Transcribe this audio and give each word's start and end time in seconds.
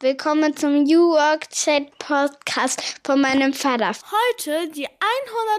Willkommen 0.00 0.54
zum 0.54 0.82
New 0.82 1.12
Work 1.12 1.48
Chat 1.48 1.98
Podcast 1.98 3.00
von 3.02 3.18
meinem 3.18 3.54
Vater. 3.54 3.92
Heute 3.92 4.70
die 4.72 4.86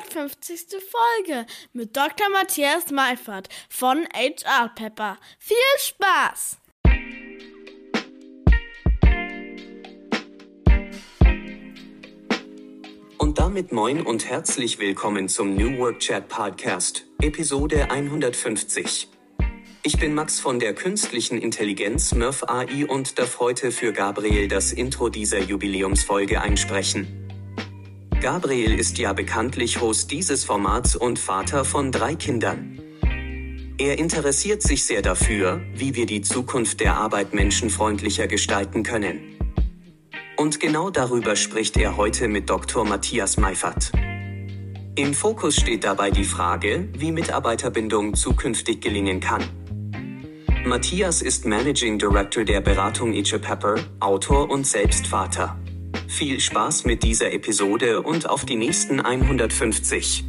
150. 0.05 0.77
Folge 0.79 1.47
mit 1.73 1.97
Dr. 1.97 2.29
Matthias 2.29 2.91
Meifert 2.91 3.49
von 3.67 4.07
HR 4.13 4.69
Pepper. 4.75 5.17
Viel 5.39 5.57
Spaß! 5.79 6.57
Und 13.17 13.39
damit 13.39 13.71
moin 13.71 14.03
und 14.03 14.29
herzlich 14.29 14.77
willkommen 14.77 15.29
zum 15.29 15.55
New 15.55 15.79
Work 15.79 15.97
Chat 15.97 16.27
Podcast, 16.27 17.07
Episode 17.23 17.89
150. 17.89 19.16
Ich 19.87 19.97
bin 19.97 20.13
Max 20.13 20.41
von 20.41 20.59
der 20.59 20.73
künstlichen 20.73 21.37
Intelligenz 21.37 22.13
Murph 22.13 22.43
AI 22.49 22.85
und 22.87 23.17
darf 23.17 23.39
heute 23.39 23.71
für 23.71 23.93
Gabriel 23.93 24.49
das 24.49 24.73
Intro 24.73 25.07
dieser 25.07 25.39
Jubiläumsfolge 25.39 26.41
einsprechen. 26.41 27.29
Gabriel 28.19 28.77
ist 28.77 28.97
ja 28.97 29.13
bekanntlich 29.13 29.79
Host 29.79 30.11
dieses 30.11 30.43
Formats 30.43 30.97
und 30.97 31.19
Vater 31.19 31.63
von 31.63 31.93
drei 31.93 32.15
Kindern. 32.15 32.81
Er 33.77 33.97
interessiert 33.97 34.61
sich 34.61 34.83
sehr 34.83 35.01
dafür, 35.01 35.61
wie 35.73 35.95
wir 35.95 36.05
die 36.05 36.21
Zukunft 36.21 36.81
der 36.81 36.97
Arbeit 36.97 37.33
menschenfreundlicher 37.33 38.27
gestalten 38.27 38.83
können. 38.83 39.37
Und 40.35 40.59
genau 40.59 40.89
darüber 40.89 41.37
spricht 41.37 41.77
er 41.77 41.95
heute 41.95 42.27
mit 42.27 42.49
Dr. 42.49 42.83
Matthias 42.83 43.37
Meifert. 43.37 43.93
Im 44.97 45.13
Fokus 45.13 45.55
steht 45.55 45.85
dabei 45.85 46.11
die 46.11 46.25
Frage, 46.25 46.89
wie 46.91 47.13
Mitarbeiterbindung 47.13 48.15
zukünftig 48.15 48.81
gelingen 48.81 49.21
kann. 49.21 49.45
Matthias 50.67 51.21
ist 51.21 51.45
Managing 51.45 51.97
Director 51.97 52.43
der 52.43 52.59
Beratung 52.59 53.13
Itche 53.13 53.39
Pepper, 53.39 53.75
Autor 54.01 54.51
und 54.51 54.67
selbst 54.67 55.07
Vater. 55.07 55.57
Viel 56.09 56.41
Spaß 56.41 56.83
mit 56.83 57.03
dieser 57.03 57.31
Episode 57.31 58.01
und 58.01 58.29
auf 58.29 58.43
die 58.43 58.57
nächsten 58.57 58.99
150. 58.99 60.25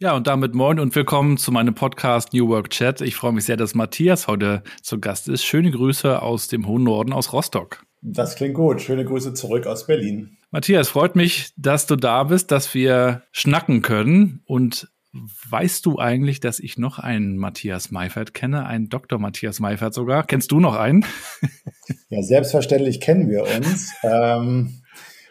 Ja, 0.00 0.16
und 0.16 0.26
damit 0.26 0.54
moin 0.54 0.80
und 0.80 0.96
willkommen 0.96 1.36
zu 1.36 1.52
meinem 1.52 1.74
Podcast 1.74 2.32
New 2.32 2.48
Work 2.48 2.70
Chat. 2.70 3.02
Ich 3.02 3.14
freue 3.14 3.32
mich 3.32 3.44
sehr, 3.44 3.58
dass 3.58 3.74
Matthias 3.74 4.26
heute 4.26 4.62
zu 4.80 4.98
Gast 4.98 5.28
ist. 5.28 5.44
Schöne 5.44 5.70
Grüße 5.70 6.22
aus 6.22 6.48
dem 6.48 6.66
hohen 6.66 6.84
Norden, 6.84 7.12
aus 7.12 7.34
Rostock. 7.34 7.82
Das 8.00 8.36
klingt 8.36 8.54
gut. 8.54 8.80
Schöne 8.80 9.04
Grüße 9.04 9.34
zurück 9.34 9.66
aus 9.66 9.86
Berlin. 9.86 10.38
Matthias, 10.52 10.88
freut 10.88 11.14
mich, 11.14 11.52
dass 11.56 11.86
du 11.86 11.94
da 11.94 12.24
bist, 12.24 12.50
dass 12.50 12.74
wir 12.74 13.22
schnacken 13.30 13.82
können. 13.82 14.42
Und 14.46 14.90
weißt 15.12 15.86
du 15.86 15.98
eigentlich, 15.98 16.40
dass 16.40 16.58
ich 16.58 16.76
noch 16.76 16.98
einen 16.98 17.36
Matthias 17.36 17.92
Meifert 17.92 18.34
kenne, 18.34 18.66
einen 18.66 18.88
Dr. 18.88 19.20
Matthias 19.20 19.60
Meifert 19.60 19.94
sogar? 19.94 20.26
Kennst 20.26 20.50
du 20.50 20.58
noch 20.58 20.74
einen? 20.74 21.04
ja, 22.08 22.22
selbstverständlich 22.22 23.00
kennen 23.00 23.28
wir 23.28 23.44
uns. 23.44 23.92
ähm, 24.02 24.82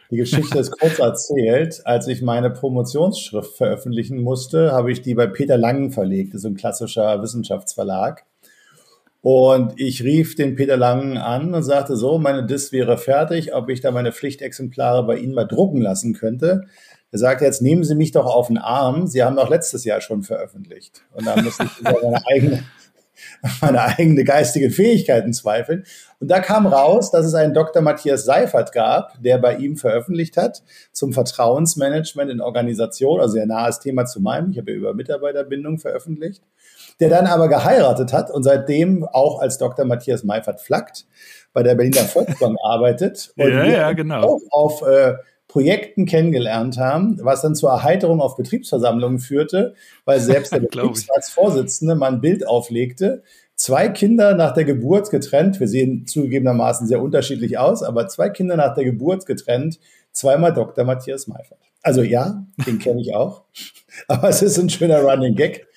die 0.09 0.17
Geschichte 0.17 0.57
ist 0.57 0.71
kurz 0.79 0.99
erzählt. 0.99 1.81
Als 1.85 2.07
ich 2.07 2.21
meine 2.21 2.49
Promotionsschrift 2.49 3.57
veröffentlichen 3.57 4.21
musste, 4.21 4.71
habe 4.71 4.91
ich 4.91 5.01
die 5.01 5.15
bei 5.15 5.27
Peter 5.27 5.57
Langen 5.57 5.91
verlegt. 5.91 6.33
Das 6.33 6.41
ist 6.41 6.45
ein 6.45 6.55
klassischer 6.55 7.21
Wissenschaftsverlag. 7.21 8.25
Und 9.21 9.73
ich 9.77 10.03
rief 10.03 10.35
den 10.35 10.55
Peter 10.55 10.77
Langen 10.77 11.17
an 11.17 11.53
und 11.53 11.63
sagte 11.63 11.97
so, 11.97 12.19
meine 12.19 12.45
Dis 12.45 12.71
wäre 12.71 12.97
fertig, 12.97 13.53
ob 13.53 13.69
ich 13.69 13.81
da 13.81 13.91
meine 13.91 14.13
Pflichtexemplare 14.13 15.05
bei 15.05 15.17
Ihnen 15.17 15.33
mal 15.33 15.45
drucken 15.45 15.81
lassen 15.81 16.13
könnte. 16.13 16.63
Er 17.11 17.19
sagte, 17.19 17.43
jetzt 17.43 17.61
nehmen 17.61 17.83
Sie 17.83 17.95
mich 17.95 18.11
doch 18.11 18.25
auf 18.25 18.47
den 18.47 18.57
Arm. 18.57 19.07
Sie 19.07 19.23
haben 19.23 19.35
doch 19.35 19.49
letztes 19.49 19.83
Jahr 19.83 19.99
schon 19.99 20.23
veröffentlicht. 20.23 21.01
Und 21.13 21.25
da 21.27 21.35
musste 21.41 21.65
ich 21.65 21.79
über 21.79 21.99
meine 22.01 22.21
eigene, 22.27 22.63
meine 23.61 23.81
eigene 23.81 24.23
geistige 24.23 24.71
Fähigkeiten 24.71 25.33
zweifeln. 25.33 25.83
Und 26.19 26.29
da 26.29 26.39
kam 26.39 26.65
raus, 26.65 27.11
dass 27.11 27.25
es 27.25 27.33
einen 27.33 27.53
Dr. 27.53 27.81
Matthias 27.81 28.23
Seifert 28.23 28.71
gab, 28.71 29.21
der 29.21 29.37
bei 29.37 29.58
ihm 29.58 29.75
veröffentlicht 29.75 30.37
hat 30.37 30.63
zum 30.93 31.11
Vertrauensmanagement 31.11 32.31
in 32.31 32.39
Organisation, 32.39 33.19
also 33.19 33.33
sehr 33.33 33.47
nahes 33.47 33.79
Thema 33.79 34.05
zu 34.05 34.21
meinem. 34.21 34.52
Ich 34.52 34.59
habe 34.59 34.71
ja 34.71 34.77
über 34.77 34.93
Mitarbeiterbindung 34.93 35.79
veröffentlicht 35.79 36.41
der 36.99 37.10
dann 37.10 37.27
aber 37.27 37.48
geheiratet 37.48 38.14
hat 38.14 38.32
und 38.32 38.43
seitdem 38.43 39.05
auch 39.05 39.39
als 39.39 39.58
Dr. 39.58 39.86
Matthias 39.86 40.23
Meifert 40.23 40.61
flackt, 40.61 41.05
bei 41.54 41.64
der 41.64 41.76
Berliner 41.76 42.02
Volksbank 42.02 42.58
arbeitet 42.64 43.33
und 43.37 43.49
ja, 43.49 43.65
ja, 43.65 43.92
genau. 43.93 44.21
auch 44.21 44.42
auf 44.52 44.82
äh, 44.82 45.15
Projekten 45.49 46.05
kennengelernt 46.05 46.77
haben, 46.77 47.17
was 47.21 47.42
dann 47.42 47.55
zur 47.55 47.71
Erheiterung 47.71 48.21
auf 48.21 48.38
Betriebsversammlungen 48.38 49.20
führte, 49.20 49.73
weil 50.05 50.20
selbst 50.20 50.54
der 50.54 50.59
Betriebsratsvorsitzende 50.61 51.95
mal 51.95 52.14
ein 52.14 52.21
Bild 52.21 52.48
auflegte. 52.48 53.23
Zwei 53.55 53.89
Kinder 53.89 54.36
nach 54.36 54.54
der 54.54 54.64
Geburt 54.64 55.09
getrennt, 55.09 55.59
wir 55.59 55.67
sehen 55.67 56.05
zugegebenermaßen 56.05 56.88
sehr 56.88 57.02
unterschiedlich 57.02 57.58
aus, 57.58 57.83
aber 57.83 58.08
zwei 58.08 58.30
Kinder 58.30 58.55
nach 58.55 58.76
der 58.76 58.86
Geburt 58.86 59.26
getrennt, 59.26 59.80
zweimal 60.11 60.54
Dr. 60.54 60.86
Matthias 60.86 61.27
Meifert. 61.27 61.59
Also 61.82 62.04
ja, 62.04 62.45
den 62.67 62.77
kenne 62.77 63.02
ich 63.02 63.15
auch, 63.15 63.43
aber 64.08 64.30
es 64.30 64.43
ist 64.43 64.59
ein 64.59 64.70
schöner 64.70 65.02
Running 65.02 65.36
Gag. 65.36 65.67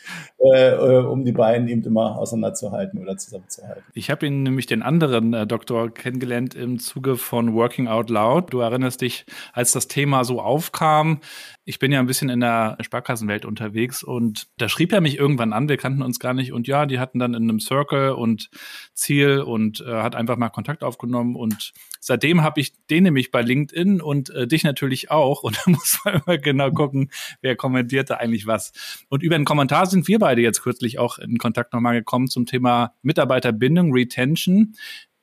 Äh, 0.42 0.70
äh, 0.72 1.04
um 1.04 1.24
die 1.24 1.30
beiden 1.30 1.68
eben 1.68 1.84
immer 1.84 2.18
auseinanderzuhalten 2.18 3.00
oder 3.00 3.16
zusammenzuhalten. 3.16 3.84
Ich 3.94 4.10
habe 4.10 4.26
ihn 4.26 4.42
nämlich 4.42 4.66
den 4.66 4.82
anderen 4.82 5.32
äh, 5.34 5.46
Doktor 5.46 5.94
kennengelernt 5.94 6.56
im 6.56 6.80
Zuge 6.80 7.16
von 7.16 7.54
Working 7.54 7.86
Out 7.86 8.10
Loud. 8.10 8.52
Du 8.52 8.58
erinnerst 8.58 9.02
dich, 9.02 9.24
als 9.52 9.70
das 9.70 9.86
Thema 9.86 10.24
so 10.24 10.40
aufkam, 10.40 11.20
ich 11.64 11.78
bin 11.78 11.92
ja 11.92 12.00
ein 12.00 12.06
bisschen 12.06 12.28
in 12.28 12.40
der 12.40 12.76
Sparkassenwelt 12.80 13.44
unterwegs 13.44 14.02
und 14.02 14.48
da 14.58 14.68
schrieb 14.68 14.92
er 14.92 15.00
mich 15.00 15.16
irgendwann 15.16 15.52
an, 15.52 15.68
wir 15.68 15.76
kannten 15.76 16.02
uns 16.02 16.18
gar 16.18 16.34
nicht 16.34 16.52
und 16.52 16.66
ja, 16.66 16.86
die 16.86 16.98
hatten 16.98 17.20
dann 17.20 17.34
in 17.34 17.44
einem 17.44 17.60
Circle 17.60 18.10
und 18.10 18.50
Ziel 18.94 19.40
und 19.40 19.80
äh, 19.80 20.02
hat 20.02 20.16
einfach 20.16 20.36
mal 20.36 20.48
Kontakt 20.48 20.82
aufgenommen 20.82 21.36
und 21.36 21.72
seitdem 22.00 22.42
habe 22.42 22.60
ich 22.60 22.72
den 22.90 23.04
nämlich 23.04 23.30
bei 23.30 23.42
LinkedIn 23.42 24.00
und 24.00 24.30
äh, 24.30 24.48
dich 24.48 24.64
natürlich 24.64 25.10
auch 25.10 25.42
und 25.44 25.56
da 25.56 25.70
muss 25.70 26.00
man 26.04 26.20
immer 26.26 26.38
genau 26.38 26.72
gucken, 26.72 27.10
wer 27.42 27.54
kommentierte 27.54 28.18
eigentlich 28.18 28.46
was. 28.46 28.72
Und 29.08 29.22
über 29.22 29.36
einen 29.36 29.44
Kommentar 29.44 29.86
sind 29.86 30.08
wir 30.08 30.18
beide 30.18 30.42
jetzt 30.42 30.62
kürzlich 30.62 30.98
auch 30.98 31.18
in 31.18 31.38
Kontakt 31.38 31.72
nochmal 31.72 31.94
gekommen 31.94 32.26
zum 32.26 32.46
Thema 32.46 32.94
Mitarbeiterbindung, 33.02 33.92
Retention 33.92 34.74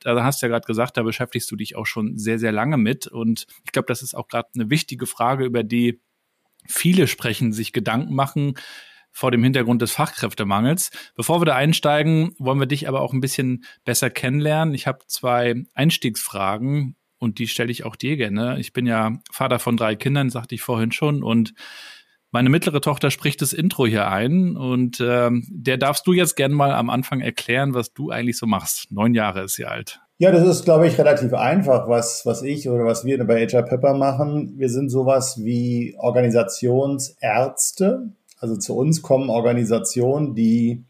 da 0.01 0.23
hast 0.23 0.41
du 0.41 0.45
ja 0.45 0.51
gerade 0.51 0.65
gesagt, 0.65 0.95
da 0.95 1.03
beschäftigst 1.03 1.51
du 1.51 1.57
dich 1.57 1.75
auch 1.75 1.85
schon 1.85 2.17
sehr, 2.17 2.39
sehr 2.39 2.53
lange 2.53 2.77
mit. 2.77 3.07
Und 3.07 3.47
ich 3.65 3.73
glaube, 3.73 3.87
das 3.87 4.01
ist 4.01 4.15
auch 4.15 4.29
gerade 4.29 4.47
eine 4.55 4.69
wichtige 4.69 5.05
Frage, 5.05 5.43
über 5.43 5.61
die 5.61 5.99
viele 6.69 7.07
sprechen, 7.07 7.51
sich 7.51 7.73
Gedanken 7.73 8.15
machen 8.15 8.55
vor 9.11 9.31
dem 9.31 9.43
Hintergrund 9.43 9.81
des 9.81 9.91
Fachkräftemangels. 9.91 10.91
Bevor 11.15 11.41
wir 11.41 11.45
da 11.45 11.55
einsteigen, 11.55 12.35
wollen 12.37 12.59
wir 12.59 12.67
dich 12.67 12.87
aber 12.87 13.01
auch 13.01 13.11
ein 13.13 13.21
bisschen 13.21 13.65
besser 13.83 14.09
kennenlernen. 14.09 14.73
Ich 14.75 14.87
habe 14.87 14.99
zwei 15.07 15.55
Einstiegsfragen 15.73 16.95
und 17.17 17.39
die 17.39 17.47
stelle 17.47 17.71
ich 17.71 17.85
auch 17.85 17.95
dir 17.95 18.17
gerne. 18.17 18.59
Ich 18.59 18.71
bin 18.71 18.85
ja 18.85 19.19
Vater 19.31 19.59
von 19.59 19.77
drei 19.77 19.95
Kindern, 19.95 20.29
sagte 20.29 20.55
ich 20.55 20.61
vorhin 20.61 20.91
schon, 20.91 21.23
und 21.23 21.53
meine 22.31 22.49
mittlere 22.49 22.79
Tochter 22.79 23.09
spricht 23.09 23.41
das 23.41 23.53
Intro 23.53 23.87
hier 23.87 24.09
ein 24.09 24.55
und 24.55 24.99
ähm, 25.01 25.47
der 25.49 25.77
darfst 25.77 26.05
du 26.05 26.13
jetzt 26.13 26.35
gerne 26.35 26.53
mal 26.53 26.71
am 26.71 26.91
Anfang 26.91 27.21
erklären, 27.21 27.73
was 27.73 27.93
du 27.93 28.11
eigentlich 28.11 28.37
so 28.37 28.45
machst. 28.45 28.91
Neun 28.91 29.15
Jahre 29.15 29.43
ist 29.43 29.55
sie 29.55 29.65
alt. 29.65 29.99
Ja, 30.21 30.31
das 30.31 30.45
ist, 30.45 30.65
glaube 30.65 30.85
ich, 30.85 30.97
relativ 30.97 31.33
einfach, 31.33 31.87
was, 31.87 32.25
was 32.25 32.43
ich 32.43 32.67
oder 32.67 32.83
was 32.83 33.05
wir 33.05 33.25
bei 33.25 33.47
HR 33.47 33.63
Pepper 33.63 33.93
machen. 33.93 34.55
Wir 34.57 34.67
sind 34.67 34.89
sowas 34.89 35.45
wie 35.45 35.95
Organisationsärzte. 35.97 38.09
Also 38.37 38.57
zu 38.57 38.75
uns 38.75 39.01
kommen 39.01 39.29
Organisationen, 39.29 40.35
die 40.35 40.83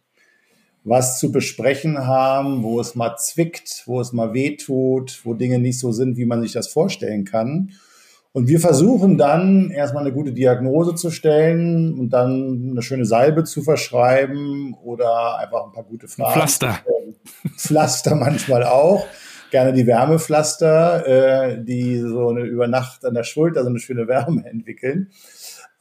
was 0.84 1.20
zu 1.20 1.32
besprechen 1.32 2.08
haben, 2.08 2.64
wo 2.64 2.80
es 2.80 2.96
mal 2.96 3.18
zwickt, 3.18 3.84
wo 3.86 4.02
es 4.02 4.14
mal 4.14 4.34
wehtut, 4.34 5.22
wo 5.24 5.36
Dinge 5.36 5.60
nicht 5.60 5.78
so 5.78 5.92
sind, 5.92 6.18
wie 6.18 6.26
man 6.26 6.42
sich 6.42 6.54
das 6.54 6.68
vorstellen 6.68 7.24
kann. 7.24 7.74
Und 8.32 8.48
wir 8.48 8.60
versuchen 8.60 9.20
dann 9.20 9.70
erstmal 9.70 10.06
eine 10.06 10.14
gute 10.14 10.34
Diagnose 10.34 10.96
zu 10.96 11.12
stellen 11.12 12.00
und 12.00 12.10
dann 12.10 12.70
eine 12.72 12.82
schöne 12.82 13.06
Salbe 13.06 13.44
zu 13.44 13.62
verschreiben 13.62 14.76
oder 14.84 15.38
einfach 15.38 15.66
ein 15.66 15.72
paar 15.72 15.84
gute 15.84 16.08
Fragen. 16.08 16.34
Pflaster. 16.34 16.80
Pflaster 17.58 18.16
manchmal 18.16 18.64
auch. 18.64 19.06
Gerne 19.52 19.74
die 19.74 19.88
Wärmepflaster, 19.88 21.08
äh, 21.08 21.64
die 21.64 22.00
so 22.00 22.30
eine 22.30 22.42
über 22.42 22.68
Nacht 22.68 23.04
an 23.04 23.16
der 23.16 23.24
Schulter 23.24 23.64
so 23.64 23.70
eine 23.70 23.80
schöne 23.80 24.08
Wärme 24.08 24.46
entwickeln. 24.50 25.12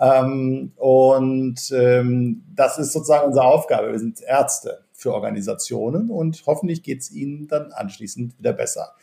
Ähm, 0.01 0.73
und 0.77 1.61
ähm, 1.73 2.45
das 2.55 2.79
ist 2.79 2.93
sozusagen 2.93 3.27
unsere 3.27 3.47
Aufgabe. 3.47 3.93
Wir 3.93 3.99
sind 3.99 4.21
Ärzte 4.23 4.85
für 4.93 5.13
Organisationen 5.13 6.11
und 6.11 6.43
hoffentlich 6.47 6.83
geht 6.83 7.01
es 7.01 7.11
ihnen 7.11 7.49
dann 7.49 7.73
anschließend 7.73 8.39
wieder 8.39 8.53
besser. 8.53 8.95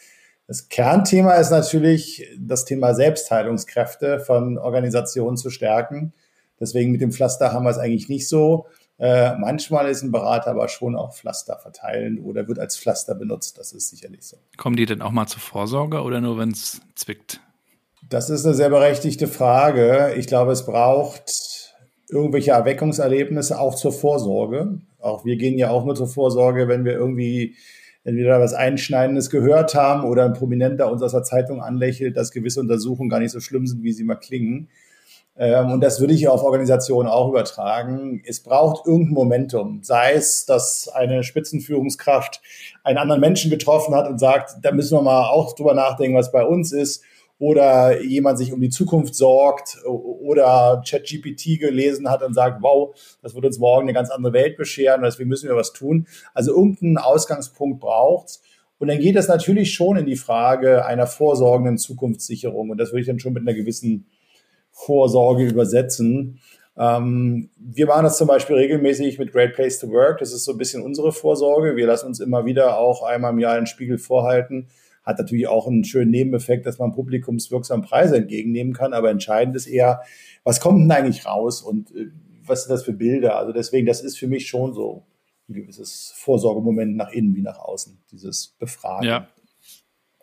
Das 0.48 0.70
Kernthema 0.70 1.34
ist 1.36 1.50
natürlich 1.50 2.30
das 2.40 2.66
Thema 2.66 2.94
Selbstheilungskräfte 2.94 4.20
von 4.20 4.58
Organisationen 4.58 5.38
zu 5.38 5.50
stärken. 5.50 6.14
Deswegen 6.60 6.92
mit 6.92 7.02
dem 7.02 7.12
Pflaster 7.12 7.52
haben 7.52 7.66
wir 7.66 7.72
es 7.72 7.78
eigentlich 7.78 8.10
nicht 8.10 8.30
so. 8.30 8.68
Äh, 8.98 9.36
manchmal 9.38 9.90
ist 9.90 10.04
ein 10.04 10.12
Berater 10.12 10.52
aber 10.52 10.70
schon 10.70 10.96
auch 10.96 11.14
Pflaster 11.14 11.58
verteilen 11.58 12.20
oder 12.20 12.48
wird 12.48 12.60
als 12.60 12.78
Pflaster 12.78 13.14
benutzt. 13.14 13.58
Das 13.58 13.74
ist 13.74 13.90
sicherlich 13.90 14.24
so. 14.24 14.38
Kommen 14.58 14.78
die 14.78 14.86
denn 14.86 15.02
auch 15.02 15.12
mal 15.12 15.28
zur 15.28 15.42
Vorsorge 15.42 16.02
oder 16.02 16.22
nur, 16.22 16.38
wenn 16.38 16.52
es 16.52 16.82
zwickt? 16.96 17.42
Das 18.10 18.30
ist 18.30 18.46
eine 18.46 18.56
sehr 18.56 18.70
berechtigte 18.70 19.28
Frage. 19.28 20.14
Ich 20.16 20.28
glaube, 20.28 20.52
es 20.52 20.66
braucht 20.66 21.74
irgendwelche 22.10 22.52
Erweckungserlebnisse 22.52 23.60
auch 23.60 23.76
zur 23.76 23.92
Vorsorge. 23.92 24.80
Auch 25.00 25.26
wir 25.26 25.36
gehen 25.36 25.58
ja 25.58 25.72
auch 25.72 25.86
nur 25.86 25.96
zur 25.96 26.08
Vorsorge, 26.08 26.68
wenn 26.68 26.86
wir 26.86 26.94
irgendwie 26.94 27.56
entweder 28.04 28.40
was 28.40 28.54
Einschneidendes 28.54 29.30
gehört 29.30 29.74
haben 29.76 30.08
oder 30.08 30.26
ein 30.26 30.34
Prominenter 30.34 30.92
uns 30.92 31.02
aus 31.02 31.12
der 31.12 31.24
Zeitung 31.24 31.62
anlächelt, 31.62 32.16
dass 32.16 32.32
gewisse 32.32 32.60
Untersuchungen 32.60 33.10
gar 33.10 33.20
nicht 33.20 33.32
so 33.32 33.40
schlimm 33.40 33.66
sind, 33.66 33.84
wie 33.84 33.92
sie 33.92 34.04
mal 34.04 34.16
klingen. 34.16 34.70
Ähm, 35.38 35.72
und 35.72 35.82
das 35.82 36.00
würde 36.00 36.14
ich 36.14 36.28
auf 36.28 36.44
Organisationen 36.44 37.10
auch 37.10 37.30
übertragen. 37.30 38.24
Es 38.26 38.42
braucht 38.42 38.88
irgendein 38.88 39.14
Momentum. 39.14 39.84
Sei 39.84 40.14
es, 40.14 40.46
dass 40.46 40.88
eine 40.88 41.24
Spitzenführungskraft 41.24 42.42
einen 42.84 42.98
anderen 42.98 43.22
Menschen 43.22 43.52
getroffen 43.52 43.94
hat 43.96 44.08
und 44.08 44.20
sagt, 44.20 44.56
da 44.62 44.72
müssen 44.72 44.98
wir 44.98 45.02
mal 45.02 45.30
auch 45.30 45.54
drüber 45.54 45.74
nachdenken, 45.74 46.18
was 46.18 46.32
bei 46.32 46.46
uns 46.46 46.72
ist 46.72 47.04
oder 47.38 48.02
jemand 48.02 48.38
sich 48.38 48.54
um 48.54 48.62
die 48.62 48.70
Zukunft 48.70 49.14
sorgt 49.14 49.78
oder 49.86 50.82
ChatGPT 50.88 51.60
gelesen 51.60 52.10
hat 52.10 52.24
und 52.24 52.34
sagt, 52.34 52.62
wow, 52.62 52.96
das 53.22 53.36
wird 53.36 53.46
uns 53.46 53.60
morgen 53.60 53.84
eine 53.84 53.94
ganz 53.94 54.10
andere 54.10 54.32
Welt 54.34 54.56
bescheren, 54.56 55.02
deswegen 55.04 55.30
müssen 55.30 55.50
wir 55.50 55.56
was 55.56 55.74
tun. 55.74 56.08
Also 56.34 56.52
irgendeinen 56.56 56.98
Ausgangspunkt 56.98 57.82
braucht's. 57.82 58.42
Und 58.78 58.88
dann 58.90 59.00
geht 59.00 59.16
es 59.16 59.28
natürlich 59.28 59.74
schon 59.74 59.98
in 59.98 60.06
die 60.06 60.18
Frage 60.18 60.86
einer 60.86 61.08
vorsorgenden 61.08 61.78
Zukunftssicherung. 61.78 62.70
Und 62.70 62.78
das 62.78 62.92
würde 62.92 63.02
ich 63.02 63.08
dann 63.08 63.20
schon 63.20 63.34
mit 63.34 63.42
einer 63.42 63.54
gewissen 63.54 64.06
Vorsorge 64.76 65.48
übersetzen. 65.48 66.40
Ähm, 66.78 67.50
wir 67.58 67.88
machen 67.88 68.04
das 68.04 68.18
zum 68.18 68.28
Beispiel 68.28 68.58
regelmäßig 68.58 69.18
mit 69.18 69.32
Great 69.32 69.54
Place 69.54 69.80
to 69.80 69.90
Work. 69.90 70.20
Das 70.20 70.34
ist 70.34 70.44
so 70.44 70.52
ein 70.52 70.58
bisschen 70.58 70.84
unsere 70.84 71.12
Vorsorge. 71.12 71.76
Wir 71.76 71.88
lassen 71.88 72.08
uns 72.08 72.20
immer 72.20 72.46
wieder 72.46 72.78
auch 72.78 73.02
einmal 73.02 73.32
im 73.32 73.40
Jahr 73.40 73.56
einen 73.56 73.68
Spiegel 73.68 73.98
vorhalten 73.98 74.68
hat 75.06 75.20
natürlich 75.20 75.48
auch 75.48 75.68
einen 75.68 75.84
schönen 75.84 76.12
Nebeneffekt, 76.12 76.66
dass 76.66 76.80
man 76.80 76.92
publikumswirksam 76.92 77.84
Preise 77.84 78.18
entgegennehmen 78.18 78.74
kann. 78.74 78.94
Aber 78.94 79.12
entscheidend 79.12 79.56
ist 79.56 79.68
eher, 79.68 80.02
was 80.44 80.60
kommt 80.60 80.82
denn 80.82 80.92
eigentlich 80.92 81.26
raus 81.26 81.62
und 81.62 81.96
äh, 81.96 82.08
was 82.44 82.64
sind 82.64 82.72
das 82.72 82.84
für 82.84 82.94
Bilder? 82.94 83.38
Also 83.38 83.54
deswegen, 83.54 83.86
das 83.86 84.02
ist 84.02 84.18
für 84.18 84.28
mich 84.28 84.48
schon 84.48 84.74
so 84.74 85.06
ein 85.48 85.54
gewisses 85.54 86.12
Vorsorgemoment 86.16 86.96
nach 86.96 87.12
innen 87.12 87.36
wie 87.36 87.42
nach 87.42 87.60
außen, 87.60 88.00
dieses 88.12 88.56
Befragen. 88.60 89.08
Ja. 89.08 89.28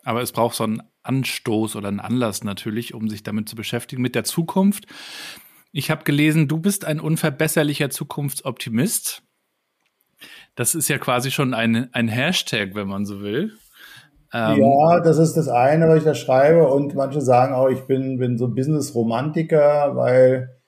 Aber 0.03 0.21
es 0.21 0.33
braucht 0.33 0.55
so 0.55 0.65
einen 0.65 0.83
Anstoß 1.03 1.75
oder 1.75 1.87
einen 1.87 1.99
Anlass 1.99 2.43
natürlich, 2.43 2.93
um 2.93 3.09
sich 3.09 3.23
damit 3.23 3.49
zu 3.49 3.55
beschäftigen, 3.55 4.01
mit 4.01 4.15
der 4.15 4.23
Zukunft. 4.23 4.85
Ich 5.71 5.91
habe 5.91 6.03
gelesen, 6.03 6.47
du 6.47 6.59
bist 6.59 6.85
ein 6.85 6.99
unverbesserlicher 6.99 7.89
Zukunftsoptimist. 7.89 9.23
Das 10.55 10.75
ist 10.75 10.87
ja 10.87 10.97
quasi 10.97 11.31
schon 11.31 11.53
ein, 11.53 11.93
ein 11.93 12.07
Hashtag, 12.07 12.75
wenn 12.75 12.87
man 12.87 13.05
so 13.05 13.21
will. 13.21 13.53
Ähm, 14.33 14.59
ja, 14.59 14.99
das 14.99 15.17
ist 15.17 15.33
das 15.33 15.47
eine, 15.47 15.87
was 15.87 15.99
ich 15.99 16.03
da 16.03 16.15
schreibe. 16.15 16.67
Und 16.67 16.95
manche 16.95 17.21
sagen 17.21 17.53
auch, 17.53 17.69
ich 17.69 17.81
bin, 17.81 18.17
bin 18.17 18.37
so 18.37 18.47
Business-Romantiker, 18.47 19.95
weil 19.95 20.62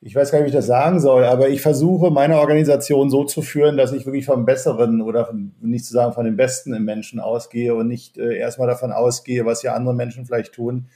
ich 0.00 0.14
weiß 0.14 0.30
gar 0.30 0.38
nicht, 0.38 0.46
wie 0.46 0.50
ich 0.50 0.54
das 0.54 0.66
sagen 0.66 1.00
soll, 1.00 1.24
aber 1.24 1.48
ich 1.48 1.60
versuche, 1.60 2.10
meine 2.10 2.38
Organisation 2.38 3.10
so 3.10 3.24
zu 3.24 3.42
führen, 3.42 3.76
dass 3.76 3.92
ich 3.92 4.06
wirklich 4.06 4.26
vom 4.26 4.44
Besseren 4.44 5.02
oder 5.02 5.26
von, 5.26 5.52
nicht 5.60 5.84
zu 5.84 5.92
sagen 5.92 6.12
von 6.12 6.24
dem 6.24 6.36
Besten 6.36 6.72
im 6.72 6.84
Menschen 6.84 7.18
ausgehe 7.18 7.74
und 7.74 7.88
nicht 7.88 8.16
äh, 8.16 8.36
erstmal 8.36 8.68
davon 8.68 8.92
ausgehe, 8.92 9.44
was 9.44 9.62
ja 9.62 9.74
andere 9.74 9.94
Menschen 9.94 10.24
vielleicht 10.24 10.54
tun, 10.54 10.86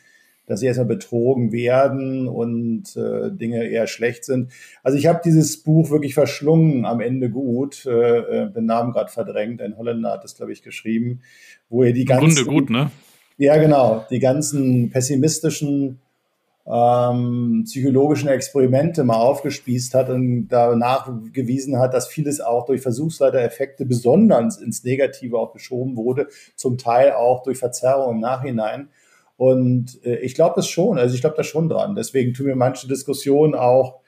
dass 0.46 0.60
sie 0.60 0.66
erstmal 0.66 0.86
betrogen 0.86 1.50
werden 1.50 2.28
und 2.28 2.96
äh, 2.96 3.32
Dinge 3.32 3.64
eher 3.64 3.88
schlecht 3.88 4.24
sind. 4.24 4.52
Also 4.84 4.96
ich 4.96 5.06
habe 5.06 5.20
dieses 5.24 5.64
Buch 5.64 5.90
wirklich 5.90 6.14
verschlungen, 6.14 6.84
am 6.84 7.00
Ende 7.00 7.28
gut, 7.28 7.84
äh, 7.86 8.18
äh 8.18 8.52
den 8.52 8.66
Namen 8.66 8.92
gerade 8.92 9.10
verdrängt, 9.10 9.60
ein 9.62 9.76
Holländer 9.76 10.12
hat 10.12 10.22
das, 10.22 10.36
glaube 10.36 10.52
ich, 10.52 10.62
geschrieben, 10.62 11.22
wo 11.68 11.82
er 11.82 11.92
die 11.92 12.04
ganzen... 12.04 12.38
Im 12.38 12.44
Grunde 12.44 12.50
gut, 12.50 12.70
ne? 12.70 12.90
Ja, 13.36 13.56
genau, 13.56 14.06
die 14.10 14.20
ganzen 14.20 14.90
pessimistischen 14.90 15.98
ähm, 16.64 17.64
psychologischen 17.66 18.28
Experimente 18.28 19.02
mal 19.02 19.16
aufgespießt 19.16 19.94
hat 19.94 20.10
und 20.10 20.48
danach 20.48 21.10
gewiesen 21.32 21.78
hat, 21.78 21.92
dass 21.92 22.06
vieles 22.06 22.40
auch 22.40 22.66
durch 22.66 22.82
Versuchsleitereffekte 22.82 23.84
besonders 23.84 24.58
ins 24.58 24.84
Negative 24.84 25.38
auch 25.38 25.52
geschoben 25.52 25.96
wurde, 25.96 26.28
zum 26.54 26.78
Teil 26.78 27.12
auch 27.12 27.42
durch 27.42 27.58
Verzerrung 27.58 28.14
im 28.14 28.20
Nachhinein. 28.20 28.90
Und 29.36 30.04
äh, 30.04 30.16
ich 30.18 30.34
glaube 30.34 30.54
das 30.56 30.68
schon, 30.68 30.98
also 30.98 31.14
ich 31.14 31.20
glaube 31.20 31.36
da 31.36 31.42
schon 31.42 31.68
dran. 31.68 31.96
Deswegen 31.96 32.32
tun 32.32 32.46
mir 32.46 32.54
manche 32.54 32.86
Diskussionen 32.86 33.54
auch 33.54 34.00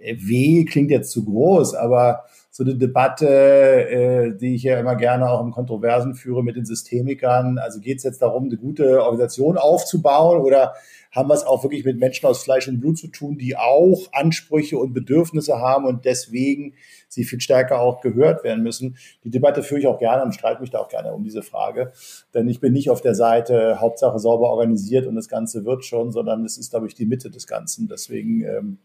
äh, 0.00 0.16
weh, 0.18 0.64
klingt 0.64 0.90
jetzt 0.90 1.12
zu 1.12 1.24
groß, 1.24 1.74
aber 1.74 2.24
so 2.50 2.64
eine 2.64 2.74
Debatte, 2.74 3.26
äh, 3.28 4.36
die 4.36 4.56
ich 4.56 4.64
ja 4.64 4.78
immer 4.78 4.96
gerne 4.96 5.30
auch 5.30 5.40
im 5.40 5.52
Kontroversen 5.52 6.14
führe 6.14 6.42
mit 6.42 6.56
den 6.56 6.66
Systemikern. 6.66 7.58
Also 7.58 7.80
geht 7.80 7.98
es 7.98 8.04
jetzt 8.04 8.20
darum, 8.20 8.44
eine 8.44 8.56
gute 8.56 9.02
Organisation 9.02 9.56
aufzubauen 9.56 10.40
oder 10.40 10.74
haben 11.12 11.28
wir 11.28 11.34
es 11.34 11.44
auch 11.44 11.62
wirklich 11.62 11.84
mit 11.84 11.98
Menschen 11.98 12.26
aus 12.26 12.42
Fleisch 12.42 12.66
und 12.68 12.80
Blut 12.80 12.98
zu 12.98 13.08
tun, 13.08 13.36
die 13.36 13.56
auch 13.56 14.08
Ansprüche 14.12 14.78
und 14.78 14.94
Bedürfnisse 14.94 15.58
haben 15.58 15.84
und 15.84 16.06
deswegen 16.06 16.74
sie 17.08 17.24
viel 17.24 17.40
stärker 17.40 17.80
auch 17.80 18.00
gehört 18.00 18.42
werden 18.44 18.62
müssen. 18.62 18.96
Die 19.22 19.30
Debatte 19.30 19.62
führe 19.62 19.80
ich 19.80 19.86
auch 19.86 19.98
gerne 19.98 20.22
und 20.24 20.34
streite 20.34 20.62
mich 20.62 20.70
da 20.70 20.78
auch 20.78 20.88
gerne 20.88 21.12
um 21.12 21.22
diese 21.22 21.42
Frage. 21.42 21.92
Denn 22.32 22.48
ich 22.48 22.60
bin 22.60 22.72
nicht 22.72 22.88
auf 22.88 23.02
der 23.02 23.14
Seite 23.14 23.78
Hauptsache 23.80 24.18
sauber 24.18 24.48
organisiert 24.48 25.06
und 25.06 25.14
das 25.14 25.28
Ganze 25.28 25.66
wird 25.66 25.84
schon, 25.84 26.10
sondern 26.12 26.44
es 26.46 26.56
ist, 26.56 26.70
glaube 26.70 26.86
ich, 26.86 26.94
die 26.94 27.06
Mitte 27.06 27.30
des 27.30 27.46
Ganzen. 27.46 27.88
Deswegen 27.88 28.42
ähm, 28.44 28.78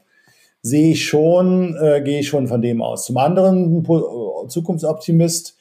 sehe 0.62 0.92
ich 0.92 1.06
schon, 1.06 1.78
äh, 1.78 2.02
gehe 2.04 2.20
ich 2.20 2.28
schon 2.28 2.48
von 2.48 2.62
dem 2.62 2.82
aus. 2.82 3.06
Zum 3.06 3.18
anderen, 3.18 3.86
Zukunftsoptimist, 4.50 5.57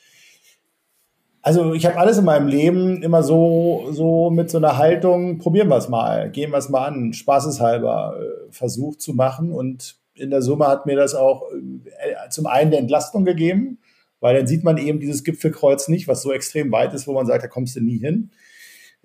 also 1.47 1.75
ich 1.75 1.87
habe 1.87 1.97
alles 1.97 2.19
in 2.19 2.25
meinem 2.25 2.49
Leben 2.49 3.05
immer 3.05 3.23
so, 3.23 3.87
so 3.93 4.31
mit 4.31 4.51
so 4.51 4.59
einer 4.59 4.79
Haltung, 4.79 5.39
probieren 5.39 5.69
wir 5.69 5.77
es 5.77 5.89
mal, 5.89 6.29
gehen 6.29 6.51
wir 6.51 6.59
es 6.59 6.71
mal 6.71 6.87
an, 6.87 7.13
spaßeshalber 7.13 8.19
äh, 8.19 8.53
versucht 8.53 9.01
zu 9.01 9.15
machen. 9.15 9.53
Und 9.53 9.95
in 10.15 10.31
der 10.31 10.43
Summe 10.43 10.67
hat 10.67 10.87
mir 10.87 10.97
das 10.97 11.15
auch 11.15 11.45
äh, 11.53 12.31
zum 12.31 12.47
einen 12.47 12.73
der 12.73 12.81
Entlastung 12.81 13.25
gegeben, 13.25 13.79
weil 14.19 14.37
dann 14.37 14.49
sieht 14.49 14.65
man 14.65 14.77
eben 14.77 14.99
dieses 14.99 15.23
Gipfelkreuz 15.23 15.87
nicht, 15.87 16.09
was 16.09 16.23
so 16.23 16.33
extrem 16.33 16.73
weit 16.73 16.93
ist, 16.95 17.07
wo 17.07 17.13
man 17.13 17.27
sagt, 17.27 17.45
da 17.45 17.47
kommst 17.47 17.77
du 17.77 17.81
nie 17.81 17.99
hin. 17.99 18.33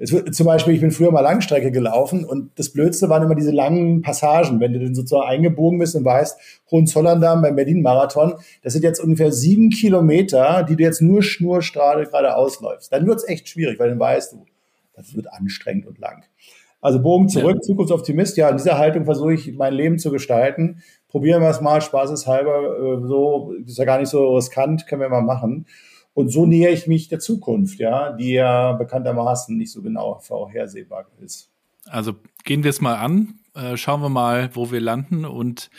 Wird, 0.10 0.34
zum 0.34 0.48
Beispiel, 0.48 0.74
ich 0.74 0.82
bin 0.82 0.90
früher 0.90 1.12
mal 1.12 1.22
Langstrecke 1.22 1.72
gelaufen 1.72 2.26
und 2.26 2.58
das 2.58 2.74
Blödste 2.74 3.08
waren 3.10 3.22
immer 3.22 3.36
diese 3.36 3.52
langen 3.52 4.02
Passagen, 4.02 4.60
wenn 4.60 4.74
du 4.74 4.80
dann 4.80 4.96
sozusagen 4.96 5.30
eingebogen 5.30 5.78
bist 5.78 5.96
und 5.96 6.04
weißt, 6.04 6.40
Hohenzollern-Damm 6.72 7.44
beim 7.44 7.56
Berlin-Marathon, 7.56 8.34
das 8.64 8.74
sind 8.74 8.84
jetzt 8.84 9.00
ungefähr 9.00 9.32
sieben 9.32 9.70
Kilometer, 9.70 10.66
die 10.68 10.76
du 10.76 10.84
jetzt 10.84 11.02
nur 11.02 11.22
schnurstrahl 11.22 12.04
gerade 12.06 12.36
ausläufst. 12.36 12.92
Dann 12.92 13.06
wird's 13.06 13.28
echt 13.28 13.48
schwierig, 13.48 13.80
weil 13.80 13.90
dann 13.90 14.00
weißt 14.00 14.34
du, 14.34 14.46
das 14.96 15.16
wird 15.16 15.32
anstrengend 15.32 15.86
und 15.86 16.00
lang. 16.00 16.24
Also 16.82 17.00
Bogen 17.00 17.30
zurück, 17.30 17.58
ja. 17.58 17.62
Zukunftsoptimist. 17.62 18.38
Ja, 18.38 18.50
in 18.50 18.58
dieser 18.58 18.80
Haltung 18.80 19.06
versuche 19.06 19.34
ich 19.34 19.54
mein 19.56 19.74
Leben 19.74 20.00
zu 20.00 20.10
gestalten. 20.10 20.82
Probieren 21.10 21.42
wir 21.42 21.50
es 21.50 21.62
mal, 21.62 21.80
spaßeshalber, 21.80 23.04
äh, 23.04 23.08
so, 23.08 23.54
ist 23.66 23.78
ja 23.78 23.86
gar 23.86 24.00
nicht 24.00 24.10
so 24.10 24.36
riskant, 24.36 24.88
können 24.88 25.02
wir 25.02 25.10
mal 25.10 25.22
machen. 25.22 25.68
Und 26.14 26.30
so 26.30 26.46
nähere 26.46 26.74
ich 26.74 26.88
mich 26.88 27.08
der 27.08 27.20
Zukunft, 27.20 27.80
ja, 27.80 28.12
die 28.12 28.34
ja 28.34 28.74
bekanntermaßen 28.74 29.56
nicht 29.58 29.72
so 29.72 29.82
genau 29.82 30.20
vorhersehbar 30.20 31.06
ist. 31.20 31.50
Also 31.86 32.14
gehen 32.44 32.64
wir 32.64 32.70
es 32.70 32.82
mal 32.82 32.96
an, 32.96 33.40
äh, 33.56 33.78
schauen 33.78 34.02
wir 34.02 34.10
mal, 34.10 34.50
wo 34.54 34.72
wir 34.72 34.82
landen 34.82 35.26
und 35.26 35.70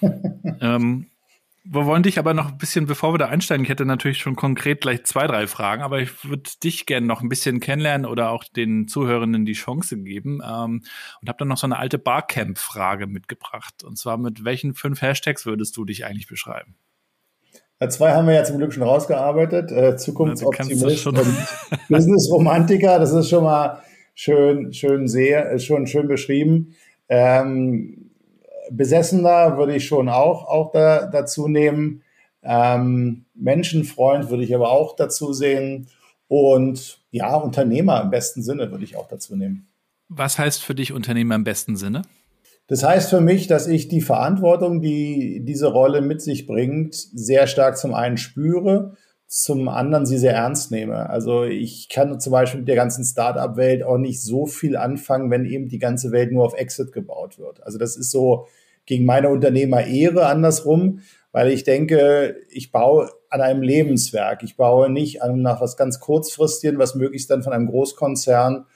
ähm, 0.60 1.06
wir 1.64 1.86
wollen 1.86 2.02
dich 2.02 2.18
aber 2.18 2.34
noch 2.34 2.48
ein 2.48 2.58
bisschen, 2.58 2.86
bevor 2.86 3.14
wir 3.14 3.18
da 3.18 3.26
einsteigen, 3.26 3.64
ich 3.64 3.70
hätte 3.70 3.84
natürlich 3.84 4.18
schon 4.18 4.34
konkret 4.34 4.80
gleich 4.80 5.04
zwei, 5.04 5.28
drei 5.28 5.46
Fragen, 5.46 5.82
aber 5.82 6.00
ich 6.00 6.24
würde 6.24 6.50
dich 6.62 6.86
gerne 6.86 7.06
noch 7.06 7.22
ein 7.22 7.28
bisschen 7.28 7.60
kennenlernen 7.60 8.04
oder 8.04 8.30
auch 8.30 8.42
den 8.44 8.88
Zuhörenden 8.88 9.44
die 9.44 9.52
Chance 9.52 10.02
geben 10.02 10.40
ähm, 10.44 10.82
und 11.20 11.28
habe 11.28 11.38
dann 11.38 11.48
noch 11.48 11.58
so 11.58 11.66
eine 11.66 11.78
alte 11.78 11.98
Barcamp-Frage 11.98 13.06
mitgebracht. 13.06 13.84
Und 13.84 13.96
zwar 13.96 14.18
mit 14.18 14.44
welchen 14.44 14.74
fünf 14.74 15.02
Hashtags 15.02 15.46
würdest 15.46 15.76
du 15.76 15.84
dich 15.84 16.04
eigentlich 16.04 16.26
beschreiben? 16.26 16.74
Zwei 17.88 18.12
haben 18.12 18.26
wir 18.26 18.34
ja 18.34 18.44
zum 18.44 18.58
Glück 18.58 18.72
schon 18.72 18.82
rausgearbeitet. 18.82 19.72
Äh, 19.72 19.96
Zukunftsoptimist 19.96 21.06
und 21.06 21.16
Business-Romantiker. 21.88 22.98
Das 22.98 23.12
ist 23.12 23.28
schon 23.28 23.44
mal 23.44 23.82
schön, 24.14 24.72
schön 24.72 25.08
sehr, 25.08 25.58
schon 25.58 25.86
schön 25.86 26.08
beschrieben. 26.08 26.74
Ähm, 27.08 28.10
Besessener 28.70 29.58
würde 29.58 29.76
ich 29.76 29.86
schon 29.86 30.08
auch, 30.08 30.46
auch 30.46 30.72
da, 30.72 31.06
dazu 31.06 31.48
nehmen. 31.48 32.02
Ähm, 32.42 33.24
Menschenfreund 33.34 34.30
würde 34.30 34.44
ich 34.44 34.54
aber 34.54 34.70
auch 34.70 34.96
dazu 34.96 35.32
sehen. 35.32 35.88
Und 36.28 37.00
ja, 37.10 37.34
Unternehmer 37.36 38.00
im 38.02 38.10
besten 38.10 38.42
Sinne 38.42 38.70
würde 38.70 38.84
ich 38.84 38.96
auch 38.96 39.08
dazu 39.08 39.36
nehmen. 39.36 39.68
Was 40.08 40.38
heißt 40.38 40.62
für 40.62 40.74
dich 40.74 40.92
Unternehmer 40.92 41.34
im 41.34 41.44
besten 41.44 41.76
Sinne? 41.76 42.02
Das 42.68 42.84
heißt 42.84 43.10
für 43.10 43.20
mich, 43.20 43.46
dass 43.48 43.66
ich 43.66 43.88
die 43.88 44.00
Verantwortung, 44.00 44.80
die 44.80 45.42
diese 45.44 45.66
Rolle 45.66 46.00
mit 46.00 46.22
sich 46.22 46.46
bringt, 46.46 46.94
sehr 46.94 47.46
stark 47.46 47.76
zum 47.76 47.92
einen 47.92 48.16
spüre, 48.16 48.96
zum 49.26 49.68
anderen 49.68 50.06
sie 50.06 50.18
sehr 50.18 50.34
ernst 50.34 50.70
nehme. 50.70 51.08
Also 51.08 51.44
ich 51.44 51.88
kann 51.88 52.20
zum 52.20 52.32
Beispiel 52.32 52.60
mit 52.60 52.68
der 52.68 52.76
ganzen 52.76 53.04
Startup-Welt 53.04 53.82
auch 53.82 53.98
nicht 53.98 54.22
so 54.22 54.46
viel 54.46 54.76
anfangen, 54.76 55.30
wenn 55.30 55.46
eben 55.46 55.68
die 55.68 55.78
ganze 55.78 56.12
Welt 56.12 56.32
nur 56.32 56.44
auf 56.44 56.54
Exit 56.54 56.92
gebaut 56.92 57.38
wird. 57.38 57.62
Also 57.62 57.78
das 57.78 57.96
ist 57.96 58.10
so 58.10 58.46
gegen 58.84 59.06
meine 59.06 59.30
Unternehmer-Ehre 59.30 60.26
andersrum, 60.26 61.00
weil 61.32 61.50
ich 61.50 61.64
denke, 61.64 62.36
ich 62.50 62.72
baue 62.72 63.10
an 63.30 63.40
einem 63.40 63.62
Lebenswerk. 63.62 64.42
Ich 64.42 64.56
baue 64.56 64.90
nicht 64.90 65.22
an 65.22 65.40
nach 65.40 65.60
was 65.62 65.78
ganz 65.78 65.98
kurzfristigen, 65.98 66.78
was 66.78 66.94
möglichst 66.94 67.30
dann 67.30 67.42
von 67.42 67.54
einem 67.54 67.68
Großkonzern 67.68 68.66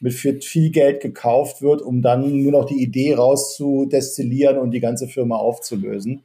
mit 0.00 0.12
viel 0.12 0.70
Geld 0.70 1.00
gekauft 1.00 1.62
wird, 1.62 1.82
um 1.82 2.02
dann 2.02 2.42
nur 2.42 2.52
noch 2.52 2.66
die 2.66 2.82
Idee 2.82 3.14
rauszudestillieren 3.14 4.58
und 4.58 4.72
die 4.72 4.80
ganze 4.80 5.08
Firma 5.08 5.36
aufzulösen. 5.36 6.22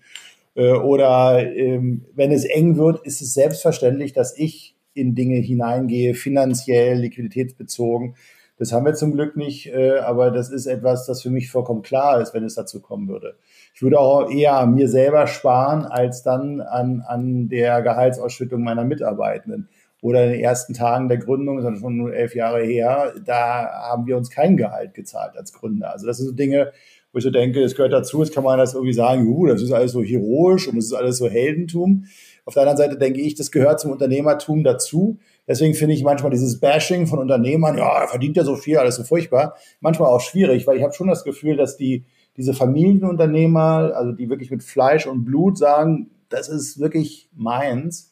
Äh, 0.56 0.74
oder 0.74 1.40
ähm, 1.56 2.06
wenn 2.16 2.32
es 2.32 2.46
eng 2.46 2.78
wird, 2.78 3.06
ist 3.06 3.22
es 3.22 3.34
selbstverständlich, 3.34 4.14
dass 4.14 4.38
ich 4.38 4.76
in 4.94 5.16
Dinge 5.16 5.38
hineingehe, 5.38 6.14
finanziell, 6.14 6.98
liquiditätsbezogen. 7.00 8.16
Das 8.58 8.74
haben 8.74 8.86
wir 8.86 8.94
zum 8.94 9.14
Glück 9.14 9.38
nicht, 9.38 9.68
äh, 9.68 10.00
aber 10.00 10.32
das 10.32 10.50
ist 10.50 10.66
etwas, 10.66 11.06
das 11.06 11.22
für 11.22 11.30
mich 11.30 11.50
vollkommen 11.50 11.82
klar 11.82 12.20
ist, 12.22 12.34
wenn 12.34 12.44
es 12.44 12.56
dazu 12.56 12.82
kommen 12.82 13.08
würde. 13.08 13.38
Ich 13.74 13.82
würde 13.82 14.00
auch 14.00 14.30
eher 14.30 14.66
mir 14.66 14.90
selber 14.90 15.28
sparen, 15.28 15.86
als 15.86 16.24
dann 16.24 16.60
an, 16.60 17.02
an 17.08 17.48
der 17.48 17.82
Gehaltsausschüttung 17.82 18.62
meiner 18.62 18.84
Mitarbeitenden. 18.84 19.70
Oder 20.02 20.26
in 20.26 20.32
den 20.32 20.42
ersten 20.42 20.74
Tagen 20.74 21.10
der 21.10 21.18
Gründung, 21.18 21.58
das 21.58 21.74
ist 21.74 21.82
schon 21.82 21.98
nur 21.98 22.14
elf 22.14 22.34
Jahre 22.34 22.64
her, 22.64 23.14
da 23.26 23.70
haben 23.90 24.08
wir 24.08 24.16
uns 24.16 24.30
kein 24.30 24.56
Gehalt 24.56 24.94
gezahlt 24.94 25.36
als 25.36 25.52
Gründer. 25.52 25.92
Also 25.92 26.08
das 26.08 26.18
sind 26.18 26.28
so 26.28 26.34
Dinge, 26.34 26.72
wo 27.12 27.18
ich 27.18 27.24
so 27.24 27.32
denke, 27.32 27.62
es 27.62 27.76
gehört 27.76 27.92
dazu, 27.92 28.22
jetzt 28.22 28.34
kann 28.34 28.44
man 28.44 28.58
das 28.58 28.76
irgendwie 28.76 28.94
sagen, 28.94 29.26
juhu, 29.26 29.48
das 29.48 29.62
ist 29.62 29.72
alles 29.72 29.92
so 29.92 30.02
heroisch 30.02 30.68
und 30.68 30.78
das 30.78 30.86
ist 30.86 30.94
alles 30.94 31.18
so 31.18 31.28
Heldentum. 31.28 32.06
Auf 32.46 32.54
der 32.54 32.64
anderen 32.64 32.78
Seite 32.78 32.98
denke 32.98 33.20
ich, 33.20 33.36
das 33.36 33.52
gehört 33.52 33.80
zum 33.80 33.92
Unternehmertum 33.92 34.64
dazu. 34.64 35.20
Deswegen 35.48 35.74
finde 35.74 35.96
ich 35.96 36.04
manchmal 36.04 36.32
dieses 36.32 36.60
Bashing 36.60 37.08
von 37.08 37.20
Unternehmern, 37.20 37.78
ja, 37.78 38.02
er 38.02 38.08
verdient 38.08 38.38
ja 38.38 38.44
so 38.44 38.56
viel, 38.56 38.78
alles 38.78 38.96
so 38.96 39.04
furchtbar, 39.04 39.56
manchmal 39.82 40.10
auch 40.10 40.22
schwierig, 40.22 40.66
weil 40.68 40.78
ich 40.78 40.84
habe 40.84 40.94
schon 40.94 41.08
das 41.08 41.24
Gefühl, 41.24 41.58
dass 41.58 41.76
die 41.76 42.06
diese 42.38 42.54
Familienunternehmer, 42.54 43.92
also 43.96 44.14
die 44.14 44.30
wirklich 44.30 44.50
mit 44.50 44.64
Fleisch 44.64 45.06
und 45.08 45.26
Blut 45.26 45.58
sagen, 45.58 46.12
das 46.30 46.48
ist 46.48 46.80
wirklich 46.80 47.30
meins, 47.36 48.09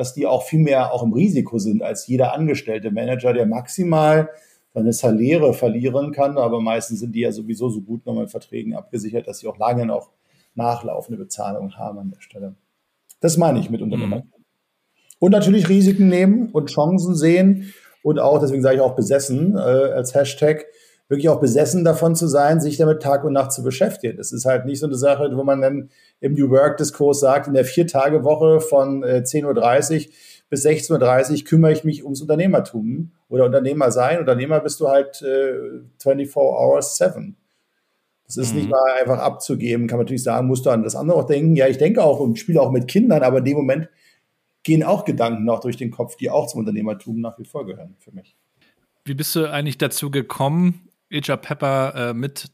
dass 0.00 0.14
die 0.14 0.26
auch 0.26 0.44
viel 0.44 0.60
mehr 0.60 0.94
auch 0.94 1.02
im 1.02 1.12
Risiko 1.12 1.58
sind 1.58 1.82
als 1.82 2.06
jeder 2.06 2.32
angestellte 2.32 2.90
Manager, 2.90 3.34
der 3.34 3.44
maximal 3.44 4.30
seine 4.72 4.94
Saläre 4.94 5.52
verlieren 5.52 6.10
kann. 6.10 6.38
Aber 6.38 6.62
meistens 6.62 7.00
sind 7.00 7.14
die 7.14 7.20
ja 7.20 7.32
sowieso 7.32 7.68
so 7.68 7.82
gut 7.82 8.06
noch 8.06 8.14
mit 8.14 8.30
Verträgen 8.30 8.74
abgesichert, 8.74 9.28
dass 9.28 9.40
sie 9.40 9.46
auch 9.46 9.58
lange 9.58 9.84
noch 9.84 10.08
nachlaufende 10.54 11.18
Bezahlungen 11.18 11.76
haben 11.76 11.98
an 11.98 12.10
der 12.12 12.22
Stelle. 12.22 12.54
Das 13.20 13.36
meine 13.36 13.60
ich 13.60 13.68
mit 13.68 13.82
Unternehmer. 13.82 14.20
Mhm. 14.20 14.32
Und 15.18 15.32
natürlich 15.32 15.68
Risiken 15.68 16.08
nehmen 16.08 16.48
und 16.50 16.70
Chancen 16.70 17.14
sehen 17.14 17.74
und 18.02 18.18
auch, 18.18 18.40
deswegen 18.40 18.62
sage 18.62 18.76
ich 18.76 18.80
auch 18.80 18.96
besessen 18.96 19.54
äh, 19.54 19.58
als 19.58 20.14
Hashtag, 20.14 20.64
wirklich 21.10 21.28
auch 21.28 21.40
besessen 21.40 21.84
davon 21.84 22.14
zu 22.14 22.28
sein, 22.28 22.60
sich 22.60 22.76
damit 22.76 23.02
Tag 23.02 23.24
und 23.24 23.32
Nacht 23.32 23.52
zu 23.52 23.64
beschäftigen. 23.64 24.16
Das 24.16 24.30
ist 24.30 24.46
halt 24.46 24.64
nicht 24.64 24.78
so 24.78 24.86
eine 24.86 24.94
Sache, 24.94 25.28
wo 25.34 25.42
man 25.42 25.60
dann 25.60 25.90
im 26.20 26.34
New 26.34 26.50
Work-Diskurs 26.50 27.18
sagt, 27.18 27.48
in 27.48 27.54
der 27.54 27.64
Vier-Tage-Woche 27.64 28.60
von 28.60 29.02
äh, 29.02 29.22
10.30 29.26 30.06
Uhr 30.06 30.12
bis 30.50 30.64
16.30 30.64 31.32
Uhr 31.32 31.44
kümmere 31.44 31.72
ich 31.72 31.84
mich 31.84 32.04
ums 32.04 32.22
Unternehmertum 32.22 33.10
oder 33.28 33.44
Unternehmer 33.44 33.90
sein. 33.90 34.20
Unternehmer 34.20 34.60
bist 34.60 34.80
du 34.80 34.88
halt 34.88 35.20
äh, 35.22 35.80
24 36.00 36.36
hours 36.36 36.96
7. 36.96 37.36
Das 38.26 38.36
ist 38.36 38.52
mhm. 38.52 38.60
nicht 38.60 38.70
mal 38.70 39.00
einfach 39.00 39.18
abzugeben. 39.18 39.88
Kann 39.88 39.98
man 39.98 40.04
natürlich 40.04 40.22
sagen, 40.22 40.46
musst 40.46 40.64
du 40.64 40.70
an 40.70 40.84
das 40.84 40.94
andere 40.94 41.18
auch 41.18 41.26
denken. 41.26 41.56
Ja, 41.56 41.66
ich 41.66 41.78
denke 41.78 42.04
auch 42.04 42.20
und 42.20 42.38
spiele 42.38 42.62
auch 42.62 42.70
mit 42.70 42.86
Kindern, 42.86 43.24
aber 43.24 43.38
in 43.38 43.44
dem 43.44 43.56
Moment 43.56 43.88
gehen 44.62 44.84
auch 44.84 45.04
Gedanken 45.04 45.44
noch 45.44 45.58
durch 45.58 45.76
den 45.76 45.90
Kopf, 45.90 46.16
die 46.16 46.30
auch 46.30 46.46
zum 46.46 46.60
Unternehmertum 46.60 47.20
nach 47.20 47.36
wie 47.38 47.44
vor 47.44 47.66
gehören 47.66 47.96
für 47.98 48.12
mich. 48.12 48.36
Wie 49.04 49.14
bist 49.14 49.34
du 49.34 49.50
eigentlich 49.50 49.78
dazu 49.78 50.10
gekommen, 50.10 50.89
Ija 51.10 51.36
Pepper 51.36 52.10
äh, 52.10 52.14
mit? 52.14 52.50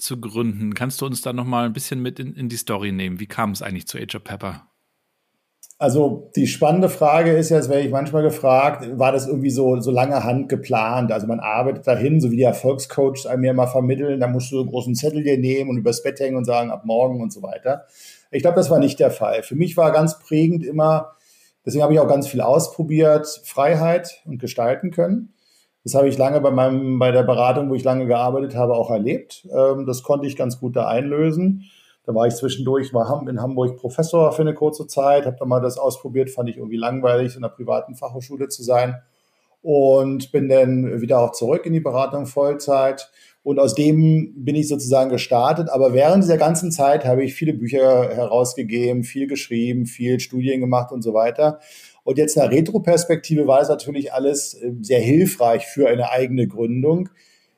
Kannst 0.74 1.00
du 1.00 1.06
uns 1.06 1.22
da 1.22 1.32
noch 1.32 1.44
mal 1.44 1.66
ein 1.66 1.72
bisschen 1.72 2.00
mit 2.00 2.18
in, 2.18 2.34
in 2.34 2.48
die 2.48 2.56
Story 2.56 2.90
nehmen? 2.90 3.20
Wie 3.20 3.26
kam 3.26 3.52
es 3.52 3.62
eigentlich 3.62 3.86
zu 3.86 3.98
Ija 3.98 4.18
Pepper? 4.18 4.66
Also 5.78 6.30
die 6.34 6.46
spannende 6.46 6.88
Frage 6.88 7.32
ist 7.36 7.50
ja, 7.50 7.58
jetzt 7.58 7.68
werde 7.68 7.82
ich 7.82 7.90
manchmal 7.90 8.22
gefragt, 8.22 8.98
war 8.98 9.12
das 9.12 9.26
irgendwie 9.26 9.50
so, 9.50 9.78
so 9.80 9.90
lange 9.90 10.24
Hand 10.24 10.48
geplant? 10.48 11.12
Also 11.12 11.26
man 11.26 11.38
arbeitet 11.38 11.86
dahin, 11.86 12.18
so 12.18 12.30
wie 12.30 12.36
die 12.36 12.44
Erfolgscoaches 12.44 13.26
einem 13.26 13.44
ja 13.44 13.52
mal 13.52 13.66
vermitteln, 13.66 14.18
da 14.18 14.26
musst 14.26 14.50
du 14.50 14.60
einen 14.60 14.70
großen 14.70 14.94
Zettel 14.94 15.22
dir 15.22 15.36
nehmen 15.36 15.68
und 15.68 15.76
übers 15.76 16.02
Bett 16.02 16.18
hängen 16.18 16.36
und 16.36 16.46
sagen, 16.46 16.70
ab 16.70 16.86
morgen 16.86 17.20
und 17.20 17.30
so 17.30 17.42
weiter. 17.42 17.84
Ich 18.30 18.40
glaube, 18.40 18.56
das 18.56 18.70
war 18.70 18.78
nicht 18.78 18.98
der 19.00 19.10
Fall. 19.10 19.42
Für 19.42 19.54
mich 19.54 19.76
war 19.76 19.92
ganz 19.92 20.18
prägend 20.18 20.64
immer, 20.64 21.12
deswegen 21.66 21.82
habe 21.82 21.92
ich 21.92 22.00
auch 22.00 22.08
ganz 22.08 22.26
viel 22.26 22.40
ausprobiert, 22.40 23.42
Freiheit 23.44 24.22
und 24.24 24.38
gestalten 24.38 24.90
können. 24.90 25.34
Das 25.86 25.94
habe 25.94 26.08
ich 26.08 26.18
lange 26.18 26.40
bei 26.40 26.50
meinem, 26.50 26.98
bei 26.98 27.12
der 27.12 27.22
Beratung, 27.22 27.70
wo 27.70 27.76
ich 27.76 27.84
lange 27.84 28.06
gearbeitet 28.06 28.56
habe, 28.56 28.74
auch 28.74 28.90
erlebt. 28.90 29.46
Ähm, 29.56 29.86
das 29.86 30.02
konnte 30.02 30.26
ich 30.26 30.34
ganz 30.34 30.58
gut 30.58 30.74
da 30.74 30.88
einlösen. 30.88 31.62
Da 32.04 32.12
war 32.12 32.26
ich 32.26 32.34
zwischendurch, 32.34 32.92
war 32.92 33.24
in 33.28 33.40
Hamburg 33.40 33.76
Professor 33.76 34.32
für 34.32 34.42
eine 34.42 34.52
kurze 34.52 34.88
Zeit, 34.88 35.26
habe 35.26 35.36
da 35.38 35.44
mal 35.44 35.60
das 35.60 35.78
ausprobiert, 35.78 36.28
fand 36.28 36.48
ich 36.48 36.56
irgendwie 36.56 36.76
langweilig, 36.76 37.36
in 37.36 37.44
einer 37.44 37.54
privaten 37.54 37.94
Fachhochschule 37.94 38.48
zu 38.48 38.64
sein 38.64 38.96
und 39.62 40.32
bin 40.32 40.48
dann 40.48 41.00
wieder 41.00 41.20
auch 41.20 41.30
zurück 41.30 41.64
in 41.66 41.72
die 41.72 41.78
Beratung 41.78 42.26
Vollzeit. 42.26 43.08
Und 43.44 43.60
aus 43.60 43.76
dem 43.76 44.44
bin 44.44 44.56
ich 44.56 44.66
sozusagen 44.66 45.10
gestartet. 45.10 45.68
Aber 45.70 45.94
während 45.94 46.24
dieser 46.24 46.36
ganzen 46.36 46.72
Zeit 46.72 47.04
habe 47.04 47.22
ich 47.22 47.34
viele 47.34 47.54
Bücher 47.54 48.08
herausgegeben, 48.12 49.04
viel 49.04 49.28
geschrieben, 49.28 49.86
viel 49.86 50.18
Studien 50.18 50.60
gemacht 50.60 50.90
und 50.90 51.02
so 51.02 51.14
weiter. 51.14 51.60
Und 52.06 52.18
jetzt 52.18 52.36
in 52.36 52.42
der 52.42 52.52
Retroperspektive 52.52 53.48
war 53.48 53.60
es 53.60 53.68
natürlich 53.68 54.12
alles 54.12 54.54
äh, 54.54 54.70
sehr 54.80 55.00
hilfreich 55.00 55.66
für 55.66 55.88
eine 55.88 56.10
eigene 56.12 56.46
Gründung. 56.46 57.08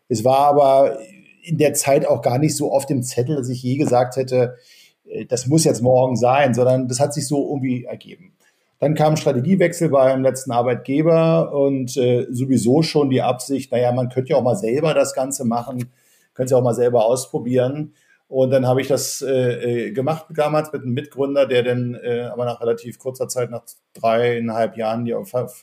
Es 0.08 0.24
war 0.24 0.46
aber 0.46 1.00
in 1.42 1.58
der 1.58 1.74
Zeit 1.74 2.06
auch 2.06 2.22
gar 2.22 2.38
nicht 2.38 2.56
so 2.56 2.72
auf 2.72 2.86
dem 2.86 3.02
Zettel, 3.02 3.36
dass 3.36 3.50
ich 3.50 3.62
je 3.62 3.76
gesagt 3.76 4.16
hätte, 4.16 4.56
äh, 5.04 5.26
das 5.26 5.48
muss 5.48 5.64
jetzt 5.64 5.82
morgen 5.82 6.16
sein, 6.16 6.54
sondern 6.54 6.88
das 6.88 6.98
hat 6.98 7.12
sich 7.12 7.28
so 7.28 7.46
irgendwie 7.46 7.84
ergeben. 7.84 8.32
Dann 8.78 8.94
kam 8.94 9.18
Strategiewechsel 9.18 9.90
beim 9.90 10.22
letzten 10.22 10.52
Arbeitgeber 10.52 11.52
und 11.52 11.94
äh, 11.98 12.26
sowieso 12.30 12.80
schon 12.80 13.10
die 13.10 13.20
Absicht, 13.20 13.70
naja, 13.70 13.92
man 13.92 14.08
könnte 14.08 14.30
ja 14.30 14.38
auch 14.38 14.42
mal 14.42 14.56
selber 14.56 14.94
das 14.94 15.12
Ganze 15.12 15.44
machen, 15.44 15.90
könnte 16.32 16.52
ja 16.52 16.58
auch 16.58 16.64
mal 16.64 16.74
selber 16.74 17.04
ausprobieren. 17.04 17.92
Und 18.28 18.50
dann 18.50 18.66
habe 18.66 18.82
ich 18.82 18.88
das 18.88 19.22
äh, 19.22 19.86
äh 19.86 19.92
gemacht 19.92 20.26
damals 20.34 20.70
mit 20.70 20.82
einem 20.82 20.92
Mitgründer, 20.92 21.46
der 21.46 21.62
dann 21.62 21.94
äh, 21.94 22.28
aber 22.30 22.44
nach 22.44 22.60
relativ 22.60 22.98
kurzer 22.98 23.26
Zeit, 23.26 23.50
nach 23.50 23.64
dreieinhalb 23.94 24.76
Jahren, 24.76 25.06
die 25.06 25.16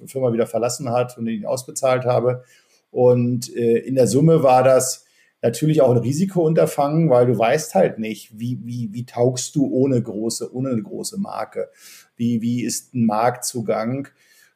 Firma 0.07 0.33
wieder 0.33 0.47
verlassen 0.47 0.89
hat 0.89 1.17
und 1.17 1.27
ihn 1.27 1.45
ausbezahlt 1.45 2.05
habe. 2.05 2.43
Und 2.89 3.55
äh, 3.55 3.77
in 3.77 3.93
der 3.95 4.07
Summe 4.07 4.41
war 4.41 4.63
das 4.63 5.05
natürlich 5.43 5.81
auch 5.81 5.91
ein 5.91 5.97
Risikounterfangen, 5.97 7.11
weil 7.11 7.27
du 7.27 7.37
weißt 7.37 7.75
halt 7.75 7.99
nicht, 7.99 8.39
wie, 8.39 8.59
wie, 8.63 8.89
wie 8.91 9.05
taugst 9.05 9.55
du 9.55 9.67
ohne 9.67 10.01
große, 10.01 10.51
ohne 10.51 10.69
eine 10.69 10.81
große 10.81 11.19
Marke? 11.19 11.69
Wie, 12.15 12.41
wie 12.41 12.63
ist 12.63 12.95
ein 12.95 13.05
Marktzugang? 13.05 14.07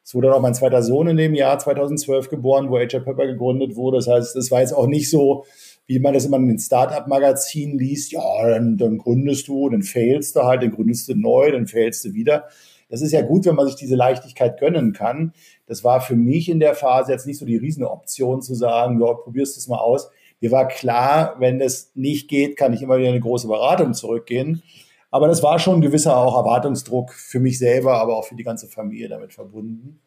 Es 0.02 0.14
wurde 0.14 0.34
auch 0.34 0.40
mein 0.40 0.54
zweiter 0.54 0.82
Sohn 0.82 1.06
in 1.06 1.16
dem 1.16 1.34
Jahr 1.34 1.60
2012 1.60 2.28
geboren, 2.28 2.70
wo 2.70 2.76
AJ 2.76 3.00
Pepper 3.00 3.26
gegründet 3.28 3.76
wurde. 3.76 3.98
Das 3.98 4.08
heißt, 4.08 4.34
es 4.34 4.50
war 4.50 4.60
jetzt 4.60 4.72
auch 4.72 4.88
nicht 4.88 5.08
so, 5.08 5.44
wie 5.90 5.98
man 5.98 6.14
das 6.14 6.24
immer 6.24 6.36
in 6.36 6.46
den 6.46 6.58
Startup-Magazinen 6.60 7.76
liest. 7.76 8.12
Ja, 8.12 8.48
dann, 8.48 8.76
dann 8.76 8.96
gründest 8.96 9.48
du, 9.48 9.68
dann 9.68 9.82
failst 9.82 10.36
du 10.36 10.44
halt, 10.44 10.62
dann 10.62 10.70
gründest 10.70 11.08
du 11.08 11.16
neu, 11.16 11.50
dann 11.50 11.66
failst 11.66 12.04
du 12.04 12.14
wieder. 12.14 12.44
Das 12.88 13.02
ist 13.02 13.10
ja 13.10 13.22
gut, 13.22 13.44
wenn 13.44 13.56
man 13.56 13.66
sich 13.66 13.74
diese 13.74 13.96
Leichtigkeit 13.96 14.60
gönnen 14.60 14.92
kann. 14.92 15.32
Das 15.66 15.82
war 15.82 16.00
für 16.00 16.14
mich 16.14 16.48
in 16.48 16.60
der 16.60 16.76
Phase 16.76 17.10
jetzt 17.10 17.26
nicht 17.26 17.38
so 17.38 17.44
die 17.44 17.56
Riesenoption 17.56 18.40
zu 18.40 18.54
sagen, 18.54 19.00
ja, 19.00 19.14
probierst 19.14 19.56
es 19.56 19.66
mal 19.66 19.78
aus. 19.78 20.12
Mir 20.40 20.52
war 20.52 20.68
klar, 20.68 21.34
wenn 21.40 21.60
es 21.60 21.90
nicht 21.96 22.28
geht, 22.28 22.56
kann 22.56 22.72
ich 22.72 22.82
immer 22.82 22.98
wieder 22.98 23.08
eine 23.08 23.18
große 23.18 23.48
Beratung 23.48 23.92
zurückgehen. 23.92 24.62
Aber 25.10 25.26
das 25.26 25.42
war 25.42 25.58
schon 25.58 25.78
ein 25.78 25.80
gewisser 25.80 26.16
auch 26.16 26.36
Erwartungsdruck 26.36 27.14
für 27.14 27.40
mich 27.40 27.58
selber, 27.58 28.00
aber 28.00 28.16
auch 28.16 28.26
für 28.26 28.36
die 28.36 28.44
ganze 28.44 28.68
Familie 28.68 29.08
damit 29.08 29.32
verbunden. 29.32 29.98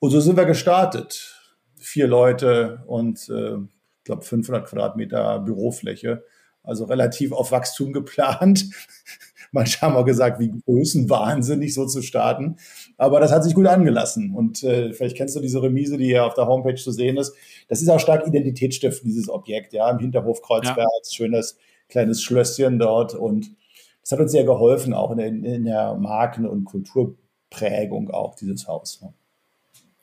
Und 0.00 0.10
so 0.10 0.18
sind 0.18 0.36
wir 0.36 0.44
gestartet. 0.44 1.40
Vier 1.78 2.08
Leute 2.08 2.82
und 2.88 3.28
äh, 3.28 3.58
ich 4.04 4.06
glaube 4.06 4.20
500 4.20 4.68
Quadratmeter 4.68 5.38
Bürofläche. 5.38 6.24
Also 6.62 6.84
relativ 6.84 7.32
auf 7.32 7.52
Wachstum 7.52 7.94
geplant. 7.94 8.66
Manche 9.50 9.80
haben 9.80 9.96
auch 9.96 10.04
gesagt, 10.04 10.38
wie 10.40 10.52
größenwahnsinnig 10.66 11.72
so 11.72 11.86
zu 11.86 12.02
starten. 12.02 12.56
Aber 12.98 13.18
das 13.18 13.32
hat 13.32 13.44
sich 13.44 13.54
gut 13.54 13.66
angelassen. 13.66 14.34
Und 14.34 14.62
äh, 14.62 14.92
vielleicht 14.92 15.16
kennst 15.16 15.36
du 15.36 15.40
diese 15.40 15.62
Remise, 15.62 15.96
die 15.96 16.04
hier 16.04 16.26
auf 16.26 16.34
der 16.34 16.46
Homepage 16.46 16.74
zu 16.74 16.90
sehen 16.90 17.16
ist. 17.16 17.34
Das 17.68 17.80
ist 17.80 17.88
auch 17.88 17.98
stark 17.98 18.26
identitätsstiftend, 18.26 19.10
dieses 19.10 19.30
Objekt. 19.30 19.72
Ja, 19.72 19.90
im 19.90 19.98
Hinterhof 19.98 20.42
Kreuzberg, 20.42 20.78
ja. 20.78 21.10
schönes 21.10 21.56
kleines 21.88 22.22
Schlösschen 22.22 22.78
dort. 22.78 23.14
Und 23.14 23.56
das 24.02 24.12
hat 24.12 24.20
uns 24.20 24.32
sehr 24.32 24.44
geholfen, 24.44 24.92
auch 24.92 25.12
in 25.12 25.16
der, 25.16 25.28
in 25.28 25.64
der 25.64 25.94
Marken- 25.94 26.46
und 26.46 26.66
Kulturprägung 26.66 28.10
auch 28.10 28.34
dieses 28.34 28.68
Haus. 28.68 28.98
Ja 29.00 29.14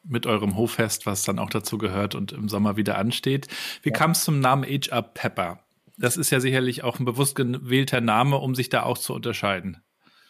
mit 0.03 0.25
eurem 0.25 0.57
Hoffest, 0.57 1.05
was 1.05 1.23
dann 1.23 1.39
auch 1.39 1.49
dazu 1.49 1.77
gehört 1.77 2.15
und 2.15 2.31
im 2.31 2.49
Sommer 2.49 2.77
wieder 2.77 2.97
ansteht. 2.97 3.47
Wie 3.83 3.89
ja. 3.89 3.95
kam 3.95 4.11
es 4.11 4.23
zum 4.23 4.39
Namen 4.39 4.63
HR 4.63 5.01
Pepper? 5.01 5.59
das 6.01 6.17
ist 6.17 6.31
ja 6.31 6.39
sicherlich 6.39 6.83
auch 6.83 6.99
ein 6.99 7.05
bewusst 7.05 7.35
gewählter 7.35 8.01
Name, 8.01 8.37
um 8.37 8.55
sich 8.55 8.69
da 8.69 8.83
auch 8.83 8.97
zu 8.97 9.13
unterscheiden. 9.13 9.77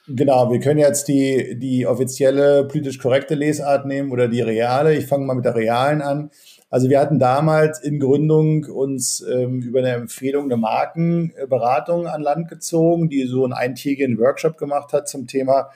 Genau, 0.08 0.52
wir 0.52 0.60
können 0.60 0.80
jetzt 0.80 1.08
die, 1.08 1.58
die 1.58 1.86
offizielle 1.86 2.66
politisch 2.66 3.00
korrekte 3.00 3.36
Lesart 3.36 3.86
nehmen 3.86 4.12
oder 4.12 4.28
die 4.28 4.42
reale. 4.42 4.96
Ich 4.96 5.06
fange 5.06 5.26
mal 5.26 5.36
mit 5.36 5.46
der 5.46 5.56
realen 5.56 6.02
an. 6.02 6.32
Also 6.70 6.90
wir 6.90 7.00
hatten 7.00 7.20
damals 7.20 7.80
in 7.82 8.00
Gründung 8.00 8.66
uns 8.66 9.22
ähm, 9.22 9.62
über 9.62 9.80
eine 9.80 9.92
Empfehlung 9.92 10.46
eine 10.46 10.58
Markenberatung 10.58 12.08
an 12.08 12.22
Land 12.22 12.50
gezogen, 12.50 13.10
die 13.10 13.26
so 13.26 13.44
einen 13.44 13.54
eintägigen 13.54 14.18
Workshop 14.18 14.58
gemacht 14.58 14.92
hat 14.92 15.08
zum 15.08 15.28
Thema, 15.28 15.70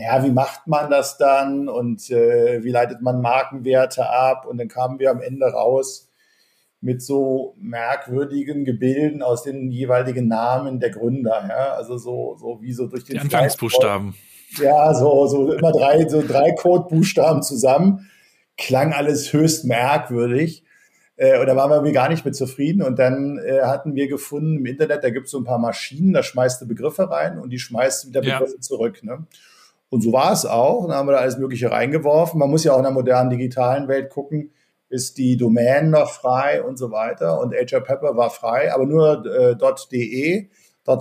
naja, 0.00 0.24
wie 0.24 0.30
macht 0.30 0.66
man 0.66 0.90
das 0.90 1.18
dann 1.18 1.68
und 1.68 2.10
äh, 2.10 2.62
wie 2.64 2.70
leitet 2.70 3.02
man 3.02 3.20
Markenwerte 3.20 4.08
ab? 4.08 4.46
Und 4.46 4.58
dann 4.58 4.68
kamen 4.68 4.98
wir 4.98 5.10
am 5.10 5.20
Ende 5.20 5.46
raus, 5.46 6.10
mit 6.80 7.02
so 7.02 7.54
merkwürdigen 7.58 8.64
Gebilden 8.64 9.22
aus 9.22 9.42
den 9.42 9.70
jeweiligen 9.70 10.28
Namen 10.28 10.80
der 10.80 10.90
Gründer. 10.90 11.44
Ja? 11.48 11.74
Also 11.74 11.98
so, 11.98 12.36
so 12.40 12.58
wie 12.62 12.72
so 12.72 12.86
durch 12.86 13.04
den 13.04 13.16
Die 13.16 13.20
Anfangsbuchstaben. 13.20 14.14
Ja, 14.58 14.94
so, 14.94 15.26
so 15.26 15.52
immer 15.52 15.72
drei, 15.72 16.08
so 16.08 16.22
drei 16.26 16.52
Codebuchstaben 16.52 17.42
zusammen. 17.42 18.10
Klang 18.56 18.92
alles 18.94 19.32
höchst 19.32 19.66
merkwürdig. 19.66 20.64
Äh, 21.16 21.38
und 21.38 21.46
da 21.46 21.54
waren 21.54 21.84
wir 21.84 21.92
gar 21.92 22.08
nicht 22.08 22.24
mit 22.24 22.34
zufrieden. 22.34 22.82
Und 22.82 22.98
dann 22.98 23.38
äh, 23.38 23.60
hatten 23.60 23.94
wir 23.94 24.08
gefunden 24.08 24.56
im 24.56 24.66
Internet, 24.66 25.04
da 25.04 25.10
gibt 25.10 25.26
es 25.26 25.32
so 25.32 25.38
ein 25.38 25.44
paar 25.44 25.58
Maschinen, 25.58 26.14
da 26.14 26.22
schmeißt 26.22 26.62
du 26.62 26.66
Begriffe 26.66 27.10
rein 27.10 27.38
und 27.38 27.50
die 27.50 27.58
schmeißt 27.58 28.08
wieder 28.08 28.22
Begriffe 28.22 28.54
ja. 28.54 28.60
zurück. 28.60 29.04
Ne? 29.04 29.26
Und 29.90 30.02
so 30.02 30.12
war 30.12 30.32
es 30.32 30.46
auch. 30.46 30.86
Dann 30.86 30.96
haben 30.96 31.08
wir 31.08 31.12
da 31.12 31.18
alles 31.18 31.38
Mögliche 31.38 31.70
reingeworfen. 31.70 32.38
Man 32.38 32.50
muss 32.50 32.64
ja 32.64 32.72
auch 32.72 32.78
in 32.78 32.84
der 32.84 32.92
modernen 32.92 33.30
digitalen 33.30 33.88
Welt 33.88 34.10
gucken, 34.10 34.52
ist 34.88 35.18
die 35.18 35.36
Domain 35.36 35.90
noch 35.90 36.10
frei 36.10 36.62
und 36.62 36.78
so 36.78 36.90
weiter. 36.90 37.40
Und 37.40 37.54
HR 37.54 37.80
Pepper 37.80 38.16
war 38.16 38.30
frei, 38.30 38.72
aber 38.72 38.86
nur 38.86 39.24
äh, 39.26 39.56
.de. 39.92 40.48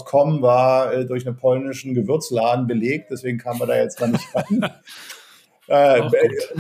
.com 0.06 0.42
war 0.42 0.94
äh, 0.94 1.06
durch 1.06 1.26
einen 1.26 1.38
polnischen 1.38 1.94
Gewürzladen 1.94 2.68
belegt, 2.68 3.10
deswegen 3.10 3.38
kam 3.40 3.58
man 3.58 3.70
da 3.70 3.76
jetzt 3.76 4.00
mal 4.00 4.10
nicht 4.10 4.28
ran. 4.36 4.70
Äh, 5.70 6.02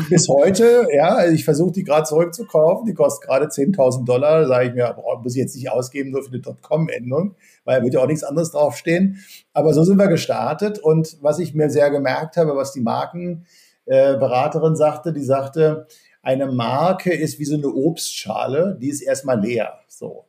bis 0.08 0.30
heute, 0.30 0.88
ja, 0.94 1.25
ich 1.25 1.44
versuche 1.44 1.72
die 1.72 1.84
gerade 1.84 2.04
zurückzukaufen, 2.04 2.86
die 2.86 2.94
kostet 2.94 3.28
gerade 3.28 3.48
10.000 3.48 4.06
Dollar, 4.06 4.42
da 4.42 4.48
sage 4.48 4.68
ich 4.68 4.75
mir, 4.75 4.94
boah, 4.94 5.20
muss 5.20 5.34
ich 5.34 5.42
jetzt 5.42 5.56
nicht 5.56 5.72
ausgeben 5.72 6.12
nur 6.12 6.22
für 6.22 6.32
eine 6.32 6.42
.com-Endung, 6.62 7.34
weil 7.66 7.80
da 7.80 7.84
wird 7.84 7.96
ja 7.96 8.01
auch 8.01 8.08
nichts 8.08 8.24
anderes 8.24 8.51
draufstehen. 8.51 9.18
Aber 9.51 9.74
so 9.74 9.84
sind 9.84 9.98
wir 9.98 10.10
gestartet 10.10 10.78
und 10.78 11.18
was 11.22 11.39
ich 11.39 11.56
mir 11.56 11.72
sehr 11.72 11.89
gemerkt 11.89 12.38
habe, 12.38 12.56
was 12.56 12.72
die 12.72 12.82
Markenberaterin 12.82 14.74
äh, 14.74 14.78
sagte, 14.78 15.12
die 15.12 15.24
sagte, 15.24 15.88
eine 16.22 16.46
Marke 16.46 17.12
ist 17.12 17.39
wie 17.39 17.46
so 17.46 17.56
eine 17.56 17.70
Obstschale, 17.70 18.78
die 18.80 18.89
ist 18.89 19.01
erstmal 19.01 19.42
leer, 19.42 19.80
so. 19.88 20.25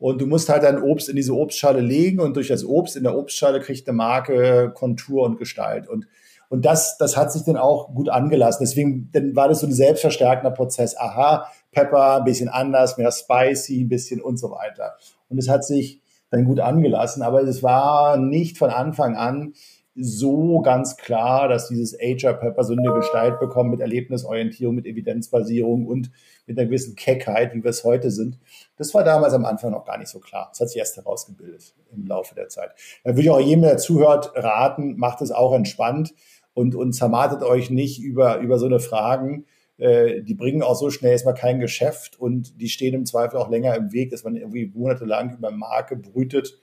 Und 0.00 0.20
du 0.20 0.26
musst 0.26 0.48
halt 0.48 0.64
dein 0.64 0.82
Obst 0.82 1.08
in 1.08 1.16
diese 1.16 1.34
Obstschale 1.34 1.80
legen 1.80 2.18
und 2.18 2.34
durch 2.34 2.48
das 2.48 2.64
Obst 2.64 2.96
in 2.96 3.04
der 3.04 3.16
Obstschale 3.16 3.60
kriegt 3.60 3.88
eine 3.88 3.96
Marke 3.96 4.72
Kontur 4.74 5.24
und 5.24 5.38
Gestalt. 5.38 5.88
Und 5.88 6.06
und 6.48 6.64
das, 6.64 6.96
das 6.98 7.16
hat 7.16 7.30
sich 7.30 7.44
dann 7.44 7.56
auch 7.56 7.94
gut 7.94 8.08
angelassen. 8.08 8.64
Deswegen 8.64 9.10
dann 9.12 9.36
war 9.36 9.48
das 9.48 9.60
so 9.60 9.66
ein 9.66 9.72
selbstverstärkender 9.72 10.50
Prozess. 10.50 10.96
Aha, 10.96 11.46
Pepper, 11.72 12.16
ein 12.16 12.24
bisschen 12.24 12.48
anders, 12.48 12.96
mehr 12.96 13.12
spicy, 13.12 13.82
ein 13.82 13.88
bisschen 13.88 14.20
und 14.20 14.38
so 14.38 14.50
weiter. 14.50 14.96
Und 15.28 15.38
es 15.38 15.48
hat 15.48 15.64
sich 15.64 16.00
dann 16.30 16.44
gut 16.44 16.60
angelassen. 16.60 17.22
Aber 17.22 17.42
es 17.42 17.62
war 17.62 18.16
nicht 18.16 18.56
von 18.56 18.70
Anfang 18.70 19.16
an 19.16 19.52
so 20.00 20.60
ganz 20.60 20.96
klar, 20.96 21.48
dass 21.48 21.68
dieses 21.68 21.92
HR 21.98 22.34
Pepper 22.34 22.62
so 22.62 22.72
eine 22.72 22.92
Gestalt 22.92 23.40
bekommt 23.40 23.70
mit 23.70 23.80
Erlebnisorientierung, 23.80 24.76
mit 24.76 24.86
Evidenzbasierung 24.86 25.86
und 25.86 26.12
mit 26.46 26.56
einer 26.56 26.66
gewissen 26.66 26.94
Keckheit, 26.94 27.52
wie 27.52 27.64
wir 27.64 27.70
es 27.70 27.82
heute 27.82 28.12
sind. 28.12 28.38
Das 28.76 28.94
war 28.94 29.02
damals 29.02 29.34
am 29.34 29.44
Anfang 29.44 29.72
noch 29.72 29.84
gar 29.84 29.98
nicht 29.98 30.08
so 30.08 30.20
klar. 30.20 30.50
Das 30.52 30.60
hat 30.60 30.68
sich 30.68 30.78
erst 30.78 30.96
herausgebildet 30.96 31.74
im 31.92 32.06
Laufe 32.06 32.36
der 32.36 32.48
Zeit. 32.48 32.70
Da 33.02 33.10
würde 33.10 33.22
ich 33.22 33.30
auch 33.30 33.40
jedem, 33.40 33.62
der 33.62 33.76
zuhört, 33.76 34.30
raten, 34.36 34.96
macht 34.96 35.20
es 35.20 35.32
auch 35.32 35.52
entspannt 35.52 36.14
und, 36.58 36.74
und 36.74 36.92
zermartet 36.92 37.44
euch 37.44 37.70
nicht 37.70 38.02
über, 38.02 38.38
über 38.38 38.58
so 38.58 38.66
eine 38.66 38.80
Fragen. 38.80 39.46
Äh, 39.76 40.22
die 40.22 40.34
bringen 40.34 40.60
auch 40.62 40.74
so 40.74 40.90
schnell 40.90 41.12
erstmal 41.12 41.34
kein 41.34 41.60
Geschäft 41.60 42.18
und 42.18 42.60
die 42.60 42.68
stehen 42.68 42.94
im 42.94 43.06
Zweifel 43.06 43.36
auch 43.36 43.48
länger 43.48 43.76
im 43.76 43.92
Weg, 43.92 44.10
dass 44.10 44.24
man 44.24 44.34
irgendwie 44.34 44.66
monatelang 44.74 45.36
über 45.36 45.52
Marke 45.52 45.94
brütet, 45.94 46.58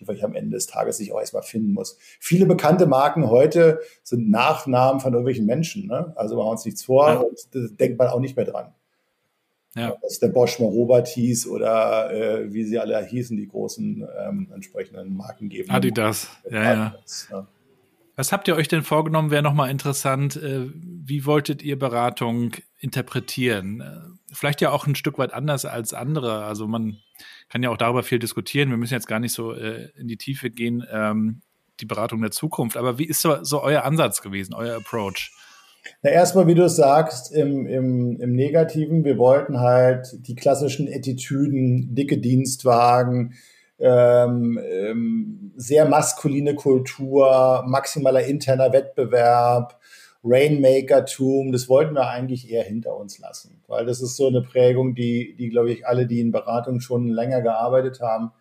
die 0.00 0.06
vielleicht 0.06 0.24
am 0.24 0.34
Ende 0.34 0.56
des 0.56 0.66
Tages 0.66 0.96
sich 0.96 1.12
auch 1.12 1.20
erstmal 1.20 1.42
finden 1.42 1.74
muss. 1.74 1.98
Viele 2.20 2.46
bekannte 2.46 2.86
Marken 2.86 3.28
heute 3.28 3.80
sind 4.02 4.30
Nachnamen 4.30 4.98
von 4.98 5.12
irgendwelchen 5.12 5.44
Menschen. 5.44 5.88
Ne? 5.88 6.14
Also 6.16 6.36
machen 6.36 6.46
wir 6.46 6.52
uns 6.52 6.64
nichts 6.64 6.82
vor 6.82 7.10
ja. 7.10 7.18
und 7.18 7.38
da 7.52 7.58
denkt 7.78 7.98
man 7.98 8.08
auch 8.08 8.20
nicht 8.20 8.36
mehr 8.36 8.46
dran. 8.46 8.72
Ja. 9.76 9.94
Das 10.00 10.12
ist 10.12 10.22
der 10.22 10.28
Bosch 10.28 10.58
mal 10.58 10.68
Robert 10.68 11.08
hieß 11.08 11.48
oder 11.48 12.10
äh, 12.14 12.50
wie 12.50 12.64
sie 12.64 12.78
alle 12.78 13.04
hießen, 13.04 13.36
die 13.36 13.48
großen 13.48 14.08
ähm, 14.26 14.48
entsprechenden 14.54 15.14
Markengeber. 15.14 15.74
Adidas, 15.74 16.28
ja, 16.48 16.92
Adidas, 16.92 17.28
ja. 17.30 17.36
ja. 17.36 17.48
Was 18.16 18.32
habt 18.32 18.46
ihr 18.46 18.54
euch 18.54 18.68
denn 18.68 18.82
vorgenommen? 18.82 19.30
Wäre 19.30 19.42
nochmal 19.42 19.70
interessant. 19.70 20.36
Äh, 20.36 20.70
wie 20.74 21.26
wolltet 21.26 21.62
ihr 21.62 21.78
Beratung 21.78 22.52
interpretieren? 22.78 23.80
Äh, 23.80 24.32
vielleicht 24.32 24.60
ja 24.60 24.70
auch 24.70 24.86
ein 24.86 24.94
Stück 24.94 25.18
weit 25.18 25.32
anders 25.32 25.64
als 25.64 25.94
andere. 25.94 26.44
Also 26.44 26.68
man 26.68 26.98
kann 27.48 27.62
ja 27.62 27.70
auch 27.70 27.76
darüber 27.76 28.02
viel 28.02 28.20
diskutieren. 28.20 28.70
Wir 28.70 28.76
müssen 28.76 28.94
jetzt 28.94 29.08
gar 29.08 29.20
nicht 29.20 29.32
so 29.32 29.52
äh, 29.52 29.90
in 29.96 30.06
die 30.06 30.16
Tiefe 30.16 30.50
gehen, 30.50 30.84
ähm, 30.90 31.42
die 31.80 31.86
Beratung 31.86 32.20
der 32.20 32.30
Zukunft. 32.30 32.76
Aber 32.76 32.98
wie 32.98 33.06
ist 33.06 33.20
so, 33.20 33.42
so 33.42 33.62
euer 33.62 33.82
Ansatz 33.82 34.22
gewesen, 34.22 34.54
euer 34.54 34.76
Approach? 34.76 35.32
Na, 36.02 36.10
erstmal, 36.10 36.46
wie 36.46 36.54
du 36.54 36.68
sagst, 36.68 37.32
im, 37.32 37.66
im, 37.66 38.20
im 38.20 38.32
Negativen, 38.32 39.04
wir 39.04 39.18
wollten 39.18 39.58
halt 39.58 40.06
die 40.26 40.34
klassischen 40.34 40.88
Attitüden, 40.88 41.94
dicke 41.94 42.18
Dienstwagen, 42.18 43.34
ähm, 43.78 44.58
ähm, 44.62 45.52
sehr 45.56 45.86
maskuline 45.86 46.54
Kultur, 46.54 47.64
maximaler 47.66 48.24
interner 48.24 48.72
Wettbewerb, 48.72 49.78
Rainmaker-Tum, 50.24 51.52
das 51.52 51.68
wollten 51.68 51.94
wir 51.94 52.08
eigentlich 52.08 52.50
eher 52.50 52.64
hinter 52.64 52.96
uns 52.96 53.18
lassen, 53.18 53.62
weil 53.66 53.84
das 53.84 54.00
ist 54.00 54.16
so 54.16 54.28
eine 54.28 54.40
Prägung, 54.40 54.94
die, 54.94 55.36
die 55.36 55.50
glaube 55.50 55.72
ich, 55.72 55.86
alle, 55.86 56.06
die 56.06 56.20
in 56.20 56.32
Beratung 56.32 56.80
schon 56.80 57.08
länger 57.08 57.42
gearbeitet 57.42 58.00
haben, 58.00 58.32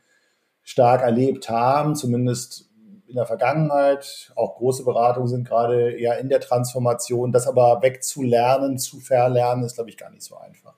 stark 0.62 1.02
erlebt 1.02 1.50
haben, 1.50 1.96
zumindest 1.96 2.70
in 3.14 3.18
der 3.18 3.26
Vergangenheit. 3.28 4.32
Auch 4.36 4.56
große 4.56 4.84
Beratungen 4.84 5.28
sind 5.28 5.48
gerade 5.48 5.92
eher 5.92 6.18
in 6.20 6.30
der 6.30 6.40
Transformation. 6.40 7.32
Das 7.32 7.48
aber 7.48 7.80
wegzulernen, 7.82 8.80
zu 8.80 9.00
verlernen, 9.00 9.64
ist, 9.64 9.76
glaube 9.76 9.92
ich, 9.92 9.98
gar 9.98 10.10
nicht 10.10 10.24
so 10.24 10.36
einfach. 10.36 10.74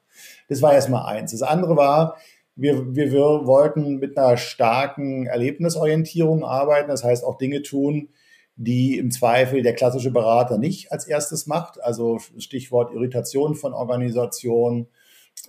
Das 0.49 0.61
war 0.61 0.73
erstmal 0.73 1.05
eins. 1.05 1.31
Das 1.31 1.43
andere 1.43 1.77
war, 1.77 2.17
wir, 2.55 2.95
wir, 2.95 3.11
wir 3.11 3.21
wollten 3.45 3.97
mit 3.97 4.17
einer 4.17 4.37
starken 4.37 5.27
Erlebnisorientierung 5.27 6.43
arbeiten, 6.43 6.89
das 6.89 7.03
heißt 7.03 7.23
auch 7.23 7.37
Dinge 7.37 7.61
tun, 7.61 8.09
die 8.55 8.97
im 8.97 9.11
Zweifel 9.11 9.61
der 9.61 9.73
klassische 9.73 10.11
Berater 10.11 10.57
nicht 10.57 10.91
als 10.91 11.05
erstes 11.07 11.45
macht. 11.45 11.83
Also 11.83 12.19
Stichwort 12.37 12.93
Irritation 12.93 13.55
von 13.55 13.73
Organisationen, 13.73 14.87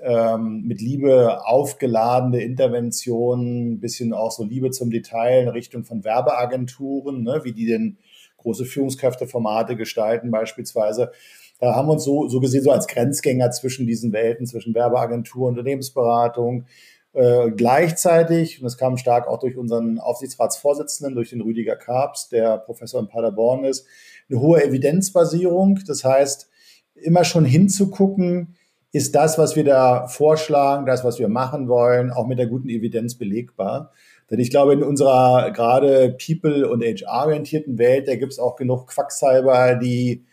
ähm, 0.02 0.62
mit 0.66 0.80
Liebe 0.80 1.46
aufgeladene 1.46 2.42
Interventionen, 2.42 3.80
bisschen 3.80 4.12
auch 4.12 4.32
so 4.32 4.44
Liebe 4.44 4.70
zum 4.70 4.90
Detail 4.90 5.42
in 5.44 5.48
Richtung 5.48 5.84
von 5.84 6.04
Werbeagenturen, 6.04 7.22
ne, 7.22 7.40
wie 7.44 7.52
die 7.52 7.66
denn 7.66 7.98
große 8.38 8.64
Führungskräfteformate 8.64 9.76
gestalten 9.76 10.30
beispielsweise. 10.30 11.12
Da 11.58 11.74
haben 11.74 11.88
wir 11.88 11.92
uns 11.92 12.04
so, 12.04 12.28
so 12.28 12.40
gesehen 12.40 12.62
so 12.62 12.70
als 12.70 12.86
Grenzgänger 12.86 13.50
zwischen 13.50 13.86
diesen 13.86 14.12
Welten, 14.12 14.46
zwischen 14.46 14.74
Werbeagentur, 14.74 15.48
Unternehmensberatung, 15.48 16.66
äh, 17.16 17.50
gleichzeitig, 17.50 18.58
und 18.58 18.64
das 18.64 18.76
kam 18.76 18.98
stark 18.98 19.26
auch 19.26 19.38
durch 19.38 19.56
unseren 19.56 19.98
Aufsichtsratsvorsitzenden, 19.98 21.14
durch 21.14 21.30
den 21.30 21.40
Rüdiger 21.40 21.74
Karps, 21.74 22.28
der 22.28 22.58
Professor 22.58 23.00
in 23.00 23.08
Paderborn 23.08 23.64
ist, 23.64 23.86
eine 24.28 24.40
hohe 24.40 24.62
Evidenzbasierung. 24.62 25.80
Das 25.86 26.04
heißt, 26.04 26.50
immer 26.94 27.24
schon 27.24 27.46
hinzugucken, 27.46 28.56
ist 28.92 29.14
das, 29.14 29.38
was 29.38 29.56
wir 29.56 29.64
da 29.64 30.08
vorschlagen, 30.08 30.84
das, 30.84 31.04
was 31.04 31.18
wir 31.18 31.28
machen 31.28 31.68
wollen, 31.68 32.10
auch 32.10 32.26
mit 32.26 32.38
der 32.38 32.48
guten 32.48 32.68
Evidenz 32.68 33.14
belegbar. 33.16 33.92
Denn 34.30 34.38
ich 34.38 34.50
glaube, 34.50 34.74
in 34.74 34.82
unserer 34.82 35.50
gerade 35.52 36.16
People- 36.18 36.68
und 36.68 36.82
HR-orientierten 36.82 37.78
Welt, 37.78 38.08
da 38.08 38.16
gibt 38.16 38.32
es 38.32 38.38
auch 38.38 38.56
genug 38.56 38.88
Quacksalber, 38.88 39.76
die 39.76 40.24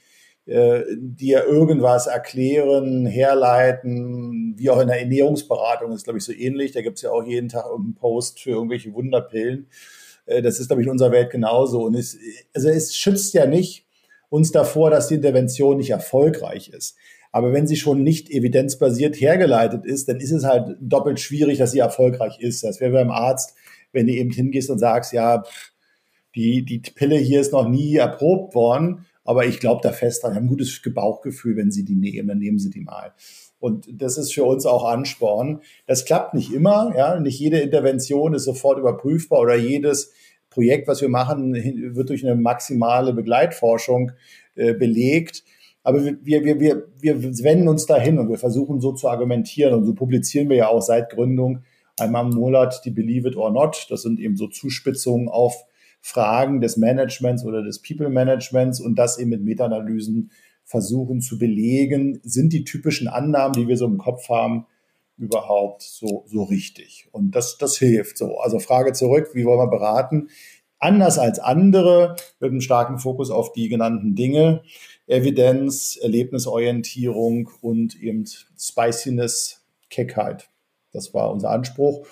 äh, 0.46 0.84
die 0.98 1.30
ja 1.30 1.44
irgendwas 1.44 2.08
erklären, 2.08 3.06
herleiten, 3.06 4.56
wie 4.58 4.70
auch 4.70 4.82
in 4.82 4.90
der 4.90 5.00
Ernährungsberatung 5.00 5.94
ist, 5.94 6.04
glaube 6.04 6.20
ich, 6.20 6.26
so 6.26 6.34
ähnlich. 6.34 6.74
Da 6.74 6.82
gibt 6.82 6.98
es 6.98 7.02
ja 7.02 7.12
auch 7.12 7.26
jeden 7.26 7.48
Tag 7.48 7.66
irgendeinen 7.66 7.96
Post 7.96 8.42
für 8.42 8.52
irgendwelche 8.52 8.94
Wunderpillen. 8.94 9.68
Äh, 10.26 10.42
das 10.42 10.60
ist, 10.60 10.68
glaube 10.68 10.82
ich, 10.82 10.88
in 10.88 10.92
unserer 10.92 11.12
Welt 11.12 11.30
genauso. 11.30 11.84
Und 11.84 11.96
es, 11.96 12.18
also 12.54 12.68
es 12.68 12.94
schützt 12.94 13.34
ja 13.34 13.46
nicht 13.46 13.86
uns 14.30 14.52
davor, 14.52 14.90
dass 14.90 15.08
die 15.08 15.16
Intervention 15.16 15.78
nicht 15.78 15.92
erfolgreich 15.92 16.70
ist. 16.70 16.98
Aber 17.32 17.54
wenn 17.54 17.66
sie 17.66 17.78
schon 17.78 18.04
nicht 18.04 18.30
evidenzbasiert 18.30 19.16
hergeleitet 19.22 19.86
ist, 19.86 20.10
dann 20.10 20.20
ist 20.20 20.32
es 20.32 20.44
halt 20.44 20.76
doppelt 20.82 21.20
schwierig, 21.20 21.58
dass 21.58 21.72
sie 21.72 21.80
erfolgreich 21.80 22.40
ist. 22.40 22.64
Das 22.64 22.82
wäre 22.82 22.92
beim 22.92 23.12
Arzt, 23.12 23.56
wenn 23.92 24.08
du 24.08 24.14
eben 24.14 24.30
hingehst 24.30 24.70
und 24.70 24.80
sagst, 24.80 25.14
ja, 25.14 25.44
die, 26.36 26.66
die 26.66 26.80
Pille 26.80 27.16
hier 27.16 27.40
ist 27.40 27.54
noch 27.54 27.68
nie 27.68 27.96
erprobt 27.96 28.56
worden 28.56 29.06
aber 29.24 29.46
ich 29.46 29.60
glaube 29.60 29.82
da 29.84 29.92
fest 29.92 30.24
dran, 30.24 30.36
haben 30.36 30.46
ein 30.46 30.50
gutes 30.50 30.82
Bauchgefühl, 30.94 31.56
wenn 31.56 31.72
sie 31.72 31.86
die 31.86 31.96
nehmen, 31.96 32.28
dann 32.28 32.40
nehmen 32.40 32.60
sie 32.60 32.70
die 32.70 32.82
mal. 32.82 33.14
Und 33.60 33.88
das 33.94 34.18
ist 34.18 34.34
für 34.34 34.44
uns 34.44 34.66
auch 34.66 34.84
Ansporn. 34.84 35.62
Das 35.88 36.04
klappt 36.04 36.34
nicht 36.34 36.52
immer, 36.52 36.94
ja. 36.98 37.20
Nicht 37.20 37.40
jede 37.40 37.60
Intervention 37.60 38.34
ist 38.34 38.44
sofort 38.44 38.78
überprüfbar 38.78 39.40
oder 39.40 39.56
jedes 39.56 40.12
Projekt, 40.50 40.88
was 40.88 41.02
wir 41.02 41.10
machen, 41.10 41.56
wird 41.96 42.10
durch 42.10 42.26
eine 42.26 42.36
maximale 42.36 43.14
Begleitforschung 43.14 44.12
äh, 44.56 44.74
belegt. 44.74 45.44
Aber 45.82 46.04
wir, 46.04 46.18
wir, 46.24 46.60
wir, 46.60 46.88
wir 47.00 47.24
wenden 47.44 47.68
uns 47.68 47.86
dahin 47.86 48.20
und 48.20 48.30
wir 48.30 48.38
versuchen 48.38 48.80
so 48.80 48.94
zu 48.94 49.10
argumentieren 49.10 49.74
und 49.74 49.86
so 49.86 49.94
publizieren 49.94 50.50
wir 50.50 50.58
ja 50.58 50.68
auch 50.68 50.82
seit 50.82 51.10
Gründung 51.10 51.64
einmal 52.00 52.26
im 52.26 52.36
Monat 52.38 52.82
die 52.86 52.92
Believe 52.92 53.28
it 53.28 53.36
or 53.36 53.52
not. 53.52 53.88
Das 53.90 54.02
sind 54.02 54.20
eben 54.20 54.38
so 54.38 54.48
Zuspitzungen 54.48 55.30
auf 55.30 55.66
Fragen 56.06 56.60
des 56.60 56.76
Managements 56.76 57.46
oder 57.46 57.64
des 57.64 57.82
People 57.82 58.10
Managements 58.10 58.82
und 58.82 58.96
das 58.96 59.18
eben 59.18 59.30
mit 59.30 59.42
Meta-Analysen 59.42 60.32
versuchen 60.66 61.22
zu 61.22 61.40
belegen, 61.40 62.20
sind 62.24 62.52
die 62.52 62.66
typischen 62.66 63.08
Annahmen, 63.08 63.54
die 63.54 63.70
wir 63.70 63.78
so 63.78 63.86
im 63.86 63.98
Kopf 63.98 64.28
haben, 64.28 64.66
überhaupt 65.18 65.82
so, 65.82 66.26
so 66.28 66.44
richtig? 66.44 67.08
Und 67.14 67.32
das, 67.32 67.58
das 67.58 67.78
hilft 67.78 68.18
so. 68.18 68.38
Also 68.40 68.60
Frage 68.60 68.92
zurück, 68.92 69.30
wie 69.34 69.46
wollen 69.46 69.60
wir 69.60 69.70
beraten? 69.70 70.28
Anders 70.78 71.18
als 71.18 71.40
andere 71.40 72.18
mit 72.42 72.52
einem 72.52 72.60
starken 72.60 73.00
Fokus 73.00 73.32
auf 73.32 73.54
die 73.54 73.70
genannten 73.70 74.14
Dinge. 74.14 74.64
Evidenz, 75.08 75.98
Erlebnisorientierung 76.02 77.50
und 77.62 77.96
eben 78.02 78.26
Spiciness, 78.60 79.66
Keckheit. 79.90 80.50
Das 80.92 81.14
war 81.14 81.32
unser 81.32 81.50
Anspruch. 81.50 82.06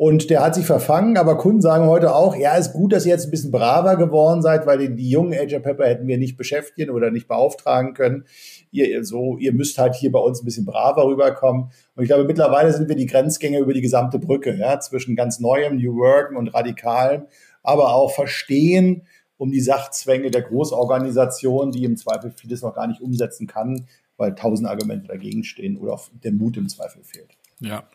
Und 0.00 0.30
der 0.30 0.42
hat 0.42 0.54
sich 0.54 0.64
verfangen, 0.64 1.18
aber 1.18 1.36
Kunden 1.36 1.60
sagen 1.60 1.84
heute 1.84 2.14
auch, 2.14 2.34
ja, 2.34 2.54
ist 2.56 2.72
gut, 2.72 2.94
dass 2.94 3.04
ihr 3.04 3.12
jetzt 3.12 3.26
ein 3.26 3.30
bisschen 3.30 3.50
braver 3.50 3.96
geworden 3.96 4.40
seid, 4.40 4.64
weil 4.64 4.78
die, 4.78 4.94
die 4.94 5.10
jungen 5.10 5.38
Agile 5.38 5.60
Pepper 5.60 5.86
hätten 5.86 6.06
wir 6.06 6.16
nicht 6.16 6.38
beschäftigen 6.38 6.88
oder 6.88 7.10
nicht 7.10 7.28
beauftragen 7.28 7.92
können. 7.92 8.24
Ihr, 8.70 9.04
so, 9.04 9.36
ihr 9.36 9.52
müsst 9.52 9.76
halt 9.76 9.94
hier 9.94 10.10
bei 10.10 10.18
uns 10.18 10.40
ein 10.40 10.46
bisschen 10.46 10.64
braver 10.64 11.04
rüberkommen. 11.04 11.64
Und 11.94 12.02
ich 12.02 12.08
glaube, 12.08 12.24
mittlerweile 12.24 12.72
sind 12.72 12.88
wir 12.88 12.96
die 12.96 13.04
Grenzgänge 13.04 13.58
über 13.58 13.74
die 13.74 13.82
gesamte 13.82 14.18
Brücke, 14.18 14.56
ja, 14.56 14.80
zwischen 14.80 15.16
ganz 15.16 15.38
Neuem, 15.38 15.76
New 15.76 15.94
Work 15.96 16.34
und 16.34 16.48
Radikalem, 16.48 17.26
aber 17.62 17.94
auch 17.94 18.10
Verstehen 18.10 19.02
um 19.36 19.50
die 19.50 19.60
Sachzwänge 19.60 20.30
der 20.30 20.40
Großorganisation, 20.40 21.72
die 21.72 21.84
im 21.84 21.98
Zweifel 21.98 22.30
vieles 22.30 22.62
noch 22.62 22.74
gar 22.74 22.86
nicht 22.86 23.02
umsetzen 23.02 23.46
kann, 23.46 23.86
weil 24.16 24.34
tausend 24.34 24.66
Argumente 24.66 25.08
dagegen 25.08 25.44
stehen 25.44 25.76
oder 25.76 26.00
der 26.24 26.32
Mut 26.32 26.56
im 26.56 26.70
Zweifel 26.70 27.02
fehlt. 27.04 27.36
Ja, 27.60 27.88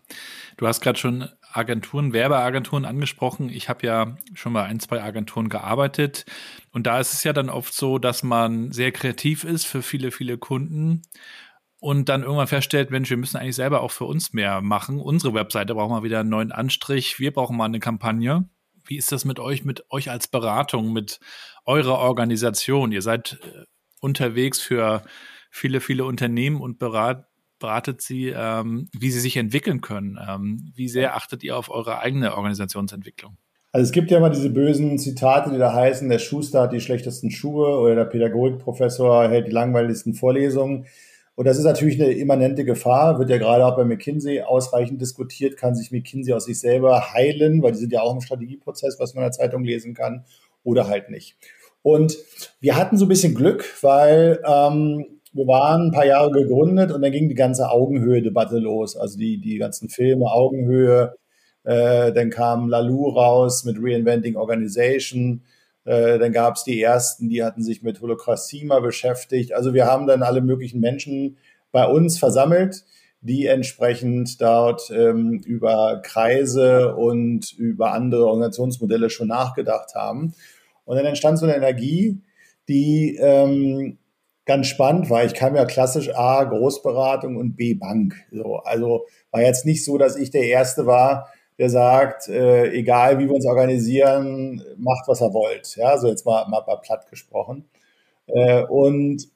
du 0.58 0.68
hast 0.68 0.82
gerade 0.82 1.00
schon 1.00 1.28
Agenturen, 1.52 2.14
Werbeagenturen 2.14 2.86
angesprochen. 2.86 3.50
Ich 3.50 3.68
habe 3.68 3.86
ja 3.86 4.18
schon 4.36 4.54
bei 4.54 4.64
ein, 4.64 4.80
zwei 4.80 5.02
Agenturen 5.02 5.50
gearbeitet. 5.50 6.26
Und 6.72 6.86
da 6.86 7.00
ist 7.00 7.14
es 7.14 7.24
ja 7.24 7.34
dann 7.34 7.50
oft 7.50 7.74
so, 7.74 7.98
dass 7.98 8.22
man 8.22 8.72
sehr 8.72 8.92
kreativ 8.92 9.44
ist 9.44 9.66
für 9.66 9.82
viele, 9.82 10.12
viele 10.12 10.38
Kunden 10.38 11.02
und 11.80 12.10
dann 12.10 12.24
irgendwann 12.24 12.48
feststellt, 12.48 12.90
Mensch, 12.90 13.10
wir 13.10 13.18
müssen 13.18 13.38
eigentlich 13.38 13.56
selber 13.56 13.82
auch 13.82 13.92
für 13.92 14.06
uns 14.06 14.34
mehr 14.34 14.62
machen. 14.62 15.00
Unsere 15.00 15.34
Webseite 15.34 15.76
braucht 15.76 15.92
mal 15.92 16.04
wieder 16.04 16.22
einen 16.22 16.30
neuen 16.30 16.52
Anstrich. 16.52 17.20
Wir 17.20 17.32
brauchen 17.32 17.58
mal 17.58 17.66
eine 17.66 17.80
Kampagne. 17.80 18.50
Wie 18.86 18.98
ist 18.98 19.12
das 19.12 19.24
mit 19.24 19.40
euch, 19.40 19.66
mit 19.66 19.84
euch 19.92 20.10
als 20.10 20.28
Beratung, 20.28 20.94
mit 20.94 21.20
eurer 21.66 22.00
Organisation? 22.00 22.92
Ihr 22.92 23.02
seid 23.02 23.40
äh, 23.44 23.66
unterwegs 24.00 24.60
für 24.60 25.04
viele, 25.52 25.80
viele 25.80 26.06
Unternehmen 26.06 26.60
und 26.60 26.80
berat, 26.80 27.28
beratet 27.66 28.02
sie, 28.02 28.28
ähm, 28.28 28.90
wie 28.94 29.10
sie 29.10 29.20
sich 29.20 29.38
entwickeln 29.38 29.82
können. 29.82 30.20
Ähm, 30.22 30.72
wie 30.76 30.88
sehr 30.88 31.16
achtet 31.16 31.44
ihr 31.44 31.58
auf 31.58 31.72
eure 31.72 32.00
eigene 32.00 32.36
Organisationsentwicklung? 32.36 33.38
Also 33.72 33.86
es 33.86 33.92
gibt 33.92 34.12
ja 34.12 34.20
immer 34.20 34.30
diese 34.30 34.52
bösen 34.52 35.00
Zitate, 35.00 35.50
die 35.50 35.58
da 35.58 35.74
heißen, 35.74 36.08
der 36.08 36.20
Schuster 36.20 36.62
hat 36.62 36.74
die 36.74 36.80
schlechtesten 36.80 37.32
Schuhe 37.32 37.80
oder 37.80 37.96
der 37.96 38.06
Pädagogikprofessor 38.06 39.28
hält 39.30 39.48
die 39.48 39.52
langweiligsten 39.52 40.14
Vorlesungen. 40.14 40.86
Und 41.34 41.46
das 41.46 41.58
ist 41.58 41.64
natürlich 41.64 42.00
eine 42.00 42.14
immanente 42.14 42.66
Gefahr, 42.66 43.18
wird 43.18 43.32
ja 43.32 43.40
gerade 43.40 43.66
auch 43.66 43.76
bei 43.76 43.84
McKinsey 43.84 44.42
ausreichend 44.42 45.02
diskutiert, 45.02 45.58
kann 45.58 45.76
sich 45.76 45.92
McKinsey 45.92 46.34
aus 46.34 46.46
sich 46.46 46.60
selber 46.60 47.14
heilen, 47.14 47.64
weil 47.64 47.72
die 47.72 47.80
sind 47.80 47.92
ja 47.92 48.02
auch 48.02 48.14
im 48.14 48.22
Strategieprozess, 48.22 49.00
was 49.00 49.16
man 49.16 49.24
in 49.24 49.32
der 49.32 49.32
Zeitung 49.32 49.64
lesen 49.64 49.96
kann, 49.96 50.24
oder 50.64 50.88
halt 50.88 51.10
nicht. 51.10 51.36
Und 51.82 52.16
wir 52.62 52.76
hatten 52.76 52.98
so 52.98 53.06
ein 53.06 53.10
bisschen 53.10 53.34
Glück, 53.34 53.66
weil 53.82 54.40
ähm, 54.46 55.15
wir 55.36 55.48
waren 55.48 55.88
ein 55.88 55.92
paar 55.92 56.06
Jahre 56.06 56.32
gegründet 56.32 56.94
und 56.94 57.02
dann 57.02 57.12
ging 57.12 57.28
die 57.28 57.36
ganze 57.36 57.70
Augenhöhe-Debatte 57.70 58.58
los. 58.58 58.96
Also 58.96 59.18
die, 59.18 59.38
die 59.38 59.58
ganzen 59.58 59.90
Filme, 59.90 60.28
Augenhöhe. 60.28 61.18
Äh, 61.66 62.14
dann 62.14 62.30
kam 62.30 62.70
Lalou 62.70 63.10
raus 63.10 63.66
mit 63.66 63.76
Reinventing 63.78 64.38
Organization. 64.38 65.42
Äh, 65.84 66.20
dann 66.20 66.32
gab 66.32 66.56
es 66.56 66.64
die 66.64 66.82
ersten, 66.82 67.28
die 67.28 67.44
hatten 67.44 67.64
sich 67.64 67.84
mit 67.84 68.00
Holokratie 68.00 68.64
mal 68.64 68.82
beschäftigt. 68.82 69.52
Also 69.54 69.74
wir 69.74 69.88
haben 69.88 70.08
dann 70.08 70.24
alle 70.24 70.40
möglichen 70.40 70.80
Menschen 70.80 71.36
bei 71.74 71.86
uns 71.86 72.18
versammelt, 72.18 72.86
die 73.20 73.48
entsprechend 73.48 74.40
dort 74.40 74.90
ähm, 74.90 75.42
über 75.46 76.02
Kreise 76.02 76.96
und 76.96 77.52
über 77.52 77.92
andere 77.92 78.26
Organisationsmodelle 78.28 79.10
schon 79.10 79.28
nachgedacht 79.28 79.96
haben. 79.96 80.34
Und 80.86 80.96
dann 80.96 81.06
entstand 81.06 81.40
so 81.40 81.46
eine 81.46 81.58
Energie, 81.58 82.22
die 82.70 83.18
ähm, 83.20 83.98
ganz 84.46 84.68
spannend 84.68 85.10
war. 85.10 85.26
Ich 85.26 85.34
kam 85.34 85.56
ja 85.56 85.66
klassisch 85.66 86.14
A, 86.16 86.44
Großberatung 86.44 87.36
und 87.36 87.56
B, 87.56 87.74
Bank. 87.74 88.16
So, 88.32 88.58
also 88.58 89.06
war 89.32 89.42
jetzt 89.42 89.66
nicht 89.66 89.84
so, 89.84 89.98
dass 89.98 90.16
ich 90.16 90.32
der 90.32 90.44
Erste 90.44 90.86
war, 90.86 91.30
der 91.58 91.70
sagt, 91.70 92.28
äh, 92.28 92.72
egal 92.72 93.18
wie 93.20 93.28
wir 93.28 93.36
uns 93.36 93.46
organisieren, 93.46 94.62
macht, 94.78 95.08
was 95.08 95.22
er 95.22 95.34
wollt. 95.34 95.76
Ja, 95.78 95.98
so 95.98 96.08
jetzt 96.08 96.26
mal, 96.26 96.48
mal, 96.48 96.64
mal 96.66 96.78
platt 96.78 97.10
gesprochen. 97.10 97.66
Äh, 98.28 98.64
und 98.64 99.28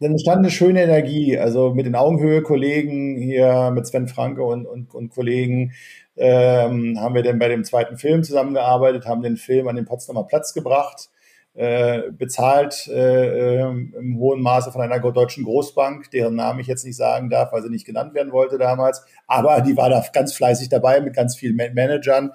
dann 0.00 0.12
entstand 0.12 0.38
eine 0.38 0.50
schöne 0.50 0.82
Energie. 0.82 1.38
Also 1.38 1.74
mit 1.74 1.86
den 1.86 1.96
Augenhöhe-Kollegen 1.96 3.16
hier, 3.16 3.70
mit 3.72 3.86
Sven 3.86 4.08
Franke 4.08 4.44
und, 4.44 4.66
und, 4.66 4.94
und 4.94 5.10
Kollegen, 5.10 5.72
ähm, 6.16 7.00
haben 7.00 7.14
wir 7.14 7.22
dann 7.22 7.38
bei 7.38 7.48
dem 7.48 7.64
zweiten 7.64 7.96
Film 7.96 8.22
zusammengearbeitet, 8.22 9.06
haben 9.06 9.22
den 9.22 9.36
Film 9.36 9.68
an 9.68 9.76
den 9.76 9.84
Potsdamer 9.84 10.24
Platz 10.24 10.52
gebracht 10.52 11.10
äh, 11.58 12.12
bezahlt 12.12 12.86
äh, 12.86 13.62
im 13.62 14.16
hohen 14.16 14.40
Maße 14.40 14.70
von 14.70 14.80
einer 14.80 15.00
deutschen 15.00 15.42
Großbank, 15.42 16.08
deren 16.12 16.36
Namen 16.36 16.60
ich 16.60 16.68
jetzt 16.68 16.84
nicht 16.84 16.94
sagen 16.94 17.30
darf, 17.30 17.52
weil 17.52 17.62
sie 17.62 17.68
nicht 17.68 17.84
genannt 17.84 18.14
werden 18.14 18.30
wollte 18.30 18.58
damals. 18.58 19.02
Aber 19.26 19.60
die 19.60 19.76
war 19.76 19.90
da 19.90 20.04
ganz 20.12 20.32
fleißig 20.34 20.68
dabei 20.68 21.00
mit 21.00 21.14
ganz 21.14 21.36
vielen 21.36 21.56
Managern. 21.56 22.30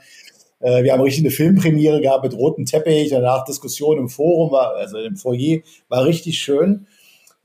Äh, 0.60 0.84
wir 0.84 0.92
haben 0.92 1.00
richtig 1.00 1.24
eine 1.24 1.32
Filmpremiere 1.32 2.02
gehabt 2.02 2.26
mit 2.26 2.36
rotem 2.36 2.66
Teppich, 2.66 3.12
danach 3.12 3.46
Diskussion 3.46 3.98
im 3.98 4.10
Forum, 4.10 4.52
war, 4.52 4.76
also 4.76 4.98
im 4.98 5.16
Foyer, 5.16 5.62
war 5.88 6.04
richtig 6.04 6.40
schön. 6.40 6.88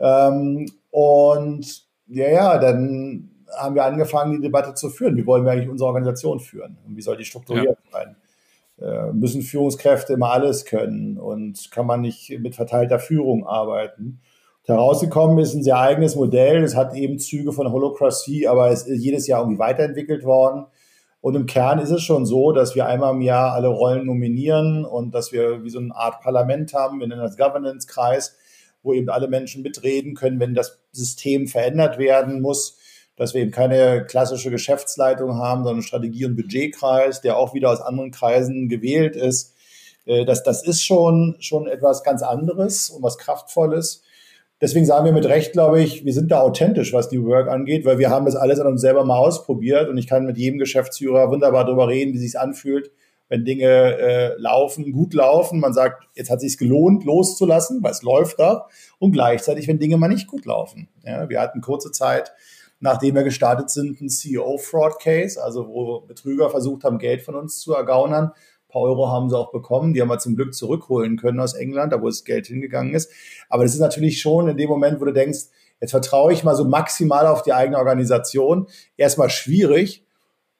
Ähm, 0.00 0.66
und 0.90 1.86
ja, 2.08 2.28
ja, 2.28 2.58
dann 2.58 3.30
haben 3.56 3.76
wir 3.76 3.84
angefangen, 3.84 4.32
die 4.32 4.40
Debatte 4.40 4.74
zu 4.74 4.90
führen. 4.90 5.16
Wie 5.16 5.26
wollen 5.26 5.44
wir 5.44 5.52
eigentlich 5.52 5.68
unsere 5.68 5.86
Organisation 5.90 6.40
führen? 6.40 6.76
Und 6.88 6.96
wie 6.96 7.02
soll 7.02 7.16
die 7.16 7.24
strukturiert 7.24 7.78
ja. 7.84 7.92
sein? 7.92 8.16
Äh, 8.80 9.12
müssen 9.12 9.42
Führungskräfte 9.42 10.12
immer 10.12 10.30
alles 10.30 10.64
können 10.64 11.18
und 11.18 11.70
kann 11.72 11.86
man 11.86 12.00
nicht 12.00 12.38
mit 12.38 12.54
verteilter 12.54 13.00
Führung 13.00 13.46
arbeiten. 13.46 14.20
Herausgekommen 14.64 15.38
ist 15.38 15.54
ein 15.54 15.64
sehr 15.64 15.78
eigenes 15.78 16.14
Modell. 16.14 16.62
Es 16.62 16.76
hat 16.76 16.94
eben 16.94 17.18
Züge 17.18 17.52
von 17.52 17.72
Holocracy, 17.72 18.46
aber 18.46 18.70
es 18.70 18.86
ist 18.86 19.02
jedes 19.02 19.26
Jahr 19.26 19.40
irgendwie 19.40 19.58
weiterentwickelt 19.58 20.24
worden. 20.24 20.66
Und 21.20 21.34
im 21.34 21.46
Kern 21.46 21.80
ist 21.80 21.90
es 21.90 22.02
schon 22.02 22.26
so, 22.26 22.52
dass 22.52 22.76
wir 22.76 22.86
einmal 22.86 23.14
im 23.14 23.22
Jahr 23.22 23.52
alle 23.54 23.68
Rollen 23.68 24.06
nominieren 24.06 24.84
und 24.84 25.12
dass 25.12 25.32
wir 25.32 25.64
wie 25.64 25.70
so 25.70 25.80
eine 25.80 25.96
Art 25.96 26.20
Parlament 26.20 26.74
haben, 26.74 27.00
wir 27.00 27.08
nennen 27.08 27.22
das 27.22 27.36
Governance-Kreis, 27.36 28.36
wo 28.82 28.92
eben 28.92 29.08
alle 29.08 29.26
Menschen 29.26 29.62
mitreden 29.62 30.14
können, 30.14 30.38
wenn 30.38 30.54
das 30.54 30.78
System 30.92 31.48
verändert 31.48 31.98
werden 31.98 32.40
muss 32.40 32.77
dass 33.18 33.34
wir 33.34 33.42
eben 33.42 33.50
keine 33.50 34.06
klassische 34.06 34.50
Geschäftsleitung 34.50 35.34
haben, 35.34 35.64
sondern 35.64 35.82
Strategie- 35.82 36.24
und 36.24 36.36
Budgetkreis, 36.36 37.20
der 37.20 37.36
auch 37.36 37.52
wieder 37.52 37.70
aus 37.70 37.80
anderen 37.80 38.12
Kreisen 38.12 38.68
gewählt 38.68 39.16
ist. 39.16 39.54
Äh, 40.06 40.24
das, 40.24 40.44
das 40.44 40.62
ist 40.66 40.84
schon, 40.84 41.36
schon 41.40 41.66
etwas 41.66 42.04
ganz 42.04 42.22
anderes 42.22 42.90
und 42.90 43.02
was 43.02 43.18
Kraftvolles. 43.18 44.02
Deswegen 44.60 44.86
sagen 44.86 45.04
wir 45.04 45.12
mit 45.12 45.26
Recht, 45.26 45.52
glaube 45.52 45.80
ich, 45.80 46.04
wir 46.04 46.12
sind 46.12 46.30
da 46.30 46.40
authentisch, 46.40 46.92
was 46.92 47.08
die 47.08 47.22
Work 47.24 47.48
angeht, 47.48 47.84
weil 47.84 47.98
wir 47.98 48.10
haben 48.10 48.24
das 48.24 48.34
alles 48.34 48.58
an 48.58 48.66
uns 48.66 48.80
selber 48.80 49.04
mal 49.04 49.18
ausprobiert 49.18 49.88
und 49.88 49.98
ich 49.98 50.06
kann 50.06 50.24
mit 50.24 50.38
jedem 50.38 50.58
Geschäftsführer 50.58 51.30
wunderbar 51.30 51.64
darüber 51.64 51.86
reden, 51.88 52.12
wie 52.14 52.18
sich 52.18 52.38
anfühlt, 52.38 52.90
wenn 53.28 53.44
Dinge 53.44 53.66
äh, 53.66 54.34
laufen, 54.36 54.90
gut 54.92 55.14
laufen. 55.14 55.60
Man 55.60 55.74
sagt, 55.74 56.08
jetzt 56.14 56.30
hat 56.30 56.40
sich 56.40 56.56
gelohnt, 56.56 57.04
loszulassen, 57.04 57.82
weil 57.82 57.92
es 57.92 58.02
läuft 58.02 58.40
da. 58.40 58.66
Und 58.98 59.12
gleichzeitig, 59.12 59.68
wenn 59.68 59.78
Dinge 59.78 59.96
mal 59.96 60.08
nicht 60.08 60.26
gut 60.26 60.44
laufen. 60.44 60.88
Ja, 61.04 61.28
wir 61.28 61.40
hatten 61.40 61.60
kurze 61.60 61.92
Zeit 61.92 62.32
nachdem 62.80 63.14
wir 63.14 63.22
gestartet 63.24 63.70
sind, 63.70 64.00
ein 64.00 64.08
CEO-Fraud-Case, 64.08 65.42
also 65.42 65.68
wo 65.68 66.00
Betrüger 66.00 66.50
versucht 66.50 66.84
haben, 66.84 66.98
Geld 66.98 67.22
von 67.22 67.34
uns 67.34 67.60
zu 67.60 67.74
ergaunern. 67.74 68.26
Ein 68.26 68.72
paar 68.72 68.82
Euro 68.82 69.08
haben 69.08 69.30
sie 69.30 69.36
auch 69.36 69.50
bekommen, 69.50 69.94
die 69.94 70.02
haben 70.02 70.08
wir 70.08 70.18
zum 70.18 70.36
Glück 70.36 70.54
zurückholen 70.54 71.16
können 71.16 71.40
aus 71.40 71.54
England, 71.54 71.92
da 71.92 72.02
wo 72.02 72.06
das 72.06 72.24
Geld 72.24 72.46
hingegangen 72.46 72.94
ist. 72.94 73.10
Aber 73.48 73.64
das 73.64 73.74
ist 73.74 73.80
natürlich 73.80 74.20
schon 74.20 74.48
in 74.48 74.56
dem 74.56 74.68
Moment, 74.68 75.00
wo 75.00 75.04
du 75.04 75.12
denkst, 75.12 75.46
jetzt 75.80 75.90
vertraue 75.90 76.32
ich 76.32 76.44
mal 76.44 76.54
so 76.54 76.64
maximal 76.64 77.26
auf 77.26 77.42
die 77.42 77.52
eigene 77.52 77.78
Organisation, 77.78 78.68
erstmal 78.96 79.30
schwierig. 79.30 80.04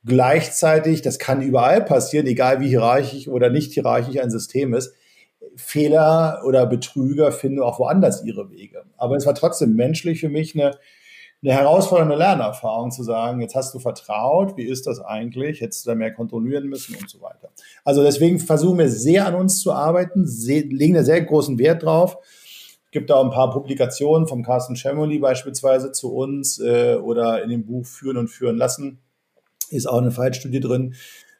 Gleichzeitig, 0.05 1.03
das 1.03 1.19
kann 1.19 1.43
überall 1.43 1.85
passieren, 1.85 2.27
egal 2.27 2.61
wie 2.61 2.69
hierarchisch 2.69 3.29
oder 3.29 3.51
nicht 3.51 3.73
hierarchisch 3.75 4.19
ein 4.19 4.31
System 4.31 4.73
ist. 4.73 4.95
Fehler 5.57 6.43
oder 6.47 6.67
Betrüger 6.67 7.33
finden 7.33 7.61
auch 7.61 7.79
woanders 7.79 8.25
ihre 8.25 8.51
Wege. 8.51 8.85
Aber 8.97 9.17
es 9.17 9.27
war 9.27 9.35
trotzdem 9.35 9.75
menschlich 9.75 10.21
für 10.21 10.29
mich 10.29 10.55
eine, 10.55 10.79
eine 11.43 11.53
herausfordernde 11.53 12.17
Lernerfahrung 12.17 12.91
zu 12.91 13.03
sagen, 13.05 13.41
jetzt 13.41 13.55
hast 13.55 13.73
du 13.73 13.79
vertraut, 13.79 14.57
wie 14.57 14.65
ist 14.65 14.87
das 14.87 15.01
eigentlich, 15.01 15.61
hättest 15.61 15.87
du 15.87 15.91
da 15.91 15.95
mehr 15.95 16.13
kontrollieren 16.13 16.69
müssen 16.69 16.97
und 16.97 17.09
so 17.09 17.21
weiter. 17.21 17.51
Also 17.85 18.03
deswegen 18.03 18.41
versuchen 18.41 18.79
wir 18.79 18.89
sehr 18.89 19.27
an 19.27 19.35
uns 19.35 19.61
zu 19.61 19.73
arbeiten, 19.73 20.25
legen 20.25 20.95
da 20.95 21.05
sehr 21.05 21.23
großen 21.23 21.59
Wert 21.59 21.85
drauf. 21.85 22.19
Es 22.87 22.91
gibt 22.91 23.13
auch 23.13 23.25
ein 23.25 23.31
paar 23.31 23.51
Publikationen 23.51 24.27
vom 24.27 24.43
Carsten 24.43 24.75
Schemoli 24.75 25.19
beispielsweise 25.19 25.93
zu 25.93 26.13
uns 26.13 26.59
äh, 26.59 26.97
oder 26.97 27.43
in 27.43 27.51
dem 27.51 27.67
Buch 27.67 27.87
Führen 27.87 28.17
und 28.17 28.29
Führen 28.29 28.57
lassen 28.57 29.01
ist 29.71 29.87
auch 29.87 29.99
eine 29.99 30.11
Fallstudie 30.11 30.61
drin. 30.61 30.95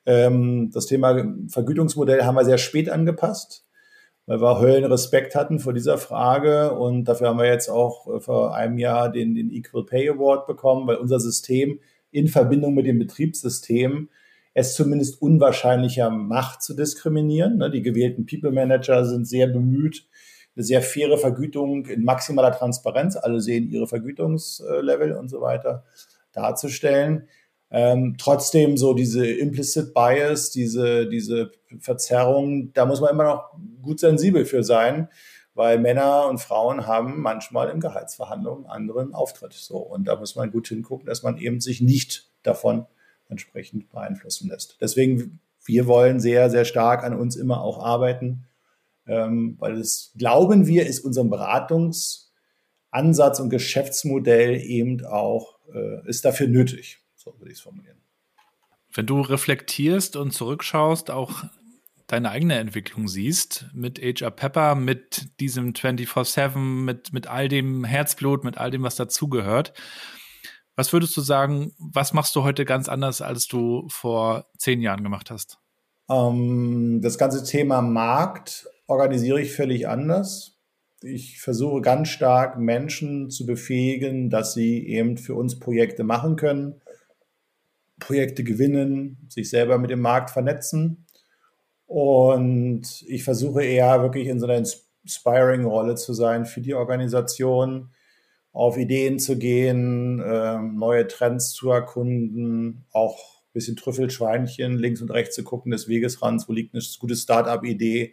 Ähm, 0.07 0.71
das 0.73 0.87
Thema 0.87 1.25
Vergütungsmodell 1.49 2.25
haben 2.25 2.35
wir 2.35 2.45
sehr 2.45 2.59
spät 2.59 2.91
angepasst 2.91 3.65
weil 4.29 4.43
wir 4.43 4.61
Höllenrespekt 4.61 5.35
hatten 5.35 5.59
vor 5.59 5.73
dieser 5.73 5.97
Frage 5.97 6.75
und 6.75 7.05
dafür 7.05 7.29
haben 7.29 7.39
wir 7.39 7.47
jetzt 7.47 7.71
auch 7.71 8.07
äh, 8.07 8.21
vor 8.21 8.55
einem 8.55 8.77
Jahr 8.77 9.11
den, 9.11 9.35
den 9.35 9.51
Equal 9.51 9.87
Pay 9.87 10.11
Award 10.11 10.47
bekommen, 10.47 10.87
weil 10.87 10.97
unser 10.97 11.19
System 11.19 11.81
in 12.11 12.29
Verbindung 12.29 12.75
mit 12.75 12.85
dem 12.85 12.99
Betriebssystem 12.99 14.11
es 14.53 14.75
zumindest 14.75 15.23
unwahrscheinlicher 15.23 16.11
macht 16.11 16.63
zu 16.63 16.75
diskriminieren. 16.75 17.57
Ne, 17.57 17.71
die 17.71 17.81
gewählten 17.81 18.27
People 18.27 18.53
Manager 18.53 19.07
sind 19.07 19.27
sehr 19.27 19.47
bemüht, 19.47 20.07
eine 20.55 20.65
sehr 20.65 20.83
faire 20.83 21.17
Vergütung 21.17 21.87
in 21.87 22.05
maximaler 22.05 22.53
Transparenz, 22.53 23.17
alle 23.17 23.41
sehen 23.41 23.71
ihre 23.71 23.87
Vergütungslevel 23.87 25.13
und 25.13 25.31
so 25.31 25.41
weiter, 25.41 25.85
darzustellen. 26.33 27.29
Ähm, 27.71 28.17
trotzdem 28.19 28.77
so 28.77 28.93
diese 28.93 29.27
implicit 29.27 29.95
Bias, 29.95 30.51
diese, 30.51 31.07
diese 31.09 31.51
Verzerrung, 31.81 32.73
da 32.75 32.85
muss 32.85 33.01
man 33.01 33.11
immer 33.11 33.25
noch 33.25 33.53
gut 33.89 34.01
sensibel 34.01 34.45
für 34.45 34.63
sein, 34.63 35.09
weil 35.55 35.79
Männer 35.79 36.29
und 36.29 36.37
Frauen 36.39 36.87
haben 36.87 37.23
manchmal 37.23 37.71
in 37.71 37.81
Gehaltsverhandlungen 37.81 38.67
anderen 38.67 39.15
Auftritt. 39.15 39.55
So, 39.55 39.79
und 39.79 40.05
da 40.05 40.17
muss 40.17 40.37
man 40.37 40.51
gut 40.51 40.69
hingucken, 40.69 41.07
dass 41.07 41.23
man 41.23 41.39
eben 41.39 41.61
sich 41.61 41.81
nicht 41.81 42.31
davon 42.43 42.85
entsprechend 43.29 43.91
beeinflussen 43.91 44.51
lässt. 44.51 44.77
Deswegen, 44.83 45.41
wir 45.65 45.87
wollen 45.87 46.21
sehr, 46.21 46.51
sehr 46.51 46.67
stark 46.67 47.03
an 47.03 47.19
uns 47.19 47.35
immer 47.35 47.63
auch 47.63 47.83
arbeiten, 47.83 48.45
ähm, 49.07 49.57
weil 49.59 49.79
es, 49.79 50.13
glauben 50.19 50.67
wir, 50.67 50.87
ist 50.87 51.01
unserem 51.01 51.31
Beratungsansatz 51.31 53.41
und 53.41 53.49
Geschäftsmodell 53.49 54.61
eben 54.61 55.03
auch, 55.07 55.61
äh, 55.75 56.07
ist 56.07 56.27
dafür 56.27 56.47
nötig. 56.47 56.99
So 57.17 57.35
würde 57.39 57.51
ich 57.51 57.57
es 57.57 57.63
formulieren. 57.63 57.97
Wenn 58.93 59.07
du 59.07 59.23
reflektierst 59.23 60.17
und 60.17 60.33
zurückschaust, 60.33 61.11
auch 61.11 61.45
deine 62.09 62.31
eigene 62.31 62.59
Entwicklung 62.59 63.07
siehst 63.07 63.67
mit 63.73 64.01
HR 64.01 64.31
Pepper, 64.31 64.75
mit 64.75 65.39
diesem 65.41 65.75
24-7, 65.75 66.57
mit, 66.59 67.13
mit 67.13 67.29
all 67.29 67.49
dem 67.49 67.85
Herzblut, 67.85 68.43
mit 68.43 68.59
all 68.59 68.71
dem, 68.71 68.83
was 68.83 68.97
dazugehört. 68.97 69.75
Was 70.75 70.93
würdest 70.93 71.17
du 71.17 71.21
sagen, 71.21 71.73
was 71.79 72.13
machst 72.13 72.35
du 72.35 72.43
heute 72.43 72.65
ganz 72.65 72.89
anders, 72.89 73.21
als 73.21 73.47
du 73.47 73.87
vor 73.89 74.47
zehn 74.57 74.81
Jahren 74.81 75.03
gemacht 75.03 75.31
hast? 75.31 75.59
Ähm, 76.11 77.01
das 77.03 77.19
ganze 77.19 77.45
Thema 77.45 77.83
Markt 77.83 78.69
organisiere 78.87 79.41
ich 79.41 79.53
völlig 79.53 79.87
anders. 79.87 80.57
Ich 81.03 81.41
versuche 81.41 81.83
ganz 81.83 82.09
stark 82.09 82.59
Menschen 82.59 83.31
zu 83.31 83.45
befähigen, 83.45 84.31
dass 84.31 84.55
sie 84.55 84.87
eben 84.87 85.19
für 85.19 85.35
uns 85.35 85.59
Projekte 85.59 86.05
machen 86.05 86.37
können, 86.37 86.81
Projekte 88.01 88.45
gewinnen, 88.45 89.27
sich 89.29 89.51
selber 89.51 89.79
mit 89.79 89.91
dem 89.91 90.01
Markt 90.01 90.31
vernetzen. 90.31 91.07
Und 91.89 93.03
ich 93.07 93.25
versuche 93.25 93.65
eher 93.65 94.03
wirklich 94.03 94.29
in 94.29 94.39
so 94.39 94.47
einer 94.47 94.63
Inspiring-Rolle 95.03 95.95
zu 95.95 96.13
sein 96.13 96.45
für 96.45 96.61
die 96.61 96.75
Organisation, 96.75 97.89
auf 98.53 98.77
Ideen 98.77 99.19
zu 99.19 99.39
gehen, 99.39 100.21
äh, 100.21 100.59
neue 100.59 101.07
Trends 101.07 101.53
zu 101.53 101.71
erkunden, 101.71 102.85
auch 102.93 103.41
ein 103.41 103.53
bisschen 103.55 103.77
Trüffelschweinchen 103.77 104.77
links 104.77 105.01
und 105.01 105.11
rechts 105.11 105.35
zu 105.35 105.45
gucken 105.45 105.73
des 105.73 105.89
Wegesrands, 105.89 106.47
wo 106.47 106.53
liegt 106.53 106.75
eine 106.75 106.83
gute 107.01 107.17
Start-up-Idee 107.17 108.13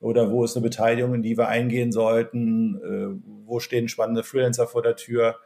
oder 0.00 0.32
wo 0.32 0.44
ist 0.44 0.56
eine 0.56 0.64
Beteiligung, 0.64 1.14
in 1.14 1.22
die 1.22 1.38
wir 1.38 1.46
eingehen 1.46 1.92
sollten, 1.92 2.74
äh, 2.76 3.22
wo 3.46 3.60
stehen 3.60 3.88
spannende 3.88 4.24
Freelancer 4.24 4.66
vor 4.66 4.82
der 4.82 4.96
Tür 4.96 5.36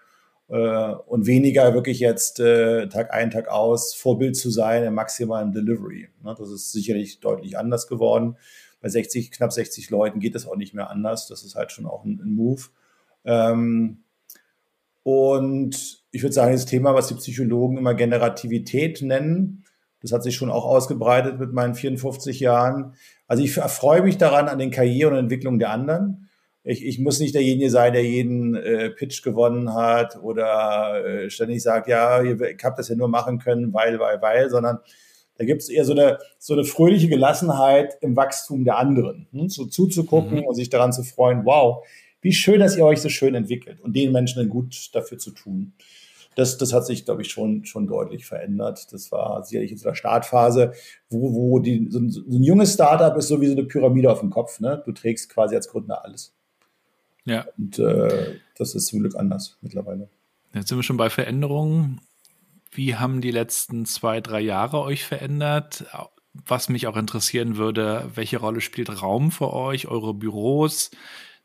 äh, 0.49 0.93
und 1.07 1.27
weniger 1.27 1.75
wirklich 1.75 2.01
jetzt 2.01 2.41
äh, 2.41 2.89
Tag 2.89 3.13
ein, 3.13 3.31
Tag 3.31 3.49
aus 3.49 3.95
Vorbild 3.95 4.37
zu 4.37 4.51
sein 4.51 4.85
im 4.85 4.95
maximalen 4.95 5.53
Delivery. 5.53 6.09
Ne? 6.23 6.35
Das 6.39 6.51
ist 6.51 6.73
sicherlich 6.73 7.21
deutlich 7.21 7.59
anders 7.59 7.87
geworden. 7.87 8.37
Bei 8.81 8.89
60, 8.89 9.31
knapp 9.33 9.53
60 9.53 9.91
Leuten 9.91 10.21
geht 10.21 10.35
es 10.35 10.47
auch 10.47 10.57
nicht 10.57 10.75
mehr 10.75 10.91
anders. 10.91 11.27
Das 11.27 11.43
ist 11.43 11.57
halt 11.57 11.73
schon 11.73 11.87
auch 11.87 12.05
ein, 12.05 12.21
ein 12.23 12.35
Move. 12.35 12.63
Ähm, 13.25 14.05
und 15.03 16.05
ich 16.11 16.23
würde 16.23 16.33
sagen, 16.33 16.53
das 16.53 16.67
Thema, 16.67 16.95
was 16.95 17.09
die 17.09 17.15
Psychologen 17.15 17.79
immer 17.79 17.95
Generativität 17.95 19.03
nennen, 19.03 19.65
das 20.03 20.13
hat 20.13 20.23
sich 20.23 20.37
schon 20.37 20.51
auch 20.51 20.65
ausgebreitet 20.65 21.39
mit 21.39 21.53
meinen 21.53 21.75
54 21.75 22.41
Jahren. 22.41 22.95
Also 23.27 23.43
ich 23.43 23.57
erfreue 23.57 24.03
mich 24.03 24.19
daran 24.19 24.49
an 24.49 24.59
den 24.59 24.71
Karrieren 24.71 25.15
und 25.15 25.21
Entwicklungen 25.21 25.59
der 25.59 25.71
anderen. 25.71 26.26
Ich, 26.69 26.85
ich 26.85 26.99
muss 26.99 27.21
nicht 27.21 27.35
derjenige 27.35 27.71
sein, 27.71 27.93
der 27.93 28.05
jeden 28.05 28.57
äh, 28.57 28.91
Pitch 28.91 29.23
gewonnen 29.23 29.73
hat 29.73 30.21
oder 30.21 31.05
äh, 31.05 31.31
ständig 31.31 31.63
sagt, 31.63 31.87
ja, 31.87 32.23
ich 32.23 32.65
habe 32.65 32.75
das 32.77 32.89
ja 32.89 32.97
nur 32.97 33.07
machen 33.07 33.39
können, 33.39 33.73
weil, 33.73 34.01
weil, 34.01 34.21
weil, 34.21 34.51
sondern 34.51 34.81
da 35.39 35.45
gibt 35.45 35.63
es 35.63 35.69
eher 35.69 35.85
so 35.85 35.93
eine, 35.93 36.19
so 36.39 36.55
eine 36.55 36.65
fröhliche 36.65 37.09
Gelassenheit 37.09 37.97
im 38.01 38.17
Wachstum 38.17 38.65
der 38.65 38.79
anderen. 38.79 39.29
Hm? 39.33 39.49
So 39.49 39.67
zuzugucken 39.67 40.41
mhm. 40.41 40.45
und 40.45 40.55
sich 40.57 40.69
daran 40.69 40.93
zu 40.93 41.05
freuen, 41.05 41.45
wow, 41.45 41.87
wie 42.21 42.33
schön, 42.33 42.59
dass 42.59 42.77
ihr 42.77 42.85
euch 42.85 43.01
so 43.01 43.11
schön 43.11 43.37
entwickelt 43.37 43.81
und 43.81 43.95
den 43.95 44.11
Menschen 44.11 44.41
dann 44.41 44.49
gut 44.49 44.91
dafür 44.93 45.19
zu 45.19 45.31
tun. 45.31 45.75
Das, 46.35 46.59
das 46.59 46.73
hat 46.73 46.85
sich, 46.85 47.05
glaube 47.05 47.23
ich, 47.23 47.31
schon, 47.31 47.65
schon 47.65 47.87
deutlich 47.87 48.27
verändert. 48.27 48.93
Das 48.93 49.13
war 49.13 49.45
sicherlich 49.45 49.71
in 49.71 49.79
so 49.79 49.89
einer 49.89 49.95
Startphase, 49.95 50.73
wo, 51.09 51.33
wo 51.33 51.59
die, 51.61 51.87
so, 51.91 52.01
ein, 52.01 52.11
so 52.11 52.21
ein 52.23 52.43
junges 52.43 52.75
Startup 52.75 53.17
ist 53.17 53.29
so 53.29 53.41
wie 53.41 53.47
so 53.47 53.53
eine 53.53 53.65
Pyramide 53.65 54.11
auf 54.11 54.21
dem 54.21 54.31
Kopf. 54.31 54.59
Ne? 54.59 54.83
Du 54.85 54.91
trägst 54.91 55.29
quasi 55.31 55.55
als 55.55 55.69
Gründer 55.69 56.05
alles. 56.05 56.35
Ja. 57.27 57.45
Und 57.59 57.79
äh, 57.79 58.39
das 58.57 58.75
ist 58.75 58.87
zum 58.87 59.01
Glück 59.01 59.15
anders 59.17 59.59
mittlerweile. 59.61 60.09
Jetzt 60.55 60.69
sind 60.69 60.79
wir 60.79 60.83
schon 60.83 60.97
bei 60.97 61.11
Veränderungen. 61.11 62.01
Wie 62.71 62.97
haben 62.97 63.21
die 63.21 63.31
letzten 63.31 63.85
zwei, 63.85 64.21
drei 64.21 64.41
Jahre 64.41 64.81
euch 64.81 65.05
verändert? 65.05 65.85
Was 66.33 66.69
mich 66.69 66.87
auch 66.87 66.97
interessieren 66.97 67.57
würde, 67.57 68.11
welche 68.15 68.39
Rolle 68.39 68.61
spielt 68.61 69.03
Raum 69.03 69.31
für 69.31 69.53
euch, 69.53 69.89
eure 69.89 70.15
Büros? 70.15 70.91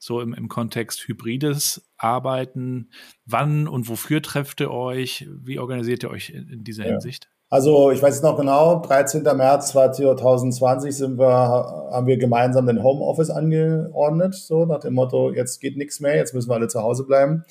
so 0.02 0.20
im, 0.20 0.34
im 0.34 0.50
Kontext 0.50 1.08
hybrides 1.08 1.88
Arbeiten? 1.96 2.90
Wann 3.26 3.68
und 3.68 3.88
wofür 3.88 4.22
trefft 4.22 4.60
ihr 4.60 4.72
euch? 4.72 5.28
Wie 5.30 5.60
organisiert 5.60 6.04
ihr 6.04 6.10
euch 6.10 6.32
in, 6.32 6.50
in 6.50 6.64
dieser 6.64 6.86
ja. 6.86 6.92
Hinsicht? 6.92 7.30
Also 7.52 7.92
ich 7.92 8.02
weiß 8.02 8.24
noch 8.24 8.38
genau, 8.38 8.80
13. 8.80 9.22
März 9.24 9.68
2020 9.68 10.96
sind 10.96 11.20
wir, 11.20 11.28
haben 11.28 12.08
wir 12.08 12.18
gemeinsam 12.18 12.66
den 12.66 12.82
Homeoffice 12.82 13.30
angeordnet, 13.30 14.34
so 14.34 14.66
nach 14.66 14.80
dem 14.80 14.96
Motto, 14.96 15.32
jetzt 15.32 15.60
geht 15.60 15.78
nichts 15.78 16.00
mehr, 16.00 16.16
jetzt 16.16 16.34
müssen 16.34 16.50
wir 16.50 16.56
alle 16.56 16.70
zu 16.70 16.82
Hause 16.82 17.04
bleiben. 17.04 17.44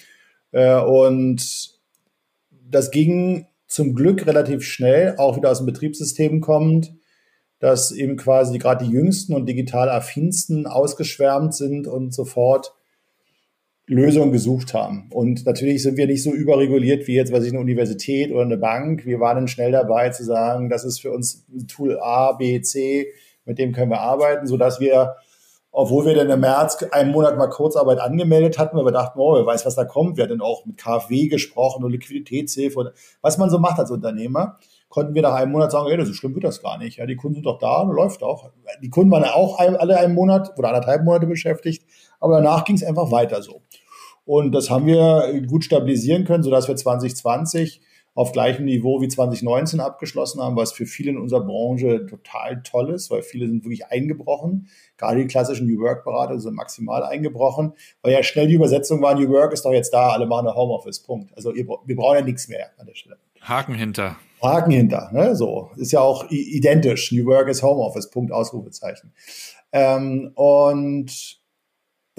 Äh, 0.51 0.81
und 0.81 1.79
das 2.51 2.91
ging 2.91 3.47
zum 3.69 3.95
Glück 3.95 4.27
relativ 4.27 4.65
schnell, 4.65 5.15
auch 5.19 5.37
wieder 5.37 5.51
aus 5.51 5.59
dem 5.59 5.67
Betriebssystem 5.67 6.41
kommend 6.41 6.93
dass 7.61 7.93
eben 7.93 8.17
quasi 8.17 8.59
gerade 8.59 8.85
die 8.85 8.91
Jüngsten 8.91 9.35
und 9.35 9.47
digital 9.47 9.91
affinsten 9.91 10.67
ausgeschwärmt 10.67 11.55
sind 11.55 11.87
und 11.87 12.13
sofort 12.13 12.75
Lösungen 13.91 14.31
gesucht 14.31 14.73
haben. 14.73 15.09
Und 15.11 15.45
natürlich 15.47 15.83
sind 15.83 15.97
wir 15.97 16.07
nicht 16.07 16.23
so 16.23 16.31
überreguliert 16.31 17.09
wie 17.09 17.15
jetzt, 17.15 17.33
was 17.33 17.45
ich, 17.45 17.51
eine 17.51 17.61
Universität 17.61 18.31
oder 18.31 18.43
eine 18.43 18.57
Bank. 18.57 19.05
Wir 19.05 19.19
waren 19.19 19.37
dann 19.37 19.49
schnell 19.49 19.73
dabei 19.73 20.11
zu 20.11 20.25
sagen, 20.25 20.71
das 20.71 20.85
ist 20.85 21.01
für 21.01 21.13
uns 21.13 21.45
Tool 21.67 21.99
A, 22.01 22.33
B, 22.33 22.61
C, 22.61 23.09
mit 23.45 23.59
dem 23.59 23.73
können 23.73 23.91
wir 23.91 24.01
arbeiten, 24.01 24.47
sodass 24.47 24.79
wir, 24.81 25.17
obwohl 25.73 26.07
wir 26.07 26.15
dann 26.15 26.31
im 26.31 26.41
März 26.41 26.85
einen 26.93 27.11
Monat 27.11 27.37
mal 27.37 27.49
Kurzarbeit 27.49 27.99
angemeldet 27.99 28.59
hatten, 28.59 28.77
weil 28.77 28.85
wir 28.85 28.93
dachten, 28.93 29.19
oh, 29.19 29.35
wer 29.35 29.45
weiß, 29.45 29.67
was 29.67 29.75
da 29.75 29.85
kommt. 29.85 30.17
Wir 30.17 30.25
hatten 30.25 30.41
auch 30.41 30.65
mit 30.67 30.77
KfW 30.77 31.27
gesprochen 31.27 31.83
und 31.83 31.91
Liquiditätshilfe 31.91 32.79
und 32.79 32.91
was 33.23 33.39
man 33.39 33.51
so 33.51 33.59
macht 33.59 33.81
als 33.81 33.91
Unternehmer 33.91 34.59
konnten 34.91 35.15
wir 35.15 35.23
nach 35.23 35.35
einem 35.35 35.53
Monat 35.53 35.71
sagen, 35.71 35.89
ey, 35.89 36.05
so 36.05 36.13
schlimm 36.13 36.35
wird 36.35 36.45
das 36.45 36.61
gar 36.61 36.77
nicht. 36.77 36.99
Ja, 36.99 37.07
die 37.07 37.17
Kunden 37.17 37.37
sind 37.37 37.47
doch 37.47 37.59
da, 37.59 37.83
läuft 37.85 38.23
auch. 38.23 38.51
Die 38.83 38.91
Kunden 38.91 39.11
waren 39.11 39.23
ja 39.23 39.35
auch 39.35 39.59
alle 39.59 39.99
einen 39.99 40.15
Monat 40.15 40.59
oder 40.59 40.69
anderthalb 40.69 41.05
Monate 41.05 41.27
beschäftigt, 41.27 41.87
aber 42.19 42.43
danach 42.43 42.65
ging 42.65 42.75
es 42.75 42.83
einfach 42.83 43.11
weiter 43.11 43.41
so. 43.41 43.63
Und 44.31 44.53
das 44.53 44.71
haben 44.71 44.87
wir 44.87 45.43
gut 45.49 45.65
stabilisieren 45.65 46.25
können, 46.25 46.45
sodass 46.45 46.69
wir 46.69 46.77
2020 46.77 47.81
auf 48.15 48.31
gleichem 48.31 48.65
Niveau 48.65 49.01
wie 49.01 49.09
2019 49.09 49.81
abgeschlossen 49.81 50.41
haben, 50.41 50.55
was 50.55 50.71
für 50.71 50.87
viele 50.87 51.11
in 51.11 51.19
unserer 51.19 51.41
Branche 51.41 52.07
total 52.07 52.63
toll 52.63 52.91
ist, 52.91 53.11
weil 53.11 53.23
viele 53.23 53.49
sind 53.49 53.65
wirklich 53.65 53.89
eingebrochen. 53.89 54.69
Gerade 54.99 55.23
die 55.23 55.27
klassischen 55.27 55.67
New 55.67 55.81
Work-Berater 55.81 56.39
sind 56.39 56.55
maximal 56.55 57.03
eingebrochen, 57.03 57.73
weil 58.03 58.13
ja 58.13 58.23
schnell 58.23 58.47
die 58.47 58.55
Übersetzung 58.55 59.03
war, 59.03 59.17
New 59.17 59.29
Work 59.31 59.53
ist 59.53 59.65
doch 59.65 59.73
jetzt 59.73 59.93
da, 59.93 60.11
alle 60.11 60.27
machen 60.27 60.47
eine 60.47 60.55
Homeoffice, 60.55 61.01
Punkt. 61.01 61.37
Also 61.37 61.53
wir 61.53 61.97
brauchen 61.97 62.19
ja 62.19 62.25
nichts 62.25 62.47
mehr 62.47 62.71
an 62.79 62.87
der 62.87 62.95
Stelle. 62.95 63.19
Haken 63.41 63.75
hinter. 63.75 64.17
Haken 64.41 64.71
hinter, 64.71 65.11
ne? 65.13 65.35
So. 65.35 65.73
Ist 65.75 65.91
ja 65.91 66.03
auch 66.03 66.31
identisch. 66.31 67.11
New 67.11 67.27
Work 67.27 67.49
is 67.49 67.65
Homeoffice, 67.65 68.11
Punkt, 68.11 68.31
Ausrufezeichen. 68.31 69.13
Ähm, 69.73 70.31
und 70.37 71.40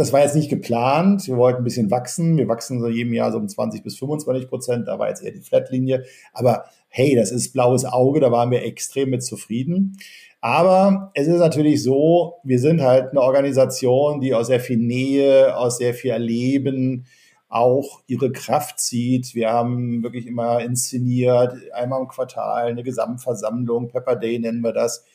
das 0.02 0.12
war 0.12 0.22
jetzt 0.22 0.36
nicht 0.36 0.50
geplant. 0.50 1.28
Wir 1.28 1.38
wollten 1.38 1.62
ein 1.62 1.64
bisschen 1.64 1.92
wachsen. 1.92 2.36
Wir 2.38 2.48
wachsen 2.48 2.82
so 2.82 2.88
jedem 2.88 3.14
Jahr 3.14 3.32
so 3.32 3.38
um 3.38 3.48
20 3.48 3.84
bis 3.84 4.00
25 4.00 4.50
Prozent. 4.50 4.88
Da 4.88 4.98
war 4.98 5.10
jetzt 5.10 5.24
eher 5.24 5.32
die 5.32 5.42
Flatlinie. 5.42 6.06
Aber 6.34 6.66
hey, 6.90 7.16
das 7.16 7.32
ist 7.32 7.54
blaues 7.54 7.86
Auge. 7.86 8.20
Da 8.20 8.32
waren 8.32 8.50
wir 8.50 8.64
extrem 8.64 9.12
mit 9.12 9.24
zufrieden. 9.24 9.98
Aber 10.42 11.12
es 11.14 11.28
ist 11.28 11.38
natürlich 11.38 11.84
so, 11.84 12.40
wir 12.44 12.58
sind 12.58 12.82
halt 12.82 13.12
eine 13.12 13.22
Organisation, 13.22 14.20
die 14.22 14.34
aus 14.34 14.48
sehr 14.48 14.60
viel 14.60 14.78
Nähe, 14.78 15.56
aus 15.56 15.78
sehr 15.78 15.94
viel 15.94 16.10
Erleben, 16.10 17.06
auch 17.48 18.02
ihre 18.08 18.32
Kraft 18.32 18.80
zieht. 18.80 19.36
Wir 19.36 19.52
haben 19.52 20.02
wirklich 20.02 20.26
immer 20.26 20.62
inszeniert, 20.62 21.54
einmal 21.74 22.02
im 22.02 22.08
Quartal 22.08 22.70
eine 22.70 22.82
Gesamtversammlung, 22.82 23.90
Pepper 23.90 24.16
Day 24.16 24.40
nennen 24.40 24.62
wir 24.62 24.74
das. 24.74 25.06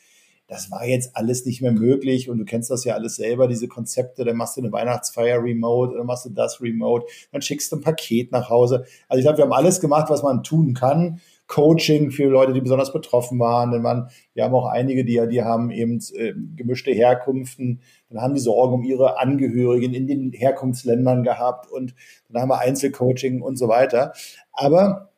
Das 0.47 0.71
war 0.71 0.85
jetzt 0.85 1.15
alles 1.15 1.45
nicht 1.45 1.61
mehr 1.61 1.73
möglich 1.73 2.29
und 2.29 2.37
du 2.37 2.45
kennst 2.45 2.71
das 2.71 2.85
ja 2.85 2.93
alles 2.93 3.17
selber, 3.17 3.47
diese 3.47 3.67
Konzepte, 3.67 4.23
dann 4.23 4.37
machst 4.37 4.55
du 4.55 4.61
eine 4.61 4.71
Weihnachtsfeier 4.71 5.43
remote, 5.43 5.97
dann 5.97 6.05
machst 6.05 6.25
du 6.25 6.29
das 6.29 6.61
remote, 6.61 7.05
dann 7.31 7.41
schickst 7.41 7.71
du 7.71 7.75
ein 7.75 7.81
Paket 7.81 8.31
nach 8.31 8.49
Hause. 8.49 8.85
Also 9.09 9.19
ich 9.19 9.25
glaube, 9.25 9.39
wir 9.39 9.43
haben 9.43 9.53
alles 9.53 9.81
gemacht, 9.81 10.09
was 10.09 10.23
man 10.23 10.43
tun 10.43 10.73
kann, 10.73 11.19
Coaching 11.47 12.11
für 12.11 12.25
Leute, 12.25 12.53
die 12.53 12.61
besonders 12.61 12.93
betroffen 12.93 13.39
waren. 13.39 13.71
Denn 13.71 13.81
man, 13.81 14.09
wir 14.33 14.43
haben 14.43 14.53
auch 14.53 14.67
einige, 14.67 15.05
die, 15.05 15.21
die 15.29 15.43
haben 15.43 15.71
eben 15.71 15.99
äh, 16.13 16.33
gemischte 16.55 16.91
Herkünften. 16.91 17.81
Dann 18.09 18.21
haben 18.21 18.35
die 18.35 18.41
Sorgen 18.41 18.73
um 18.73 18.83
ihre 18.83 19.17
Angehörigen 19.19 19.93
in 19.93 20.07
den 20.07 20.31
Herkunftsländern 20.33 21.23
gehabt 21.23 21.71
und 21.71 21.95
dann 22.29 22.41
haben 22.41 22.49
wir 22.49 22.59
Einzelcoaching 22.59 23.41
und 23.41 23.57
so 23.57 23.67
weiter. 23.67 24.13
Aber 24.51 25.09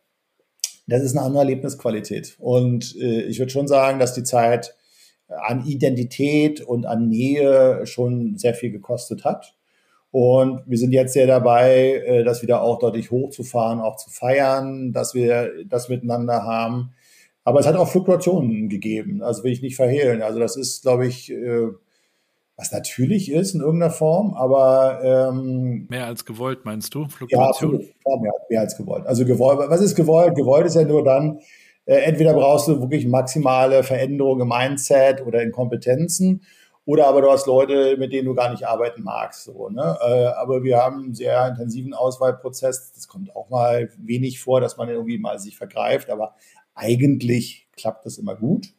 das 0.88 1.04
ist 1.04 1.16
eine 1.16 1.26
andere 1.26 1.42
Erlebnisqualität. 1.42 2.36
Und 2.40 2.96
äh, 3.00 3.24
ich 3.24 3.40
würde 3.40 3.52
schon 3.52 3.68
sagen, 3.68 4.00
dass 4.00 4.14
die 4.14 4.24
Zeit 4.24 4.76
an 5.30 5.66
Identität 5.66 6.62
und 6.62 6.86
an 6.86 7.08
Nähe 7.08 7.86
schon 7.86 8.38
sehr 8.38 8.54
viel 8.54 8.72
gekostet 8.72 9.24
hat. 9.24 9.56
Und 10.12 10.64
wir 10.66 10.78
sind 10.78 10.92
jetzt 10.92 11.14
sehr 11.14 11.28
dabei, 11.28 12.04
äh, 12.06 12.24
das 12.24 12.42
wieder 12.42 12.62
auch 12.62 12.80
deutlich 12.80 13.12
hochzufahren, 13.12 13.80
auch 13.80 13.96
zu 13.98 14.10
feiern, 14.10 14.92
dass 14.92 15.14
wir 15.14 15.52
das 15.66 15.88
miteinander 15.90 16.44
haben. 16.44 16.94
Aber 17.44 17.60
es 17.60 17.68
hat 17.68 17.76
auch 17.76 17.88
Fluktuationen 17.88 18.70
gegeben, 18.70 19.22
also 19.22 19.44
will 19.44 19.52
ich 19.52 19.62
nicht 19.62 19.76
verhehlen. 19.76 20.22
Also 20.22 20.40
das 20.40 20.56
ist, 20.56 20.82
glaube 20.82 21.08
ich, 21.08 21.32
äh, 21.32 21.68
was 22.58 22.72
natürlich 22.72 23.32
ist 23.32 23.54
in 23.54 23.62
irgendeiner 23.62 23.92
Form, 23.92 24.34
aber 24.34 25.00
ähm, 25.32 25.88
mehr 25.90 26.08
als 26.08 26.26
gewollt, 26.26 26.66
meinst 26.66 26.94
du? 26.94 27.08
Fluktuation? 27.08 27.72
Ja, 27.72 27.78
absolut. 27.80 28.22
mehr, 28.22 28.34
mehr 28.50 28.62
als 28.62 28.76
gewollt. 28.76 29.06
Also 29.06 29.26
gewollt, 29.26 29.70
was 29.70 29.80
ist 29.80 29.96
gewollt? 29.96 30.36
Gewollt 30.36 30.66
ist 30.66 30.76
ja 30.76 30.84
nur 30.84 31.04
dann, 31.04 31.40
entweder 31.96 32.34
brauchst 32.34 32.68
du 32.68 32.80
wirklich 32.82 33.08
maximale 33.08 33.84
Veränderungen 33.84 34.42
im 34.42 34.48
Mindset 34.50 35.26
oder 35.26 35.42
in 35.42 35.52
Kompetenzen, 35.52 36.42
oder 36.90 37.06
aber 37.06 37.22
du 37.22 37.30
hast 37.30 37.46
Leute, 37.46 37.98
mit 37.98 38.12
denen 38.14 38.26
du 38.26 38.34
gar 38.34 38.50
nicht 38.50 38.68
arbeiten 38.68 39.04
magst. 39.04 39.44
So, 39.44 39.70
ne? 39.70 39.96
Äh, 40.02 40.26
aber 40.40 40.64
wir 40.64 40.78
haben 40.78 41.04
einen 41.04 41.14
sehr 41.14 41.48
intensiven 41.48 41.94
Auswahlprozess. 41.94 42.94
Das 42.94 43.08
kommt 43.08 43.36
auch 43.36 43.52
mal 43.52 43.92
wenig 44.00 44.40
vor, 44.40 44.60
dass 44.60 44.76
man 44.76 44.90
irgendwie 44.90 45.20
mal 45.20 45.38
sich 45.38 45.56
vergreift, 45.56 46.10
aber 46.10 46.34
eigentlich 46.74 47.68
klappt 47.78 48.08
das 48.08 48.18
immer 48.18 48.36
gut. 48.36 48.74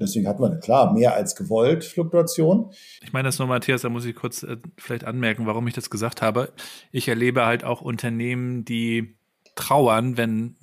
Deswegen 0.00 0.26
hat 0.26 0.40
man, 0.40 0.58
klar, 0.58 0.92
mehr 0.92 1.14
als 1.14 1.36
gewollt 1.36 1.84
Fluktuation. 1.84 2.72
Ich 3.00 3.12
meine 3.12 3.28
das 3.28 3.38
nur, 3.38 3.46
Matthias, 3.46 3.82
da 3.82 3.90
muss 3.90 4.04
ich 4.04 4.16
kurz 4.16 4.42
äh, 4.42 4.56
vielleicht 4.76 5.04
anmerken, 5.04 5.46
warum 5.46 5.68
ich 5.68 5.74
das 5.74 5.88
gesagt 5.88 6.22
habe. 6.22 6.52
Ich 6.90 7.06
erlebe 7.06 7.46
halt 7.46 7.62
auch 7.62 7.80
Unternehmen, 7.80 8.64
die 8.64 9.16
trauern, 9.54 10.16
wenn 10.16 10.56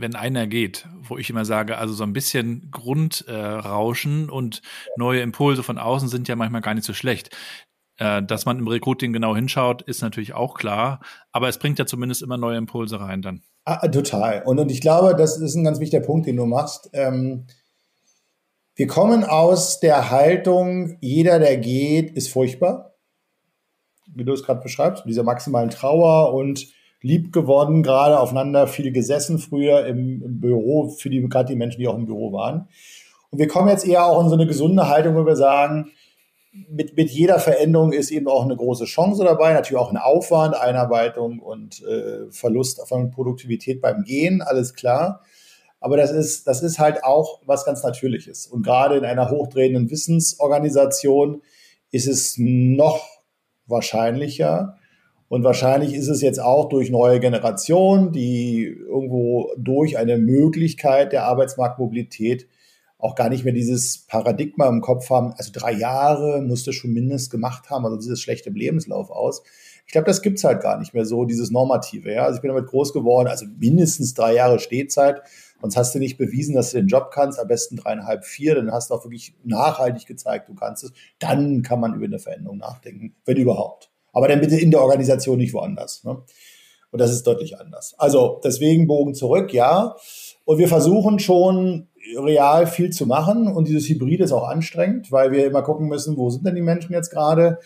wenn 0.00 0.14
einer 0.14 0.46
geht, 0.46 0.86
wo 1.02 1.18
ich 1.18 1.30
immer 1.30 1.44
sage, 1.44 1.78
also 1.78 1.94
so 1.94 2.04
ein 2.04 2.12
bisschen 2.12 2.70
Grundrauschen 2.70 4.28
äh, 4.28 4.32
und 4.32 4.62
neue 4.96 5.20
Impulse 5.20 5.62
von 5.62 5.78
außen 5.78 6.08
sind 6.08 6.28
ja 6.28 6.36
manchmal 6.36 6.60
gar 6.60 6.74
nicht 6.74 6.84
so 6.84 6.94
schlecht. 6.94 7.36
Äh, 7.98 8.22
dass 8.22 8.46
man 8.46 8.58
im 8.58 8.68
Recruiting 8.68 9.12
genau 9.12 9.34
hinschaut, 9.34 9.82
ist 9.82 10.02
natürlich 10.02 10.32
auch 10.32 10.54
klar, 10.54 11.00
aber 11.32 11.48
es 11.48 11.58
bringt 11.58 11.78
ja 11.78 11.86
zumindest 11.86 12.22
immer 12.22 12.36
neue 12.36 12.56
Impulse 12.56 13.00
rein 13.00 13.22
dann. 13.22 13.42
Ah, 13.64 13.86
total. 13.88 14.42
Und, 14.44 14.58
und 14.58 14.70
ich 14.70 14.80
glaube, 14.80 15.16
das 15.16 15.36
ist 15.38 15.54
ein 15.54 15.64
ganz 15.64 15.80
wichtiger 15.80 16.02
Punkt, 16.02 16.26
den 16.26 16.36
du 16.36 16.46
machst. 16.46 16.88
Ähm, 16.92 17.46
wir 18.76 18.86
kommen 18.86 19.24
aus 19.24 19.80
der 19.80 20.10
Haltung, 20.10 20.96
jeder, 21.00 21.40
der 21.40 21.56
geht, 21.56 22.12
ist 22.12 22.30
furchtbar. 22.30 22.94
Wie 24.14 24.24
du 24.24 24.32
es 24.32 24.44
gerade 24.44 24.60
beschreibst, 24.60 25.04
mit 25.04 25.10
dieser 25.10 25.24
maximalen 25.24 25.70
Trauer 25.70 26.32
und 26.32 26.66
lieb 27.00 27.32
geworden, 27.32 27.82
gerade 27.82 28.18
aufeinander 28.18 28.66
viel 28.66 28.92
gesessen 28.92 29.38
früher 29.38 29.86
im, 29.86 30.22
im 30.22 30.40
Büro, 30.40 30.88
für 30.88 31.10
die 31.10 31.20
gerade 31.28 31.48
die 31.48 31.56
Menschen, 31.56 31.80
die 31.80 31.88
auch 31.88 31.96
im 31.96 32.06
Büro 32.06 32.32
waren. 32.32 32.68
Und 33.30 33.38
wir 33.38 33.48
kommen 33.48 33.68
jetzt 33.68 33.86
eher 33.86 34.06
auch 34.06 34.22
in 34.22 34.28
so 34.28 34.34
eine 34.34 34.46
gesunde 34.46 34.88
Haltung, 34.88 35.14
wo 35.14 35.26
wir 35.26 35.36
sagen, 35.36 35.90
mit, 36.52 36.96
mit 36.96 37.10
jeder 37.10 37.38
Veränderung 37.38 37.92
ist 37.92 38.10
eben 38.10 38.26
auch 38.26 38.42
eine 38.42 38.56
große 38.56 38.86
Chance 38.86 39.22
dabei, 39.22 39.52
natürlich 39.52 39.80
auch 39.80 39.90
ein 39.90 39.96
Aufwand, 39.96 40.56
Einarbeitung 40.56 41.40
und 41.40 41.82
äh, 41.84 42.30
Verlust 42.30 42.80
von 42.88 43.10
Produktivität 43.10 43.80
beim 43.80 44.02
Gehen, 44.02 44.42
alles 44.42 44.74
klar. 44.74 45.22
Aber 45.80 45.96
das 45.96 46.10
ist, 46.10 46.48
das 46.48 46.62
ist 46.62 46.78
halt 46.78 47.04
auch 47.04 47.40
was 47.46 47.64
ganz 47.64 47.82
Natürliches. 47.84 48.46
Und 48.46 48.62
gerade 48.64 48.96
in 48.96 49.04
einer 49.04 49.30
hochdrehenden 49.30 49.90
Wissensorganisation 49.90 51.42
ist 51.92 52.08
es 52.08 52.34
noch 52.36 53.06
wahrscheinlicher, 53.66 54.76
und 55.28 55.44
wahrscheinlich 55.44 55.94
ist 55.94 56.08
es 56.08 56.22
jetzt 56.22 56.40
auch 56.40 56.68
durch 56.68 56.90
neue 56.90 57.20
Generationen, 57.20 58.12
die 58.12 58.64
irgendwo 58.64 59.52
durch 59.58 59.98
eine 59.98 60.16
Möglichkeit 60.16 61.12
der 61.12 61.24
Arbeitsmarktmobilität 61.24 62.48
auch 62.98 63.14
gar 63.14 63.28
nicht 63.28 63.44
mehr 63.44 63.52
dieses 63.52 63.98
Paradigma 63.98 64.68
im 64.68 64.80
Kopf 64.80 65.08
haben. 65.10 65.32
Also 65.36 65.52
drei 65.52 65.72
Jahre 65.72 66.42
musste 66.42 66.72
schon 66.72 66.92
mindestens 66.92 67.30
gemacht 67.30 67.70
haben, 67.70 67.84
also 67.84 67.96
dieses 67.96 68.20
schlechte 68.20 68.50
Lebenslauf 68.50 69.10
aus. 69.10 69.42
Ich 69.86 69.92
glaube, 69.92 70.06
das 70.06 70.20
gibt's 70.20 70.44
halt 70.44 70.60
gar 70.62 70.78
nicht 70.78 70.94
mehr 70.94 71.04
so, 71.04 71.24
dieses 71.24 71.50
Normative. 71.50 72.12
Ja? 72.12 72.24
Also 72.24 72.36
ich 72.36 72.42
bin 72.42 72.48
damit 72.48 72.66
groß 72.66 72.92
geworden, 72.92 73.28
also 73.28 73.46
mindestens 73.58 74.14
drei 74.14 74.34
Jahre 74.34 74.58
Stehzeit. 74.58 75.22
Sonst 75.60 75.76
hast 75.76 75.94
du 75.94 75.98
nicht 75.98 76.18
bewiesen, 76.18 76.54
dass 76.54 76.70
du 76.70 76.78
den 76.78 76.88
Job 76.88 77.10
kannst, 77.12 77.38
am 77.38 77.48
besten 77.48 77.76
dreieinhalb, 77.76 78.24
vier, 78.24 78.54
dann 78.54 78.72
hast 78.72 78.90
du 78.90 78.94
auch 78.94 79.04
wirklich 79.04 79.34
nachhaltig 79.44 80.06
gezeigt, 80.06 80.48
du 80.48 80.54
kannst 80.54 80.84
es. 80.84 80.92
Dann 81.18 81.62
kann 81.62 81.80
man 81.80 81.94
über 81.94 82.04
eine 82.04 82.18
Veränderung 82.18 82.58
nachdenken, 82.58 83.14
wenn 83.24 83.36
überhaupt. 83.36 83.87
Aber 84.12 84.28
dann 84.28 84.40
bitte 84.40 84.56
in 84.56 84.70
der 84.70 84.80
Organisation, 84.80 85.38
nicht 85.38 85.54
woanders. 85.54 86.04
Ne? 86.04 86.22
Und 86.90 87.00
das 87.00 87.12
ist 87.12 87.26
deutlich 87.26 87.58
anders. 87.58 87.94
Also 87.98 88.40
deswegen 88.42 88.86
Bogen 88.86 89.14
zurück, 89.14 89.52
ja. 89.52 89.96
Und 90.44 90.58
wir 90.58 90.68
versuchen 90.68 91.18
schon 91.18 91.88
real 92.16 92.66
viel 92.66 92.90
zu 92.90 93.06
machen. 93.06 93.48
Und 93.48 93.68
dieses 93.68 93.88
Hybrid 93.88 94.20
ist 94.20 94.32
auch 94.32 94.48
anstrengend, 94.48 95.12
weil 95.12 95.30
wir 95.32 95.46
immer 95.46 95.62
gucken 95.62 95.88
müssen, 95.88 96.16
wo 96.16 96.30
sind 96.30 96.46
denn 96.46 96.54
die 96.54 96.62
Menschen 96.62 96.92
jetzt 96.92 97.10
gerade? 97.10 97.58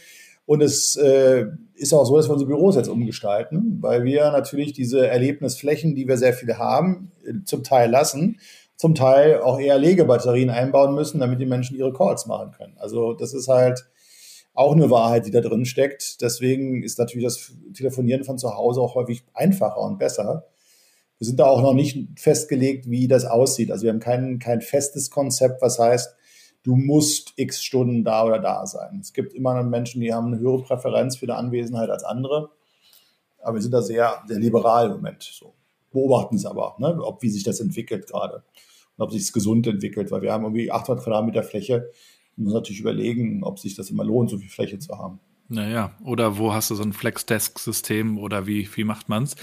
Und 0.44 0.61
es 0.61 0.96
äh, 0.96 1.46
ist 1.74 1.92
auch 1.92 2.05
so, 2.05 2.16
dass 2.16 2.28
wir 2.28 2.33
unsere 2.33 2.48
Büros 2.48 2.74
jetzt 2.74 2.88
umgestalten, 2.88 3.78
weil 3.81 4.05
wir 4.05 4.31
natürlich 4.33 4.72
diese 4.72 5.07
Erlebnisflächen, 5.07 5.94
die 5.94 6.09
wir 6.09 6.16
sehr 6.16 6.33
viele 6.33 6.59
haben, 6.59 7.12
zum 7.44 7.62
Teil 7.62 7.90
lassen, 7.90 8.40
zum 8.76 8.96
Teil 8.96 9.40
auch 9.40 9.61
eher 9.61 9.78
Legebatterien 9.78 10.50
einbauen 10.50 10.94
müssen, 10.94 11.20
damit 11.20 11.40
die 11.40 11.46
Menschen 11.46 11.76
ihre 11.76 11.92
Calls 11.92 12.26
machen 12.26 12.50
können. 12.50 12.74
Also 12.78 13.12
das 13.12 13.33
ist 13.33 13.46
halt 13.46 13.87
auch 14.55 14.73
eine 14.73 14.91
Wahrheit, 14.91 15.27
die 15.27 15.31
da 15.31 15.41
drin 15.41 15.65
steckt. 15.65 16.21
Deswegen 16.21 16.83
ist 16.83 16.99
natürlich 16.99 17.25
das 17.25 17.53
Telefonieren 17.75 18.25
von 18.25 18.38
zu 18.38 18.55
Hause 18.55 18.81
auch 18.81 18.95
häufig 18.95 19.25
einfacher 19.35 19.81
und 19.81 19.99
besser. 19.99 20.47
Wir 21.19 21.27
sind 21.27 21.38
da 21.38 21.47
auch 21.47 21.62
noch 21.62 21.75
nicht 21.75 22.19
festgelegt, 22.19 22.91
wie 22.91 23.09
das 23.09 23.25
aussieht. 23.25 23.71
Also 23.71 23.85
wir 23.85 23.93
haben 23.93 24.01
kein, 24.01 24.38
kein 24.38 24.61
festes 24.61 25.11
Konzept, 25.11 25.62
was 25.62 25.79
heißt, 25.79 26.17
du 26.65 26.77
musst 26.77 27.33
x 27.37 27.62
Stunden 27.62 28.05
da 28.05 28.25
oder 28.25 28.38
da 28.38 28.67
sein. 28.67 28.99
Es 29.01 29.12
gibt 29.12 29.33
immer 29.33 29.62
Menschen, 29.62 30.01
die 30.01 30.12
haben 30.12 30.29
eine 30.29 30.38
höhere 30.38 30.62
Präferenz 30.62 31.17
für 31.17 31.27
die 31.27 31.33
Anwesenheit 31.33 31.91
als 31.91 32.05
andere. 32.05 32.51
Aber 33.41 33.55
wir 33.55 33.62
sind 33.62 33.73
da 33.73 33.83
sehr, 33.83 34.23
sehr 34.27 34.38
liberal 34.38 34.87
im 34.87 34.93
Moment. 34.93 35.23
So. 35.23 35.55
Beobachten 35.93 36.37
es 36.37 36.47
aber, 36.47 36.77
ne? 36.79 36.99
ob 37.03 37.23
wie 37.23 37.31
sich 37.31 37.43
das 37.43 37.61
entwickelt 37.61 38.07
gerade 38.07 38.43
und 38.97 39.05
ob 39.05 39.12
sich 39.12 39.23
es 39.23 39.33
gesund 39.33 39.67
entwickelt, 39.67 40.11
weil 40.11 40.23
wir 40.23 40.33
haben 40.33 40.45
irgendwie 40.45 40.71
800 40.71 41.05
Quadratmeter 41.05 41.43
Fläche 41.43 41.91
man 42.37 42.45
muss 42.45 42.55
natürlich 42.55 42.81
überlegen, 42.81 43.42
ob 43.45 43.59
sich 43.59 43.75
das 43.75 43.90
immer 43.90 44.05
lohnt, 44.05 44.31
so 44.31 44.38
viel 44.38 44.49
Fläche 44.49 44.79
zu 44.79 44.99
haben. 44.99 45.21
Naja, 45.49 45.97
oder 46.03 46.38
wo 46.38 46.53
hast 46.53 46.71
du 46.71 46.75
so 46.75 46.83
ein 46.83 46.92
Flex-Desk-System 46.92 48.18
oder 48.18 48.47
wie, 48.47 48.68
wie 48.75 48.85
macht 48.85 49.09
man's? 49.09 49.37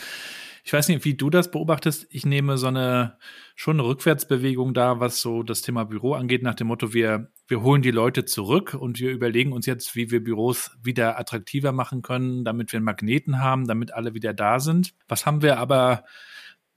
Ich 0.63 0.73
weiß 0.73 0.87
nicht, 0.89 1.05
wie 1.05 1.13
du 1.13 1.29
das 1.29 1.51
beobachtest. 1.51 2.07
Ich 2.09 2.25
nehme 2.25 2.57
so 2.57 2.67
eine 2.67 3.17
schon 3.55 3.79
eine 3.79 3.87
Rückwärtsbewegung 3.87 4.73
da, 4.73 4.99
was 4.99 5.19
so 5.19 5.43
das 5.43 5.61
Thema 5.61 5.83
Büro 5.83 6.13
angeht, 6.13 6.43
nach 6.43 6.55
dem 6.55 6.67
Motto, 6.67 6.93
wir, 6.93 7.29
wir 7.47 7.61
holen 7.61 7.81
die 7.81 7.91
Leute 7.91 8.23
zurück 8.23 8.73
und 8.73 8.99
wir 8.99 9.11
überlegen 9.11 9.51
uns 9.51 9.65
jetzt, 9.65 9.95
wie 9.95 10.11
wir 10.11 10.23
Büros 10.23 10.71
wieder 10.81 11.19
attraktiver 11.19 11.71
machen 11.73 12.01
können, 12.01 12.45
damit 12.45 12.71
wir 12.71 12.77
einen 12.77 12.85
Magneten 12.85 13.41
haben, 13.41 13.67
damit 13.67 13.93
alle 13.93 14.13
wieder 14.13 14.33
da 14.33 14.59
sind. 14.59 14.93
Was 15.07 15.25
haben 15.25 15.41
wir 15.41 15.57
aber 15.57 16.05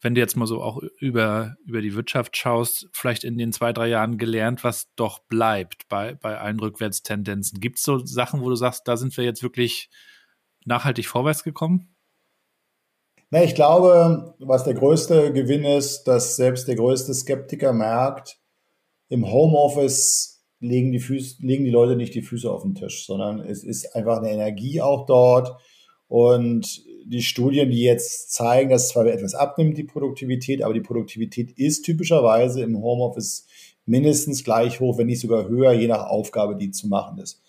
wenn 0.02 0.16
du 0.16 0.20
jetzt 0.20 0.36
mal 0.36 0.46
so 0.46 0.60
auch 0.60 0.82
über, 0.98 1.56
über 1.64 1.80
die 1.80 1.94
Wirtschaft 1.94 2.36
schaust, 2.36 2.88
vielleicht 2.92 3.22
in 3.22 3.38
den 3.38 3.52
zwei, 3.52 3.72
drei 3.72 3.88
Jahren 3.88 4.18
gelernt, 4.18 4.64
was 4.64 4.92
doch 4.96 5.20
bleibt 5.20 5.88
bei, 5.88 6.14
bei 6.14 6.38
allen 6.38 6.58
Rückwärtstendenzen? 6.58 7.60
Gibt 7.60 7.78
es 7.78 7.84
so 7.84 8.04
Sachen, 8.04 8.42
wo 8.42 8.48
du 8.48 8.56
sagst, 8.56 8.86
da 8.88 8.96
sind 8.96 9.16
wir 9.16 9.24
jetzt 9.24 9.44
wirklich 9.44 9.88
nachhaltig 10.64 11.06
vorwärts 11.06 11.44
gekommen? 11.44 11.94
Na, 13.30 13.44
ich 13.44 13.54
glaube, 13.54 14.34
was 14.40 14.64
der 14.64 14.74
größte 14.74 15.32
Gewinn 15.32 15.64
ist, 15.64 16.04
dass 16.04 16.36
selbst 16.36 16.66
der 16.68 16.76
größte 16.76 17.14
Skeptiker 17.14 17.72
merkt, 17.72 18.38
im 19.08 19.30
Homeoffice 19.30 20.44
legen 20.58 20.92
die, 20.92 21.00
Füße, 21.00 21.36
legen 21.40 21.64
die 21.64 21.70
Leute 21.70 21.96
nicht 21.96 22.14
die 22.14 22.22
Füße 22.22 22.50
auf 22.50 22.62
den 22.62 22.74
Tisch, 22.74 23.06
sondern 23.06 23.40
es 23.40 23.62
ist 23.62 23.94
einfach 23.94 24.18
eine 24.18 24.32
Energie 24.32 24.80
auch 24.80 25.06
dort. 25.06 25.56
Und 26.08 26.82
die 27.04 27.22
Studien, 27.22 27.70
die 27.70 27.82
jetzt 27.82 28.32
zeigen, 28.32 28.70
dass 28.70 28.88
zwar 28.88 29.06
etwas 29.06 29.34
abnimmt, 29.34 29.76
die 29.76 29.84
Produktivität, 29.84 30.62
aber 30.62 30.74
die 30.74 30.80
Produktivität 30.80 31.52
ist 31.52 31.82
typischerweise 31.82 32.62
im 32.62 32.82
Homeoffice 32.82 33.46
mindestens 33.86 34.44
gleich 34.44 34.80
hoch, 34.80 34.98
wenn 34.98 35.06
nicht 35.06 35.20
sogar 35.20 35.48
höher, 35.48 35.72
je 35.72 35.88
nach 35.88 36.06
Aufgabe, 36.06 36.56
die 36.56 36.70
zu 36.70 36.88
machen 36.88 37.18
ist. 37.18 37.42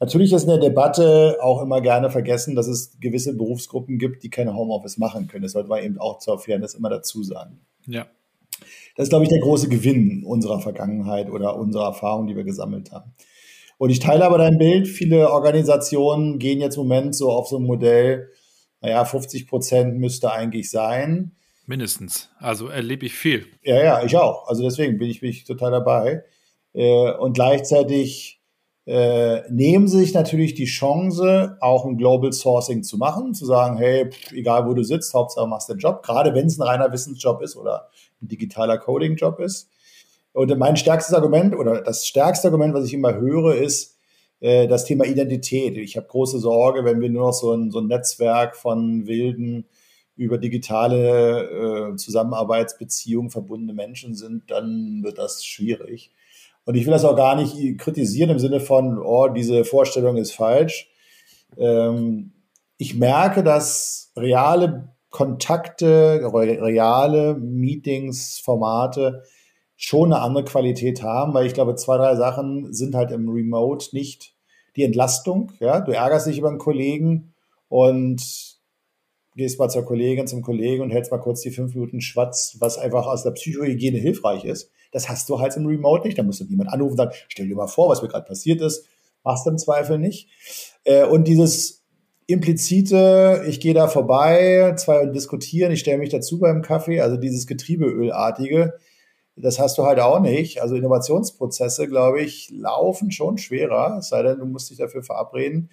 Natürlich 0.00 0.32
ist 0.32 0.42
in 0.42 0.48
der 0.48 0.58
Debatte 0.58 1.38
auch 1.42 1.60
immer 1.60 1.80
gerne 1.80 2.10
vergessen, 2.10 2.54
dass 2.54 2.68
es 2.68 2.98
gewisse 3.00 3.36
Berufsgruppen 3.36 3.98
gibt, 3.98 4.22
die 4.22 4.30
keine 4.30 4.54
Homeoffice 4.54 4.98
machen 4.98 5.26
können. 5.26 5.42
Das 5.42 5.52
sollte 5.52 5.68
man 5.68 5.82
eben 5.82 5.98
auch 5.98 6.18
zur 6.18 6.38
Fairness 6.38 6.74
immer 6.74 6.88
dazu 6.88 7.24
sagen. 7.24 7.60
Ja. 7.86 8.06
Das 8.96 9.04
ist, 9.04 9.08
glaube 9.10 9.24
ich, 9.24 9.30
der 9.30 9.40
große 9.40 9.68
Gewinn 9.68 10.24
unserer 10.24 10.60
Vergangenheit 10.60 11.30
oder 11.30 11.56
unserer 11.56 11.86
Erfahrung, 11.86 12.26
die 12.26 12.36
wir 12.36 12.44
gesammelt 12.44 12.92
haben. 12.92 13.12
Und 13.76 13.90
ich 13.90 14.00
teile 14.00 14.24
aber 14.24 14.38
dein 14.38 14.58
Bild. 14.58 14.88
Viele 14.88 15.30
Organisationen 15.30 16.38
gehen 16.38 16.60
jetzt 16.60 16.76
im 16.76 16.82
Moment 16.82 17.14
so 17.14 17.30
auf 17.30 17.48
so 17.48 17.58
ein 17.58 17.64
Modell, 17.64 18.28
naja, 18.80 19.04
50 19.04 19.46
Prozent 19.48 19.98
müsste 19.98 20.32
eigentlich 20.32 20.70
sein. 20.70 21.32
Mindestens. 21.66 22.30
Also 22.38 22.68
erlebe 22.68 23.06
ich 23.06 23.14
viel. 23.14 23.46
Ja, 23.62 23.82
ja, 23.82 24.02
ich 24.02 24.16
auch. 24.16 24.48
Also 24.48 24.62
deswegen 24.62 24.98
bin 24.98 25.10
ich, 25.10 25.20
bin 25.20 25.30
ich 25.30 25.44
total 25.44 25.70
dabei. 25.70 26.24
Äh, 26.72 27.12
und 27.12 27.34
gleichzeitig 27.34 28.40
äh, 28.86 29.42
nehmen 29.50 29.86
sie 29.86 29.98
sich 29.98 30.14
natürlich 30.14 30.54
die 30.54 30.64
Chance, 30.64 31.58
auch 31.60 31.84
ein 31.84 31.98
Global 31.98 32.32
Sourcing 32.32 32.82
zu 32.82 32.96
machen, 32.96 33.34
zu 33.34 33.44
sagen, 33.44 33.76
hey, 33.76 34.10
pff, 34.10 34.32
egal 34.32 34.66
wo 34.66 34.72
du 34.72 34.82
sitzt, 34.82 35.12
Hauptsache 35.12 35.46
machst 35.46 35.68
den 35.68 35.76
Job, 35.76 36.02
gerade 36.02 36.34
wenn 36.34 36.46
es 36.46 36.58
ein 36.58 36.66
reiner 36.66 36.90
Wissensjob 36.90 37.42
ist 37.42 37.56
oder 37.56 37.90
ein 38.22 38.28
digitaler 38.28 38.78
Coding-Job 38.78 39.40
ist. 39.40 39.68
Und 40.32 40.56
mein 40.56 40.76
stärkstes 40.76 41.14
Argument 41.14 41.54
oder 41.54 41.82
das 41.82 42.06
stärkste 42.06 42.48
Argument, 42.48 42.72
was 42.72 42.86
ich 42.86 42.94
immer 42.94 43.14
höre, 43.14 43.56
ist 43.56 43.97
äh, 44.40 44.68
das 44.68 44.84
Thema 44.84 45.04
Identität. 45.04 45.76
Ich 45.76 45.96
habe 45.96 46.06
große 46.06 46.38
Sorge, 46.38 46.84
wenn 46.84 47.00
wir 47.00 47.10
nur 47.10 47.26
noch 47.26 47.32
so 47.32 47.52
ein, 47.52 47.70
so 47.70 47.80
ein 47.80 47.86
Netzwerk 47.86 48.56
von 48.56 49.06
wilden 49.06 49.66
über 50.16 50.38
digitale 50.38 51.92
äh, 51.92 51.96
Zusammenarbeitsbeziehungen 51.96 53.30
verbundene 53.30 53.72
Menschen 53.72 54.14
sind, 54.14 54.50
dann 54.50 55.02
wird 55.02 55.18
das 55.18 55.44
schwierig. 55.44 56.12
Und 56.64 56.74
ich 56.74 56.84
will 56.84 56.92
das 56.92 57.04
auch 57.04 57.16
gar 57.16 57.36
nicht 57.36 57.78
kritisieren 57.78 58.30
im 58.30 58.38
Sinne 58.38 58.60
von, 58.60 58.98
oh, 58.98 59.28
diese 59.28 59.64
Vorstellung 59.64 60.16
ist 60.16 60.32
falsch. 60.32 60.90
Ähm, 61.56 62.32
ich 62.76 62.94
merke, 62.94 63.42
dass 63.42 64.12
reale 64.16 64.92
Kontakte, 65.10 66.20
reale 66.32 67.34
Meetings, 67.34 68.38
Formate 68.38 69.22
schon 69.80 70.12
eine 70.12 70.22
andere 70.22 70.44
Qualität 70.44 71.04
haben, 71.04 71.32
weil 71.34 71.46
ich 71.46 71.54
glaube, 71.54 71.76
zwei, 71.76 71.96
drei 71.96 72.16
Sachen 72.16 72.72
sind 72.74 72.96
halt 72.96 73.12
im 73.12 73.28
Remote 73.28 73.86
nicht 73.92 74.34
die 74.74 74.82
Entlastung. 74.82 75.52
Ja, 75.60 75.80
du 75.80 75.92
ärgerst 75.92 76.26
dich 76.26 76.36
über 76.36 76.48
einen 76.48 76.58
Kollegen 76.58 77.32
und 77.68 78.20
gehst 79.36 79.60
mal 79.60 79.68
zur 79.68 79.84
Kollegin, 79.84 80.26
zum 80.26 80.42
Kollegen 80.42 80.82
und 80.82 80.90
hältst 80.90 81.12
mal 81.12 81.18
kurz 81.18 81.42
die 81.42 81.52
fünf 81.52 81.74
Minuten 81.74 82.00
Schwatz, 82.00 82.56
was 82.58 82.76
einfach 82.76 83.06
aus 83.06 83.22
der 83.22 83.30
Psychohygiene 83.30 83.98
hilfreich 83.98 84.44
ist. 84.44 84.72
Das 84.90 85.08
hast 85.08 85.28
du 85.28 85.38
halt 85.38 85.56
im 85.56 85.66
Remote 85.66 86.04
nicht. 86.04 86.18
Da 86.18 86.24
musst 86.24 86.40
du 86.40 86.44
niemand 86.44 86.72
anrufen 86.72 86.92
und 86.92 86.96
sagen, 86.96 87.12
stell 87.28 87.46
dir 87.46 87.54
mal 87.54 87.68
vor, 87.68 87.88
was 87.88 88.02
mir 88.02 88.08
gerade 88.08 88.26
passiert 88.26 88.60
ist. 88.60 88.84
Machst 89.22 89.46
du 89.46 89.50
im 89.50 89.58
Zweifel 89.58 89.98
nicht. 89.98 90.28
Äh, 90.82 91.04
und 91.04 91.28
dieses 91.28 91.84
implizite, 92.26 93.44
ich 93.46 93.60
gehe 93.60 93.74
da 93.74 93.86
vorbei, 93.86 94.74
zwei 94.76 95.06
diskutieren, 95.06 95.70
ich 95.70 95.80
stelle 95.80 95.98
mich 95.98 96.10
dazu 96.10 96.40
beim 96.40 96.62
Kaffee, 96.62 97.00
also 97.00 97.16
dieses 97.16 97.46
Getriebeölartige, 97.46 98.74
das 99.40 99.58
hast 99.58 99.78
du 99.78 99.84
halt 99.84 100.00
auch 100.00 100.20
nicht. 100.20 100.60
Also 100.62 100.74
Innovationsprozesse, 100.74 101.88
glaube 101.88 102.20
ich, 102.20 102.50
laufen 102.50 103.10
schon 103.10 103.38
schwerer, 103.38 104.02
sei 104.02 104.22
denn, 104.22 104.38
du 104.38 104.46
musst 104.46 104.70
dich 104.70 104.78
dafür 104.78 105.02
verabreden. 105.02 105.70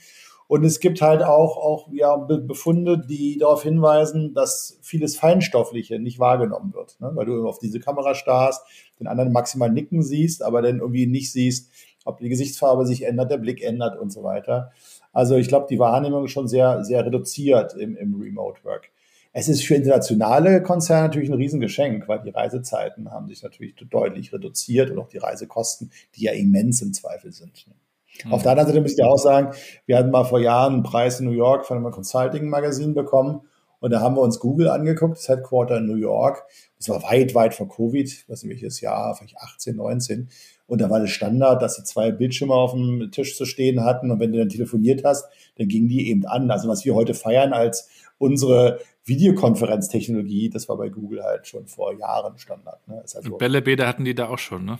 Und 0.47 0.63
es 0.63 0.79
gibt 0.79 1.01
halt 1.01 1.23
auch, 1.23 1.57
auch 1.57 1.89
ja, 1.91 2.15
Befunde, 2.17 2.99
die 2.99 3.37
darauf 3.39 3.63
hinweisen, 3.63 4.35
dass 4.35 4.77
vieles 4.81 5.17
Feinstoffliche 5.17 5.97
nicht 5.97 6.19
wahrgenommen 6.19 6.73
wird. 6.73 6.99
Ne? 6.99 7.11
Weil 7.15 7.25
du 7.25 7.47
auf 7.47 7.57
diese 7.57 7.79
Kamera 7.79 8.13
starrst, 8.13 8.61
den 8.99 9.07
anderen 9.07 9.31
maximal 9.31 9.71
nicken 9.71 10.03
siehst, 10.03 10.43
aber 10.43 10.61
dann 10.61 10.79
irgendwie 10.79 11.07
nicht 11.07 11.31
siehst, 11.31 11.71
ob 12.05 12.19
die 12.19 12.29
Gesichtsfarbe 12.29 12.85
sich 12.85 13.03
ändert, 13.03 13.31
der 13.31 13.37
Blick 13.37 13.63
ändert 13.63 13.99
und 13.99 14.11
so 14.11 14.23
weiter. 14.23 14.71
Also 15.11 15.35
ich 15.35 15.47
glaube, 15.47 15.65
die 15.67 15.79
Wahrnehmung 15.79 16.25
ist 16.25 16.31
schon 16.31 16.47
sehr, 16.47 16.83
sehr 16.83 17.03
reduziert 17.03 17.73
im, 17.73 17.97
im 17.97 18.21
Remote 18.21 18.63
Work. 18.63 18.91
Es 19.37 19.49
ist 19.49 19.65
für 19.65 19.75
internationale 19.75 20.63
Konzerne 20.63 21.07
natürlich 21.07 21.29
ein 21.29 21.35
Riesengeschenk, 21.35 22.07
weil 22.07 22.21
die 22.21 22.29
Reisezeiten 22.29 23.11
haben 23.11 23.27
sich 23.27 23.43
natürlich 23.43 23.75
deutlich 23.89 24.31
reduziert 24.31 24.91
und 24.91 24.97
auch 24.97 25.09
die 25.09 25.17
Reisekosten, 25.17 25.91
die 26.15 26.23
ja 26.23 26.31
immens 26.31 26.81
im 26.81 26.93
Zweifel 26.93 27.33
sind. 27.33 27.67
Ne? 27.67 28.31
Auf 28.31 28.43
der 28.43 28.51
anderen 28.51 28.69
Seite 28.69 28.79
müsste 28.79 29.01
ich 29.01 29.05
auch 29.05 29.17
sagen, 29.17 29.53
wir 29.87 29.97
hatten 29.97 30.09
mal 30.09 30.23
vor 30.23 30.39
Jahren 30.39 30.75
einen 30.75 30.83
Preis 30.83 31.19
in 31.19 31.25
New 31.25 31.33
York 31.33 31.65
von 31.65 31.75
einem 31.75 31.91
Consulting-Magazin 31.91 32.93
bekommen 32.93 33.41
und 33.81 33.91
da 33.91 33.99
haben 33.99 34.15
wir 34.15 34.21
uns 34.21 34.39
Google 34.39 34.69
angeguckt, 34.69 35.17
das 35.17 35.27
Headquarter 35.27 35.79
in 35.79 35.85
New 35.85 35.97
York. 35.97 36.45
Das 36.77 36.87
war 36.87 37.03
weit, 37.03 37.35
weit 37.35 37.53
vor 37.53 37.67
Covid, 37.67 38.07
ich 38.07 38.29
weiß 38.29 38.43
nicht 38.43 38.51
welches 38.53 38.79
Jahr, 38.79 39.17
vielleicht 39.17 39.35
18, 39.35 39.75
19. 39.75 40.29
Und 40.65 40.79
da 40.79 40.89
war 40.89 41.01
das 41.01 41.09
Standard, 41.09 41.61
dass 41.61 41.75
sie 41.75 41.83
zwei 41.83 42.11
Bildschirme 42.11 42.53
auf 42.53 42.71
dem 42.71 43.11
Tisch 43.11 43.35
zu 43.35 43.43
stehen 43.43 43.83
hatten 43.83 44.11
und 44.11 44.21
wenn 44.21 44.31
du 44.31 44.37
dann 44.39 44.47
telefoniert 44.47 45.03
hast, 45.03 45.25
dann 45.57 45.67
gingen 45.67 45.89
die 45.89 46.09
eben 46.09 46.25
an. 46.25 46.49
Also 46.51 46.69
was 46.69 46.85
wir 46.85 46.95
heute 46.95 47.13
feiern 47.13 47.51
als 47.51 47.89
unsere 48.17 48.79
Videokonferenztechnologie, 49.05 50.49
das 50.49 50.67
war 50.67 50.77
bei 50.77 50.89
Google 50.89 51.23
halt 51.23 51.47
schon 51.47 51.67
vor 51.67 51.93
Jahren 51.93 52.37
Standard. 52.39 52.87
Ne? 52.87 53.03
Halt 53.13 53.29
und 53.29 53.37
Bällebäder 53.37 53.87
hatten 53.87 54.03
die 54.03 54.15
da 54.15 54.29
auch 54.29 54.39
schon, 54.39 54.65
ne? 54.65 54.79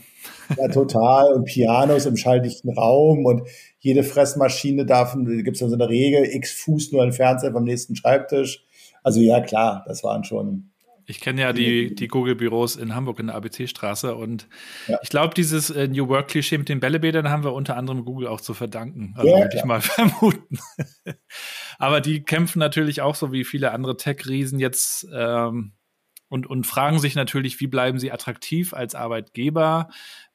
Ja, 0.57 0.67
total. 0.67 1.33
Und 1.33 1.45
Pianos 1.45 2.07
im 2.07 2.17
schalldichten 2.17 2.71
Raum 2.71 3.25
und 3.25 3.47
jede 3.79 4.03
Fressmaschine 4.03 4.85
darf, 4.85 5.15
gibt 5.15 5.55
es 5.55 5.61
ja 5.61 5.69
so 5.69 5.75
eine 5.75 5.89
Regel, 5.89 6.25
x 6.25 6.51
Fuß 6.53 6.91
nur 6.91 7.03
ein 7.03 7.13
Fernseher 7.13 7.51
beim 7.51 7.65
nächsten 7.65 7.95
Schreibtisch. 7.95 8.65
Also 9.03 9.21
ja, 9.21 9.41
klar, 9.41 9.83
das 9.87 10.03
waren 10.03 10.23
schon 10.23 10.71
ich 11.07 11.19
kenne 11.19 11.41
ja 11.41 11.53
die, 11.53 11.93
die 11.93 12.07
Google-Büros 12.07 12.75
in 12.75 12.95
Hamburg 12.95 13.19
in 13.19 13.27
der 13.27 13.35
ABC-Straße 13.35 14.15
und 14.15 14.47
ja. 14.87 14.97
ich 15.01 15.09
glaube, 15.09 15.33
dieses 15.33 15.69
äh, 15.69 15.87
New 15.87 16.07
Work-Klischee 16.07 16.57
mit 16.57 16.69
den 16.69 16.79
Bällebädern 16.79 17.29
haben 17.29 17.43
wir 17.43 17.53
unter 17.53 17.77
anderem 17.77 18.05
Google 18.05 18.27
auch 18.27 18.41
zu 18.41 18.53
verdanken. 18.53 19.13
Also 19.15 19.29
ja, 19.29 19.43
würde 19.43 19.57
ich 19.57 19.65
mal 19.65 19.81
vermuten. 19.81 20.59
Aber 21.77 22.01
die 22.01 22.23
kämpfen 22.23 22.59
natürlich 22.59 23.01
auch 23.01 23.15
so 23.15 23.31
wie 23.31 23.43
viele 23.43 23.71
andere 23.71 23.97
Tech-Riesen 23.97 24.59
jetzt 24.59 25.07
ähm, 25.13 25.73
und, 26.27 26.47
und 26.47 26.65
fragen 26.65 26.99
sich 26.99 27.15
natürlich, 27.15 27.59
wie 27.59 27.67
bleiben 27.67 27.99
sie 27.99 28.11
attraktiv 28.11 28.73
als 28.73 28.95
Arbeitgeber? 28.95 29.89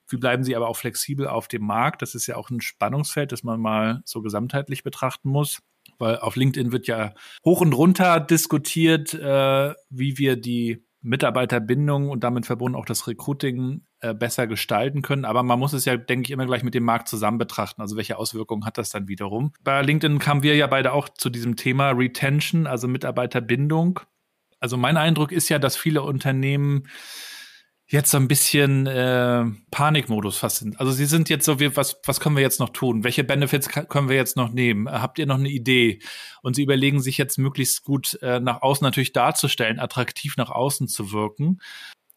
Wie 0.09 0.17
bleiben 0.17 0.45
sie 0.45 0.57
aber 0.57 0.69
auch 0.69 0.77
flexibel 0.77 1.27
auf 1.27 1.49
dem 1.49 1.65
Markt? 1.65 2.03
Das 2.03 2.15
ist 2.15 2.27
ja 2.27 2.37
auch 2.37 2.51
ein 2.51 2.61
Spannungsfeld, 2.61 3.33
das 3.33 3.43
man 3.43 3.61
mal 3.61 4.03
so 4.05 4.23
gesamtheitlich 4.23 4.83
betrachten 4.83 5.29
muss 5.29 5.61
weil 5.99 6.19
auf 6.19 6.37
LinkedIn 6.37 6.73
wird 6.73 6.87
ja 6.87 7.15
hoch 7.45 7.61
und 7.61 7.73
runter 7.73 8.21
diskutiert, 8.21 9.15
äh, 9.15 9.75
wie 9.91 10.19
wir 10.19 10.37
die 10.37 10.85
Mitarbeiterbindung 11.03 12.11
und 12.11 12.25
damit 12.25 12.47
verbunden 12.47 12.77
auch 12.77 12.85
das 12.85 13.07
Recruiting 13.07 13.83
äh, 14.01 14.15
besser 14.15 14.47
gestalten 14.47 15.03
können. 15.03 15.25
Aber 15.25 15.43
man 15.43 15.59
muss 15.59 15.73
es 15.73 15.85
ja, 15.85 15.97
denke 15.97 16.27
ich, 16.27 16.31
immer 16.31 16.47
gleich 16.47 16.63
mit 16.63 16.75
dem 16.75 16.85
Markt 16.85 17.09
zusammen 17.09 17.39
betrachten. 17.39 17.81
Also 17.81 17.97
welche 17.97 18.19
Auswirkungen 18.19 18.65
hat 18.65 18.77
das 18.77 18.91
dann 18.91 19.09
wiederum? 19.09 19.53
Bei 19.63 19.81
LinkedIn 19.81 20.19
kamen 20.19 20.43
wir 20.43 20.57
ja 20.57 20.67
beide 20.67 20.93
auch 20.93 21.09
zu 21.09 21.31
diesem 21.31 21.57
Thema 21.57 21.91
Retention, 21.91 22.67
also 22.67 22.87
Mitarbeiterbindung. 22.87 24.01
Also 24.59 24.77
mein 24.77 24.99
Eindruck 24.99 25.33
ist 25.33 25.49
ja, 25.49 25.59
dass 25.59 25.77
viele 25.77 26.03
Unternehmen 26.03 26.87
jetzt 27.91 28.13
so 28.13 28.19
ein 28.19 28.29
bisschen 28.29 28.87
äh, 28.87 29.45
Panikmodus 29.73 30.39
fast 30.39 30.59
sind. 30.59 30.79
Also 30.79 30.93
sie 30.93 31.07
sind 31.07 31.29
jetzt 31.29 31.45
so, 31.45 31.59
wie, 31.59 31.77
was, 31.77 32.01
was 32.05 32.21
können 32.21 32.37
wir 32.37 32.43
jetzt 32.43 32.61
noch 32.61 32.71
tun? 32.71 33.03
Welche 33.03 33.25
Benefits 33.25 33.69
können 33.69 34.09
wir 34.09 34.17
jetzt 34.17 34.37
noch 34.37 34.53
nehmen? 34.53 34.89
Habt 34.89 35.19
ihr 35.19 35.27
noch 35.27 35.39
eine 35.39 35.49
Idee? 35.49 36.01
Und 36.43 36.55
sie 36.55 36.63
überlegen 36.63 37.01
sich 37.01 37.19
jetzt 37.19 37.37
möglichst 37.37 37.83
gut 37.83 38.17
äh, 38.23 38.39
nach 38.39 38.63
außen 38.63 38.85
natürlich 38.85 39.13
darzustellen, 39.13 39.81
attraktiv 39.81 40.37
nach 40.37 40.51
außen 40.51 40.87
zu 40.87 41.11
wirken. 41.11 41.61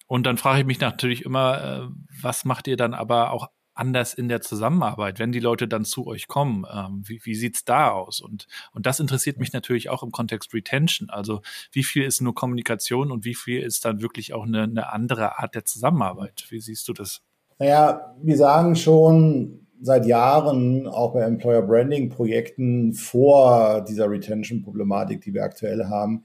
Und 0.05 0.27
dann 0.27 0.37
frage 0.37 0.59
ich 0.59 0.65
mich 0.67 0.79
natürlich 0.79 1.25
immer, 1.25 1.63
äh, 1.63 1.87
was 2.21 2.45
macht 2.45 2.67
ihr 2.67 2.77
dann 2.77 2.93
aber 2.93 3.31
auch 3.31 3.47
anders 3.73 4.13
in 4.13 4.27
der 4.27 4.41
Zusammenarbeit, 4.41 5.19
wenn 5.19 5.31
die 5.31 5.39
Leute 5.39 5.67
dann 5.67 5.85
zu 5.85 6.07
euch 6.07 6.27
kommen? 6.27 6.65
Ähm, 6.71 7.03
wie 7.05 7.19
wie 7.23 7.35
sieht's 7.35 7.65
da 7.65 7.91
aus? 7.91 8.21
Und, 8.21 8.47
und 8.73 8.85
das 8.85 8.99
interessiert 8.99 9.39
mich 9.39 9.53
natürlich 9.53 9.89
auch 9.89 10.03
im 10.03 10.11
Kontext 10.11 10.53
Retention. 10.53 11.09
Also 11.09 11.41
wie 11.71 11.83
viel 11.83 12.03
ist 12.03 12.21
nur 12.21 12.35
Kommunikation 12.35 13.11
und 13.11 13.25
wie 13.25 13.35
viel 13.35 13.61
ist 13.61 13.85
dann 13.85 14.01
wirklich 14.01 14.33
auch 14.33 14.45
eine, 14.45 14.63
eine 14.63 14.91
andere 14.91 15.39
Art 15.39 15.55
der 15.55 15.65
Zusammenarbeit? 15.65 16.45
Wie 16.49 16.59
siehst 16.59 16.87
du 16.87 16.93
das? 16.93 17.21
Naja, 17.59 18.15
wir 18.21 18.37
sagen 18.37 18.75
schon 18.75 19.67
seit 19.81 20.05
Jahren 20.05 20.87
auch 20.87 21.13
bei 21.13 21.21
Employer 21.21 21.61
Branding 21.61 22.09
Projekten 22.09 22.93
vor 22.93 23.81
dieser 23.81 24.09
Retention-Problematik, 24.09 25.21
die 25.21 25.33
wir 25.33 25.43
aktuell 25.43 25.85
haben, 25.85 26.23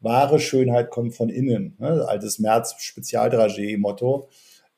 wahre 0.00 0.38
Schönheit 0.38 0.90
kommt 0.90 1.14
von 1.14 1.28
innen. 1.28 1.74
Ne? 1.78 2.04
Altes 2.08 2.38
März-Spezialdragé-Motto. 2.38 4.28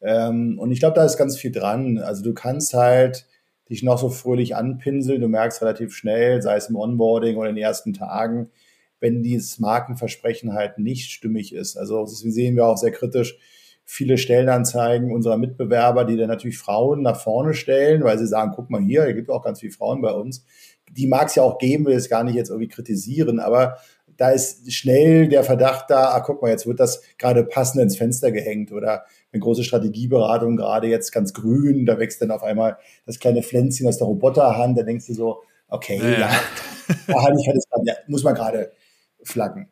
Ähm, 0.02 0.58
und 0.58 0.72
ich 0.72 0.80
glaube, 0.80 0.94
da 0.94 1.04
ist 1.04 1.16
ganz 1.16 1.36
viel 1.38 1.52
dran. 1.52 1.98
Also 1.98 2.22
du 2.22 2.34
kannst 2.34 2.74
halt 2.74 3.26
dich 3.70 3.82
noch 3.82 3.98
so 3.98 4.10
fröhlich 4.10 4.56
anpinseln, 4.56 5.20
du 5.20 5.28
merkst 5.28 5.62
relativ 5.62 5.94
schnell, 5.94 6.42
sei 6.42 6.56
es 6.56 6.68
im 6.68 6.76
Onboarding 6.76 7.36
oder 7.36 7.48
in 7.48 7.54
den 7.54 7.64
ersten 7.64 7.94
Tagen, 7.94 8.50
wenn 9.00 9.22
dieses 9.22 9.58
Markenversprechen 9.58 10.52
halt 10.52 10.78
nicht 10.78 11.10
stimmig 11.10 11.54
ist. 11.54 11.76
Also 11.76 12.04
deswegen 12.04 12.32
sehen 12.32 12.56
wir 12.56 12.66
auch 12.66 12.76
sehr 12.76 12.92
kritisch 12.92 13.38
viele 13.84 14.16
Stellenanzeigen 14.16 15.12
unserer 15.12 15.36
Mitbewerber, 15.36 16.04
die 16.04 16.16
dann 16.16 16.28
natürlich 16.28 16.58
Frauen 16.58 17.02
nach 17.02 17.20
vorne 17.20 17.54
stellen, 17.54 18.04
weil 18.04 18.18
sie 18.18 18.26
sagen, 18.26 18.52
guck 18.54 18.70
mal 18.70 18.80
hier, 18.80 19.04
hier 19.04 19.14
gibt 19.14 19.30
auch 19.30 19.42
ganz 19.42 19.60
viele 19.60 19.72
Frauen 19.72 20.00
bei 20.02 20.12
uns. 20.12 20.44
Die 20.90 21.06
mag 21.06 21.28
es 21.28 21.34
ja 21.34 21.42
auch 21.42 21.58
geben, 21.58 21.86
will 21.86 21.96
es 21.96 22.08
gar 22.08 22.22
nicht 22.24 22.34
jetzt 22.34 22.50
irgendwie 22.50 22.68
kritisieren, 22.68 23.40
aber 23.40 23.76
da 24.16 24.30
ist 24.30 24.72
schnell 24.72 25.28
der 25.28 25.44
Verdacht 25.44 25.90
da, 25.90 26.12
ah, 26.12 26.20
guck 26.20 26.42
mal, 26.42 26.50
jetzt 26.50 26.66
wird 26.66 26.80
das 26.80 27.02
gerade 27.18 27.44
passend 27.44 27.82
ins 27.82 27.96
Fenster 27.96 28.30
gehängt 28.30 28.72
oder 28.72 29.04
eine 29.32 29.40
große 29.40 29.64
Strategieberatung, 29.64 30.56
gerade 30.56 30.88
jetzt 30.88 31.12
ganz 31.12 31.32
grün, 31.32 31.86
da 31.86 31.98
wächst 31.98 32.20
dann 32.20 32.30
auf 32.30 32.42
einmal 32.42 32.76
das 33.06 33.18
kleine 33.18 33.42
Pflänzchen 33.42 33.86
aus 33.86 33.98
der 33.98 34.06
Roboterhand, 34.06 34.78
da 34.78 34.82
denkst 34.82 35.06
du 35.06 35.14
so, 35.14 35.42
okay, 35.68 35.98
ja, 35.98 36.18
ja. 36.18 36.30
da 37.06 37.22
hatte 37.22 37.36
ich 37.40 37.48
halt 37.48 37.58
ja, 37.84 37.94
muss 38.06 38.22
man 38.22 38.34
gerade 38.34 38.72
flaggen. 39.22 39.68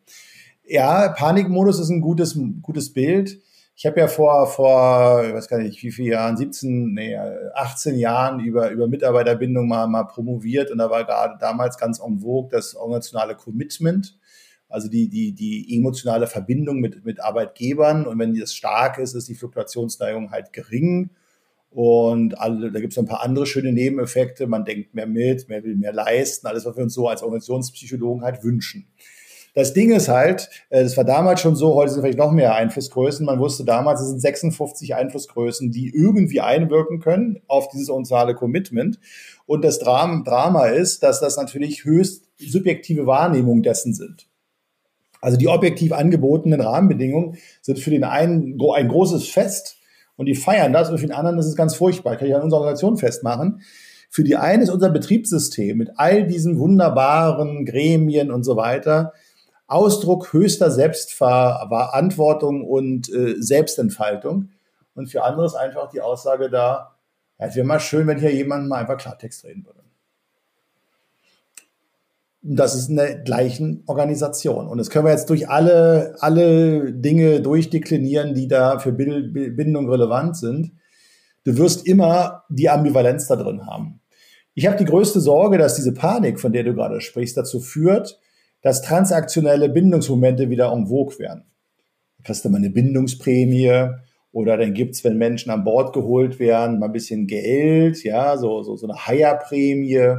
Ja, 0.65 1.09
Panikmodus 1.09 1.81
ist 1.81 1.91
ein 1.91 2.01
gutes, 2.01 2.39
gutes 2.63 2.93
Bild. 2.93 3.41
Ich 3.75 3.87
habe 3.87 3.99
ja 3.99 4.09
vor, 4.09 4.47
vor, 4.47 5.25
ich 5.27 5.33
weiß 5.33 5.49
gar 5.49 5.59
nicht, 5.59 5.83
wie 5.83 5.91
viele 5.91 6.11
Jahren, 6.11 6.37
17, 6.37 6.93
nee, 6.93 7.17
18 7.55 7.97
Jahren 7.97 8.41
über, 8.41 8.71
über 8.71 8.87
Mitarbeiterbindung 8.87 9.67
mal, 9.67 9.87
mal 9.87 10.05
promoviert 10.05 10.71
und 10.71 10.79
da 10.79 10.91
war 10.91 11.05
gerade 11.05 11.39
damals 11.41 11.79
ganz 11.79 11.99
en 11.99 12.21
vogue 12.21 12.51
das 12.51 12.75
organisationale 12.75 13.37
Commitment 13.37 14.19
Also 14.71 14.89
die, 14.89 15.09
die, 15.09 15.33
die 15.33 15.77
emotionale 15.77 16.27
Verbindung 16.27 16.79
mit, 16.79 17.05
mit 17.05 17.21
Arbeitgebern. 17.21 18.07
Und 18.07 18.19
wenn 18.19 18.35
das 18.35 18.55
stark 18.55 18.99
ist, 18.99 19.15
ist 19.15 19.29
die 19.29 19.35
Fluktuationsneigung 19.35 20.31
halt 20.31 20.53
gering. 20.53 21.11
Und 21.71 22.39
alle, 22.39 22.73
da 22.73 22.81
gibt 22.81 22.93
es 22.93 22.99
ein 22.99 23.07
paar 23.07 23.23
andere 23.23 23.47
schöne 23.47 23.73
Nebeneffekte. 23.73 24.47
Man 24.47 24.65
denkt 24.65 24.95
mehr 24.95 25.07
mit, 25.07 25.49
mehr 25.49 25.63
will 25.63 25.77
mehr 25.77 25.93
leisten. 25.93 26.47
Alles, 26.47 26.65
was 26.65 26.77
wir 26.77 26.85
uns 26.85 26.95
so 26.95 27.09
als 27.09 27.23
Organisationspsychologen 27.23 28.25
halt 28.25 28.43
wünschen. 28.43 28.89
Das 29.55 29.73
Ding 29.73 29.91
ist 29.91 30.09
halt, 30.09 30.49
äh, 30.69 30.83
das 30.83 30.97
war 30.97 31.05
damals 31.05 31.41
schon 31.41 31.57
so, 31.57 31.75
heute 31.75 31.93
sind 31.93 32.03
vielleicht 32.03 32.19
noch 32.19 32.31
mehr 32.31 32.55
Einflussgrößen. 32.55 33.27
Man 33.27 33.41
wusste 33.41 33.65
damals, 33.65 34.01
es 34.01 34.09
sind 34.09 34.21
56 34.21 34.95
Einflussgrößen, 34.95 35.73
die 35.73 35.93
irgendwie 35.93 36.41
einwirken 36.41 37.01
können 37.01 37.41
auf 37.49 37.69
dieses 37.69 37.89
soziale 37.89 38.35
Commitment. 38.35 39.01
Und 39.47 39.65
das 39.65 39.81
Drama 39.81 40.67
ist, 40.67 41.03
dass 41.03 41.21
das 41.21 41.37
natürlich 41.37 41.85
höchst 41.85 42.29
subjektive 42.39 43.07
Wahrnehmungen 43.07 43.63
dessen 43.63 43.93
sind. 43.93 44.30
Also 45.21 45.37
die 45.37 45.49
objektiv 45.49 45.93
angebotenen 45.93 46.61
Rahmenbedingungen 46.61 47.37
sind 47.61 47.79
für 47.79 47.91
den 47.91 48.05
einen 48.05 48.59
ein 48.75 48.89
großes 48.89 49.29
Fest 49.29 49.77
und 50.17 50.27
die 50.27 50.35
feiern 50.35 50.73
das 50.73 50.91
und 50.91 50.99
für 50.99 51.07
den 51.07 51.15
anderen 51.15 51.39
ist 51.39 51.47
es 51.47 51.57
ganz 51.57 51.75
furchtbar. 51.75 52.17
Kann 52.17 52.29
ich 52.29 52.35
an 52.35 52.43
unserer 52.43 52.61
Organisation 52.61 52.97
festmachen. 52.97 53.63
Für 54.09 54.25
die 54.25 54.37
einen 54.37 54.63
ist 54.63 54.71
unser 54.71 54.91
Betriebssystem 54.91 55.79
mit 55.79 55.91
all 55.97 56.27
diesen 56.27 56.59
wunderbaren 56.59 57.65
Gremien 57.65 58.31
und 58.31 58.43
so 58.45 58.57
weiter 58.57 59.13
Ausdruck 59.71 60.33
höchster 60.33 60.71
Selbstverantwortung 60.71 62.65
und 62.65 63.09
äh, 63.15 63.37
Selbstentfaltung. 63.39 64.51
Und 64.95 65.07
für 65.07 65.23
andere 65.23 65.47
ist 65.47 65.55
einfach 65.55 65.89
die 65.91 66.01
Aussage 66.01 66.51
da, 66.51 66.97
ja, 67.39 67.47
es 67.47 67.55
wäre 67.55 67.67
mal 67.67 67.79
schön, 67.79 68.09
wenn 68.09 68.19
hier 68.19 68.35
jemand 68.35 68.69
mal 68.69 68.81
einfach 68.81 68.97
Klartext 68.99 69.45
reden 69.45 69.65
würde. 69.65 69.80
Das 72.43 72.75
ist 72.75 72.89
in 72.89 72.97
der 72.97 73.19
gleichen 73.19 73.83
Organisation. 73.87 74.67
Und 74.67 74.79
das 74.79 74.89
können 74.89 75.05
wir 75.05 75.13
jetzt 75.13 75.29
durch 75.29 75.49
alle, 75.49 76.17
alle 76.21 76.93
Dinge 76.93 77.43
durchdeklinieren, 77.43 78.35
die 78.35 78.49
da 78.49 78.79
für 78.79 78.93
Bindung 78.93 79.91
relevant 79.91 80.37
sind. 80.37 80.73
Du 81.45 81.57
wirst 81.59 81.87
immer 81.87 82.45
die 82.49 82.71
Ambivalenz 82.71 83.27
da 83.27 83.37
drin 83.37 83.67
haben. 83.67 84.01
Ich 84.55 84.67
habe 84.67 84.77
die 84.77 84.85
größte 84.85 85.21
Sorge, 85.21 85.59
dass 85.59 85.77
diese 85.77 85.93
Panik, 85.93 86.41
von 86.41 86.53
der 86.53 86.65
du 86.65 86.75
gerade 86.75 87.01
sprichst, 87.01 87.37
dazu 87.37 87.61
führt, 87.61 88.19
dass 88.63 88.83
transaktionelle 88.83 89.69
Bindungsmomente 89.69 90.51
wieder 90.51 90.73
en 90.73 90.87
vogue 90.89 91.19
werden. 91.19 91.45
Da 92.19 92.25
kriegst 92.25 92.45
du 92.45 92.51
mal 92.51 92.59
eine 92.59 92.71
Bindungsprämie 92.71 93.91
oder 94.33 94.57
dann 94.57 94.75
gibt's, 94.75 95.03
wenn 95.05 95.19
Menschen 95.19 95.51
an 95.51 95.65
Bord 95.65 95.93
geholt 95.93 96.39
werden, 96.39 96.79
mal 96.79 96.87
ein 96.87 96.93
bisschen 96.93 97.27
Geld, 97.27 98.03
ja, 98.05 98.37
so, 98.37 98.63
so, 98.63 98.77
so 98.77 98.87
eine 98.87 99.07
Hire-Prämie 99.07 100.17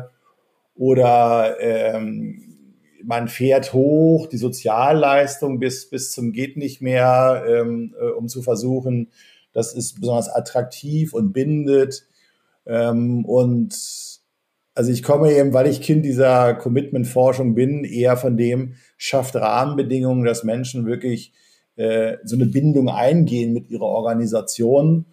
oder 0.81 1.57
ähm, 1.59 2.41
man 3.03 3.27
fährt 3.27 3.71
hoch 3.71 4.25
die 4.25 4.37
Sozialleistung 4.37 5.59
bis, 5.59 5.87
bis 5.91 6.11
zum 6.11 6.31
geht 6.31 6.57
nicht 6.57 6.81
mehr, 6.81 7.43
ähm, 7.47 7.93
äh, 8.01 8.05
um 8.09 8.27
zu 8.27 8.41
versuchen, 8.41 9.11
das 9.53 9.75
ist 9.75 9.99
besonders 9.99 10.27
attraktiv 10.27 11.13
und 11.13 11.33
bindet. 11.33 12.07
Ähm, 12.65 13.25
und 13.25 13.75
also 14.73 14.91
ich 14.91 15.03
komme 15.03 15.31
eben, 15.31 15.53
weil 15.53 15.67
ich 15.67 15.81
Kind 15.81 16.03
dieser 16.03 16.55
Commitment-Forschung 16.55 17.53
bin, 17.53 17.83
eher 17.83 18.17
von 18.17 18.35
dem, 18.35 18.73
schafft 18.97 19.35
Rahmenbedingungen, 19.35 20.25
dass 20.25 20.43
Menschen 20.43 20.87
wirklich 20.87 21.31
äh, 21.75 22.17
so 22.23 22.35
eine 22.35 22.47
Bindung 22.47 22.89
eingehen 22.89 23.53
mit 23.53 23.69
ihrer 23.69 23.85
Organisation. 23.85 25.05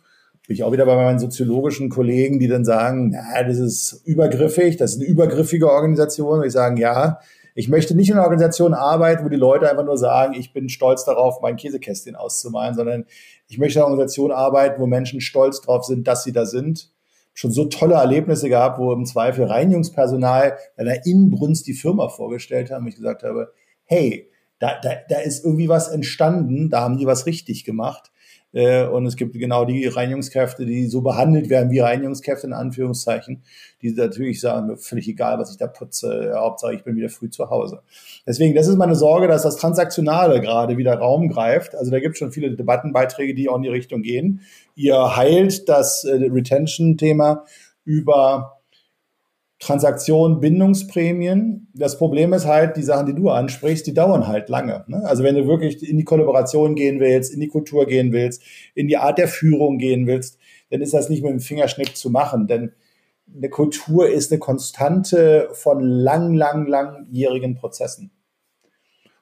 Bin 0.48 0.54
ich 0.54 0.64
auch 0.64 0.72
wieder 0.72 0.86
bei 0.86 0.96
meinen 0.96 1.20
soziologischen 1.20 1.90
Kollegen, 1.90 2.40
die 2.40 2.48
dann 2.48 2.64
sagen, 2.64 3.10
na, 3.10 3.44
das 3.44 3.58
ist 3.58 4.02
übergriffig, 4.04 4.76
das 4.78 4.94
ist 4.94 5.00
eine 5.00 5.08
übergriffige 5.08 5.70
Organisation. 5.70 6.40
Und 6.40 6.46
ich 6.46 6.52
sagen, 6.52 6.76
ja, 6.78 7.20
ich 7.54 7.68
möchte 7.68 7.94
nicht 7.94 8.08
in 8.08 8.14
einer 8.14 8.24
Organisation 8.24 8.74
arbeiten, 8.74 9.24
wo 9.24 9.28
die 9.28 9.36
Leute 9.36 9.70
einfach 9.70 9.84
nur 9.84 9.98
sagen, 9.98 10.34
ich 10.34 10.52
bin 10.52 10.68
stolz 10.68 11.04
darauf, 11.04 11.40
mein 11.40 11.56
Käsekästchen 11.56 12.16
auszumalen, 12.16 12.74
sondern 12.74 13.04
ich 13.46 13.58
möchte 13.58 13.78
in 13.78 13.82
einer 13.82 13.92
Organisation 13.92 14.32
arbeiten, 14.32 14.80
wo 14.80 14.86
Menschen 14.88 15.20
stolz 15.20 15.60
darauf 15.60 15.84
sind, 15.84 16.08
dass 16.08 16.24
sie 16.24 16.32
da 16.32 16.46
sind 16.46 16.90
schon 17.38 17.52
so 17.52 17.66
tolle 17.66 17.94
Erlebnisse 17.94 18.48
gehabt, 18.48 18.80
wo 18.80 18.92
im 18.92 19.04
Zweifel 19.04 19.44
Reinigungspersonal 19.44 20.58
einer 20.76 21.06
Inbrunst 21.06 21.68
die 21.68 21.72
Firma 21.72 22.08
vorgestellt 22.08 22.72
haben. 22.72 22.88
Ich 22.88 22.96
gesagt 22.96 23.22
habe, 23.22 23.52
hey, 23.84 24.28
da, 24.58 24.72
da, 24.82 24.94
da 25.08 25.20
ist 25.20 25.44
irgendwie 25.44 25.68
was 25.68 25.86
entstanden, 25.86 26.68
da 26.68 26.80
haben 26.80 26.98
die 26.98 27.06
was 27.06 27.26
richtig 27.26 27.64
gemacht. 27.64 28.10
Äh, 28.58 28.88
und 28.88 29.06
es 29.06 29.14
gibt 29.14 29.34
genau 29.34 29.64
die 29.64 29.86
Reinigungskräfte, 29.86 30.66
die 30.66 30.86
so 30.86 31.00
behandelt 31.00 31.48
werden 31.48 31.70
wie 31.70 31.78
Reinigungskräfte 31.78 32.48
in 32.48 32.52
Anführungszeichen, 32.52 33.44
die 33.82 33.92
natürlich 33.92 34.40
sagen, 34.40 34.76
völlig 34.76 35.06
egal, 35.06 35.38
was 35.38 35.52
ich 35.52 35.58
da 35.58 35.68
putze, 35.68 36.32
Hauptsache 36.34 36.74
ich 36.74 36.82
bin 36.82 36.96
wieder 36.96 37.08
früh 37.08 37.30
zu 37.30 37.50
Hause. 37.50 37.82
Deswegen, 38.26 38.56
das 38.56 38.66
ist 38.66 38.76
meine 38.76 38.96
Sorge, 38.96 39.28
dass 39.28 39.42
das 39.42 39.58
Transaktionale 39.58 40.40
gerade 40.40 40.76
wieder 40.76 40.94
Raum 40.94 41.28
greift. 41.28 41.76
Also 41.76 41.92
da 41.92 42.00
gibt 42.00 42.14
es 42.14 42.18
schon 42.18 42.32
viele 42.32 42.50
Debattenbeiträge, 42.50 43.32
die 43.32 43.48
auch 43.48 43.54
in 43.54 43.62
die 43.62 43.68
Richtung 43.68 44.02
gehen. 44.02 44.40
Ihr 44.74 45.16
heilt 45.16 45.68
das 45.68 46.02
äh, 46.02 46.14
Retention-Thema 46.14 47.44
über 47.84 48.57
Transaktionen, 49.58 50.38
Bindungsprämien. 50.38 51.68
Das 51.74 51.98
Problem 51.98 52.32
ist 52.32 52.46
halt, 52.46 52.76
die 52.76 52.82
Sachen, 52.82 53.06
die 53.06 53.14
du 53.14 53.28
ansprichst, 53.28 53.86
die 53.86 53.94
dauern 53.94 54.28
halt 54.28 54.48
lange. 54.48 54.84
Ne? 54.86 55.02
Also 55.04 55.24
wenn 55.24 55.34
du 55.34 55.48
wirklich 55.48 55.88
in 55.88 55.98
die 55.98 56.04
Kollaboration 56.04 56.76
gehen 56.76 57.00
willst, 57.00 57.32
in 57.34 57.40
die 57.40 57.48
Kultur 57.48 57.86
gehen 57.86 58.12
willst, 58.12 58.42
in 58.74 58.86
die 58.86 58.96
Art 58.96 59.18
der 59.18 59.26
Führung 59.26 59.78
gehen 59.78 60.06
willst, 60.06 60.38
dann 60.70 60.80
ist 60.80 60.94
das 60.94 61.08
nicht 61.08 61.22
mit 61.22 61.32
dem 61.32 61.40
Fingerschnipp 61.40 61.96
zu 61.96 62.10
machen. 62.10 62.46
Denn 62.46 62.72
eine 63.34 63.48
Kultur 63.48 64.08
ist 64.08 64.30
eine 64.30 64.38
Konstante 64.38 65.48
von 65.52 65.80
lang, 65.80 66.34
lang, 66.34 66.66
langjährigen 66.66 67.56
Prozessen. 67.56 68.12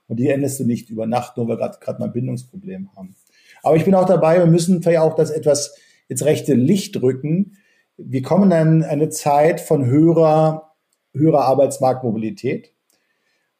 Und 0.08 0.18
die 0.18 0.28
endest 0.28 0.60
du 0.60 0.64
nicht 0.64 0.90
über 0.90 1.06
Nacht, 1.06 1.36
nur 1.36 1.48
weil 1.48 1.58
wir 1.58 1.70
gerade 1.80 1.98
mal 1.98 2.06
ein 2.06 2.12
Bindungsproblem 2.12 2.90
haben. 2.94 3.16
Aber 3.62 3.76
ich 3.76 3.84
bin 3.84 3.94
auch 3.94 4.06
dabei, 4.06 4.38
wir 4.38 4.46
müssen 4.46 4.82
vielleicht 4.82 5.00
auch 5.00 5.14
das 5.14 5.30
etwas 5.30 5.76
ins 6.08 6.24
rechte 6.24 6.54
Licht 6.54 7.00
rücken 7.02 7.56
wir 7.98 8.22
kommen 8.22 8.52
in 8.52 8.82
eine 8.84 9.08
Zeit 9.08 9.60
von 9.60 9.86
höherer, 9.86 10.74
höherer 11.14 11.44
Arbeitsmarktmobilität. 11.44 12.72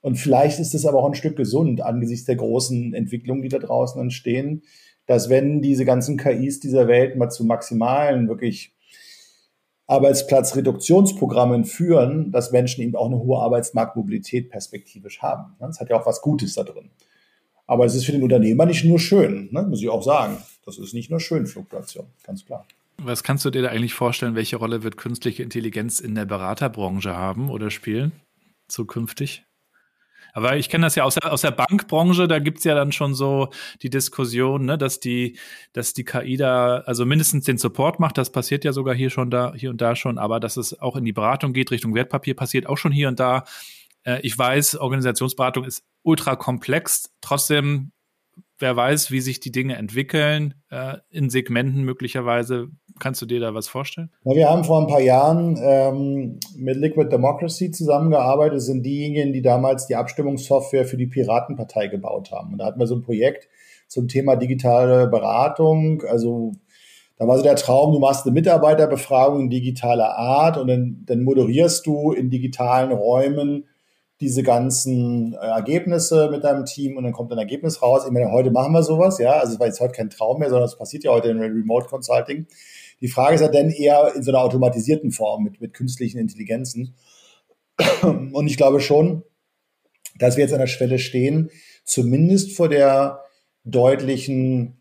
Und 0.01 0.16
vielleicht 0.16 0.61
ist 0.61 0.74
es 0.74 0.87
aber 0.87 0.99
auch 0.99 1.07
ein 1.07 1.14
Stück 1.14 1.37
gesund 1.37 1.80
angesichts 1.80 2.26
der 2.26 2.37
großen 2.37 2.95
Entwicklungen, 2.95 3.43
die 3.43 3.49
da 3.49 3.59
draußen 3.59 4.01
entstehen, 4.01 4.62
dass 5.07 5.28
wenn 5.28 5.62
diese 5.62 5.84
ganzen 5.84 6.16
KIs 6.16 6.61
dieser 6.61 6.87
Welt 6.87 7.16
mal 7.16 7.30
zu 7.30 7.45
maximalen, 7.45 8.28
wirklich 8.28 8.74
Arbeitsplatzreduktionsprogrammen 9.89 11.64
führen, 11.64 12.32
dass 12.32 12.51
Menschen 12.51 12.82
eben 12.82 12.97
auch 12.97 13.07
eine 13.07 13.18
hohe 13.18 13.41
Arbeitsmarktmobilität 13.41 14.51
perspektivisch 14.51 15.22
haben. 15.22 15.55
Das 15.61 15.80
hat 15.80 15.91
ja 15.91 16.01
auch 16.01 16.07
was 16.07 16.20
Gutes 16.20 16.55
da 16.55 16.64
drin. 16.64 16.91
Aber 17.68 17.84
es 17.84 17.95
ist 17.95 18.05
für 18.05 18.12
den 18.12 18.22
Unternehmer 18.22 18.66
nicht 18.66 18.84
nur 18.84 18.99
schön, 18.99 19.49
ne? 19.53 19.62
muss 19.62 19.80
ich 19.80 19.89
auch 19.89 20.03
sagen. 20.03 20.39
Das 20.64 20.78
ist 20.78 20.95
nicht 20.95 21.11
nur 21.11 21.20
schön, 21.20 21.47
Fluktuation, 21.47 22.07
ganz 22.24 22.45
klar. 22.45 22.66
Was 22.99 23.22
kannst 23.22 23.44
du 23.44 23.51
dir 23.51 23.62
da 23.62 23.68
eigentlich 23.68 23.94
vorstellen? 23.94 24.34
Welche 24.34 24.57
Rolle 24.57 24.82
wird 24.82 24.97
künstliche 24.97 25.42
Intelligenz 25.42 26.01
in 26.01 26.14
der 26.14 26.24
Beraterbranche 26.24 27.14
haben 27.14 27.51
oder 27.51 27.70
spielen 27.70 28.12
zukünftig? 28.68 29.44
Aber 30.32 30.59
ich 30.59 30.68
kenne 30.68 30.84
das 30.84 30.97
ja 30.97 31.05
aus 31.05 31.14
der, 31.14 31.32
aus 31.32 31.40
der 31.40 31.51
Bankbranche, 31.51 32.28
da 32.28 32.38
gibt's 32.40 32.64
ja 32.64 32.74
dann 32.74 32.92
schon 32.92 33.14
so 33.14 33.49
die 33.80 33.88
Diskussion, 33.88 34.66
ne, 34.66 34.76
dass 34.76 35.01
die, 35.01 35.38
dass 35.72 35.94
die 35.94 36.05
KI 36.05 36.36
da 36.36 36.80
also 36.80 37.07
mindestens 37.07 37.47
den 37.47 37.57
Support 37.57 38.01
macht, 38.01 38.18
das 38.18 38.30
passiert 38.30 38.62
ja 38.62 38.74
sogar 38.74 38.94
hier 38.94 39.09
schon 39.09 39.30
da, 39.30 39.55
hier 39.55 39.70
und 39.70 39.80
da 39.80 39.97
schon, 39.97 40.18
aber 40.18 40.38
dass 40.38 40.59
es 40.59 40.78
auch 40.78 40.97
in 40.97 41.07
die 41.07 41.14
Beratung 41.14 41.55
geht, 41.55 41.70
Richtung 41.70 41.94
Wertpapier 41.94 42.36
passiert 42.36 42.66
auch 42.66 42.76
schon 42.76 42.92
hier 42.92 43.09
und 43.09 43.18
da. 43.18 43.44
Äh, 44.03 44.20
ich 44.20 44.36
weiß, 44.36 44.76
Organisationsberatung 44.76 45.64
ist 45.64 45.84
ultra 46.03 46.36
komplex. 46.36 47.11
Trotzdem 47.22 47.92
wer 48.59 48.76
weiß, 48.76 49.11
wie 49.11 49.20
sich 49.20 49.40
die 49.40 49.52
Dinge 49.52 49.76
entwickeln, 49.76 50.54
äh, 50.70 50.98
in 51.11 51.30
Segmenten 51.30 51.82
möglicherweise. 51.82 52.68
Kannst 52.98 53.20
du 53.20 53.26
dir 53.26 53.40
da 53.40 53.54
was 53.54 53.68
vorstellen? 53.68 54.11
Ja, 54.24 54.34
wir 54.34 54.48
haben 54.48 54.64
vor 54.64 54.80
ein 54.80 54.86
paar 54.86 55.00
Jahren 55.00 55.59
ähm, 55.61 56.40
mit 56.57 56.76
Liquid 56.76 57.11
Democracy 57.11 57.70
zusammengearbeitet. 57.70 58.57
Das 58.57 58.66
sind 58.66 58.84
diejenigen, 58.84 59.32
die 59.32 59.42
damals 59.42 59.86
die 59.86 59.96
Abstimmungssoftware 59.96 60.86
für 60.86 60.96
die 60.96 61.07
Piratenpartei 61.07 61.88
gebaut 61.88 62.32
haben. 62.32 62.52
Und 62.52 62.59
da 62.59 62.66
hatten 62.66 62.80
wir 62.80 62.86
so 62.86 62.96
ein 62.96 63.02
Projekt 63.02 63.48
zum 63.88 64.09
Thema 64.09 64.36
digitale 64.36 65.09
Beratung. 65.09 66.02
Also 66.09 66.52
da 67.18 67.26
war 67.26 67.36
so 67.36 67.42
der 67.42 67.57
Traum, 67.57 67.92
du 67.92 67.98
machst 67.98 68.26
eine 68.26 68.34
Mitarbeiterbefragung 68.34 69.42
in 69.42 69.50
digitaler 69.50 70.16
Art 70.16 70.59
und 70.59 70.68
dann, 70.68 71.02
dann 71.07 71.22
moderierst 71.22 71.86
du 71.86 72.12
in 72.12 72.30
digitalen 72.30 72.92
Räumen 72.92 73.64
diese 74.20 74.42
ganzen 74.42 75.34
äh, 75.34 75.36
Ergebnisse 75.36 76.30
mit 76.30 76.44
deinem 76.44 76.64
Team 76.64 76.96
und 76.96 77.04
dann 77.04 77.12
kommt 77.12 77.32
ein 77.32 77.38
Ergebnis 77.38 77.82
raus. 77.82 78.04
Ich 78.06 78.12
meine, 78.12 78.32
heute 78.32 78.50
machen 78.50 78.72
wir 78.72 78.82
sowas, 78.82 79.18
ja. 79.18 79.32
Also 79.32 79.54
es 79.54 79.60
war 79.60 79.66
jetzt 79.66 79.80
heute 79.80 79.92
kein 79.92 80.10
Traum 80.10 80.38
mehr, 80.38 80.48
sondern 80.48 80.66
es 80.66 80.78
passiert 80.78 81.04
ja 81.04 81.10
heute 81.10 81.28
in 81.28 81.38
Remote 81.38 81.86
Consulting. 81.88 82.46
Die 83.00 83.08
Frage 83.08 83.34
ist 83.34 83.42
ja 83.42 83.48
dann 83.48 83.70
eher 83.70 84.14
in 84.14 84.22
so 84.22 84.30
einer 84.30 84.40
automatisierten 84.40 85.10
Form 85.10 85.44
mit, 85.44 85.60
mit 85.60 85.74
künstlichen 85.74 86.18
Intelligenzen. 86.18 86.94
Und 88.02 88.46
ich 88.46 88.56
glaube 88.56 88.80
schon, 88.80 89.22
dass 90.18 90.36
wir 90.36 90.44
jetzt 90.44 90.54
an 90.54 90.60
der 90.60 90.66
Schwelle 90.66 90.98
stehen, 90.98 91.50
zumindest 91.84 92.56
vor 92.56 92.70
der 92.70 93.20
deutlichen 93.64 94.80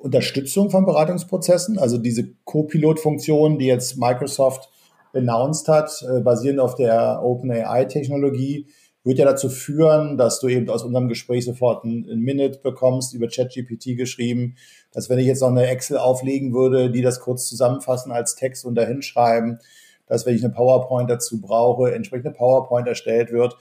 Unterstützung 0.00 0.70
von 0.70 0.84
Beratungsprozessen, 0.84 1.78
also 1.78 1.98
diese 1.98 2.34
Co-Pilot-Funktion, 2.44 3.58
die 3.58 3.66
jetzt 3.66 3.96
Microsoft 3.96 4.70
announced 5.14 5.68
hat, 5.68 5.90
äh, 6.02 6.20
basierend 6.20 6.60
auf 6.60 6.74
der 6.74 7.22
OpenAI-Technologie, 7.22 8.66
wird 9.04 9.18
ja 9.18 9.24
dazu 9.24 9.48
führen, 9.48 10.18
dass 10.18 10.38
du 10.40 10.48
eben 10.48 10.68
aus 10.68 10.82
unserem 10.82 11.08
Gespräch 11.08 11.44
sofort 11.44 11.84
ein, 11.84 12.04
Minute 12.20 12.58
bekommst, 12.58 13.14
über 13.14 13.28
ChatGPT 13.28 13.96
geschrieben, 13.96 14.56
dass 14.92 15.08
wenn 15.08 15.18
ich 15.18 15.26
jetzt 15.26 15.40
noch 15.40 15.48
eine 15.48 15.66
Excel 15.66 15.96
auflegen 15.96 16.52
würde, 16.52 16.90
die 16.90 17.02
das 17.02 17.20
kurz 17.20 17.46
zusammenfassen 17.48 18.12
als 18.12 18.34
Text 18.34 18.64
und 18.64 18.74
dahin 18.74 19.02
schreiben, 19.02 19.60
dass 20.06 20.26
wenn 20.26 20.34
ich 20.34 20.44
eine 20.44 20.52
PowerPoint 20.52 21.08
dazu 21.08 21.40
brauche, 21.40 21.94
entsprechende 21.94 22.32
PowerPoint 22.32 22.86
erstellt 22.86 23.32
wird. 23.32 23.56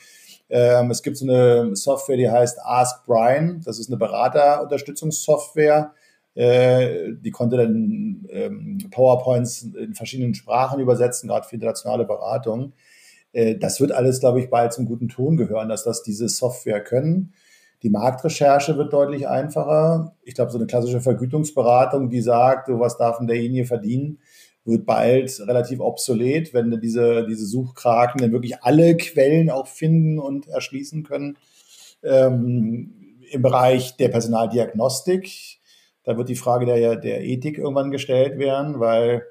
Ähm, 0.50 0.92
es 0.92 1.04
gibt 1.04 1.18
so 1.18 1.26
eine 1.26 1.76
Software, 1.76 2.18
die 2.18 2.30
heißt 2.30 2.60
Ask 2.64 3.06
Brian. 3.06 3.62
Das 3.66 3.80
ist 3.80 3.90
eine 3.90 3.98
Beraterunterstützungssoftware. 3.98 5.94
Äh, 6.38 7.16
die 7.20 7.32
konnte 7.32 7.58
dann 7.58 8.28
ähm, 8.30 8.78
PowerPoints 8.92 9.64
in 9.64 9.96
verschiedenen 9.96 10.36
Sprachen 10.36 10.80
übersetzen, 10.80 11.28
gerade 11.28 11.48
für 11.48 11.56
internationale 11.56 12.06
Beratung. 12.06 12.74
Äh, 13.34 13.56
das 13.56 13.82
wird 13.82 13.92
alles, 13.92 14.20
glaube 14.20 14.40
ich, 14.40 14.52
bald 14.52 14.72
zum 14.72 14.86
guten 14.86 15.10
Ton 15.10 15.36
gehören, 15.36 15.68
dass 15.68 15.84
das 15.84 16.04
diese 16.04 16.30
Software 16.30 16.84
können. 16.84 17.34
Die 17.82 17.90
Marktrecherche 17.90 18.78
wird 18.78 18.94
deutlich 18.94 19.28
einfacher. 19.28 20.16
Ich 20.24 20.36
glaube, 20.36 20.52
so 20.52 20.60
eine 20.60 20.68
klassische 20.68 21.02
Vergütungsberatung, 21.02 22.12
die 22.12 22.22
sagt, 22.22 22.70
was 22.70 22.98
darf 22.98 23.18
denn 23.18 23.26
derjenige 23.28 23.66
verdienen, 23.66 24.20
wird 24.64 24.86
bald 24.86 25.40
relativ 25.48 25.80
obsolet, 25.80 26.54
wenn 26.54 26.80
diese, 26.82 27.26
diese 27.26 27.48
Suchkraken 27.48 28.22
dann 28.22 28.32
wirklich 28.32 28.62
alle 28.62 28.96
Quellen 28.96 29.50
auch 29.50 29.66
finden 29.66 30.20
und 30.20 30.48
erschließen 30.48 31.02
können. 31.02 31.38
Ähm, 32.04 32.94
Im 33.32 33.42
Bereich 33.42 33.98
der 33.98 34.10
Personaldiagnostik, 34.10 35.58
da 36.08 36.18
wird 36.18 36.30
die 36.30 36.36
Frage 36.36 36.66
der, 36.66 36.96
der 36.96 37.22
Ethik 37.26 37.58
irgendwann 37.58 37.92
gestellt 37.92 38.40
werden, 38.40 38.80
weil 38.80 39.24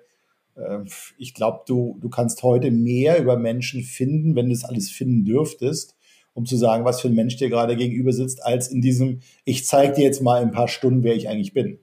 äh, 0.57 0.81
ich 1.17 1.33
glaube, 1.33 1.61
du, 1.67 1.97
du 2.03 2.11
kannst 2.11 2.43
heute 2.43 2.71
mehr 2.71 3.19
über 3.19 3.39
Menschen 3.39 3.83
finden, 3.83 4.37
wenn 4.37 4.49
du 4.49 4.53
es 4.53 4.63
alles 4.63 4.91
finden 4.91 5.25
dürftest, 5.25 5.97
um 6.35 6.45
zu 6.45 6.59
sagen, 6.59 6.85
was 6.85 7.01
für 7.01 7.09
ein 7.09 7.15
Mensch 7.15 7.37
dir 7.37 7.49
gerade 7.49 7.77
gegenüber 7.77 8.13
sitzt, 8.13 8.45
als 8.45 8.69
in 8.69 8.83
diesem, 8.83 9.21
ich 9.47 9.65
zeige 9.65 9.95
dir 9.95 10.05
jetzt 10.05 10.21
mal 10.21 10.43
in 10.43 10.49
ein 10.49 10.55
paar 10.55 10.69
Stunden, 10.69 11.03
wer 11.03 11.17
ich 11.17 11.31
eigentlich 11.31 11.55
bin. 11.55 11.79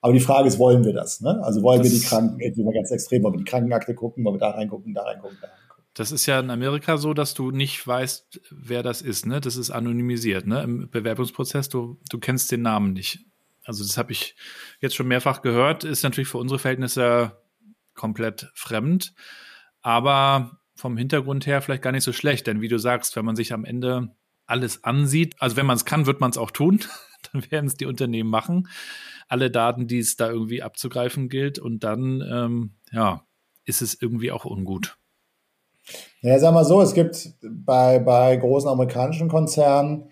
Aber 0.00 0.14
die 0.14 0.20
Frage 0.20 0.48
ist, 0.48 0.58
wollen 0.58 0.86
wir 0.86 0.94
das? 0.94 1.20
Ne? 1.20 1.38
Also 1.42 1.62
wollen 1.62 1.82
das 1.82 1.92
wir 1.92 1.98
die 1.98 2.06
Kranken, 2.06 2.40
jetzt 2.40 2.56
mal 2.56 2.72
ganz 2.72 2.90
extrem, 2.90 3.22
wollen 3.22 3.34
wir 3.34 3.44
die 3.44 3.50
Krankenakte 3.50 3.94
gucken, 3.94 4.24
wollen 4.24 4.36
wir 4.36 4.40
da 4.40 4.52
reingucken, 4.52 4.94
da 4.94 5.02
reingucken, 5.02 5.36
da 5.38 5.48
reingucken. 5.48 5.84
Das 5.92 6.12
ist 6.12 6.24
ja 6.24 6.40
in 6.40 6.48
Amerika 6.48 6.96
so, 6.96 7.12
dass 7.12 7.34
du 7.34 7.50
nicht 7.50 7.86
weißt, 7.86 8.40
wer 8.50 8.82
das 8.82 9.02
ist. 9.02 9.26
Ne? 9.26 9.42
Das 9.42 9.56
ist 9.56 9.70
anonymisiert. 9.70 10.46
Ne? 10.46 10.62
Im 10.62 10.88
Bewerbungsprozess, 10.88 11.68
du, 11.68 11.98
du 12.08 12.18
kennst 12.18 12.50
den 12.52 12.62
Namen 12.62 12.94
nicht. 12.94 13.26
Also 13.64 13.84
das 13.84 13.98
habe 13.98 14.12
ich 14.12 14.36
jetzt 14.80 14.94
schon 14.94 15.08
mehrfach 15.08 15.42
gehört. 15.42 15.84
Ist 15.84 16.02
natürlich 16.02 16.28
für 16.28 16.38
unsere 16.38 16.58
Verhältnisse 16.58 17.38
komplett 17.94 18.50
fremd, 18.54 19.14
aber 19.82 20.58
vom 20.74 20.96
Hintergrund 20.96 21.46
her 21.46 21.60
vielleicht 21.60 21.82
gar 21.82 21.92
nicht 21.92 22.04
so 22.04 22.12
schlecht. 22.12 22.46
Denn 22.46 22.60
wie 22.60 22.68
du 22.68 22.78
sagst, 22.78 23.16
wenn 23.16 23.24
man 23.24 23.36
sich 23.36 23.52
am 23.52 23.64
Ende 23.64 24.14
alles 24.46 24.84
ansieht, 24.84 25.36
also 25.38 25.56
wenn 25.56 25.66
man 25.66 25.76
es 25.76 25.84
kann, 25.84 26.06
wird 26.06 26.20
man 26.20 26.30
es 26.30 26.38
auch 26.38 26.50
tun. 26.50 26.80
Dann 27.32 27.50
werden 27.50 27.66
es 27.66 27.74
die 27.74 27.86
Unternehmen 27.86 28.30
machen 28.30 28.66
alle 29.30 29.50
Daten, 29.50 29.86
die 29.86 30.00
es 30.00 30.16
da 30.16 30.28
irgendwie 30.28 30.62
abzugreifen 30.62 31.28
gilt. 31.28 31.58
Und 31.58 31.84
dann, 31.84 32.20
ähm, 32.20 32.74
ja, 32.90 33.24
ist 33.64 33.80
es 33.80 34.00
irgendwie 34.00 34.32
auch 34.32 34.44
ungut. 34.44 34.98
Ja, 36.20 36.38
sag 36.38 36.52
mal 36.52 36.64
so, 36.64 36.82
es 36.82 36.94
gibt 36.94 37.34
bei, 37.42 38.00
bei 38.00 38.36
großen 38.36 38.68
amerikanischen 38.68 39.28
Konzernen 39.28 40.09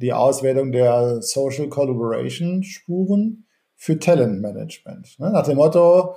die 0.00 0.12
Auswertung 0.12 0.72
der 0.72 1.22
Social 1.22 1.68
Collaboration 1.68 2.62
Spuren 2.62 3.46
für 3.76 3.98
Talentmanagement. 3.98 5.18
Ne? 5.18 5.30
Nach 5.30 5.44
dem 5.44 5.56
Motto, 5.56 6.14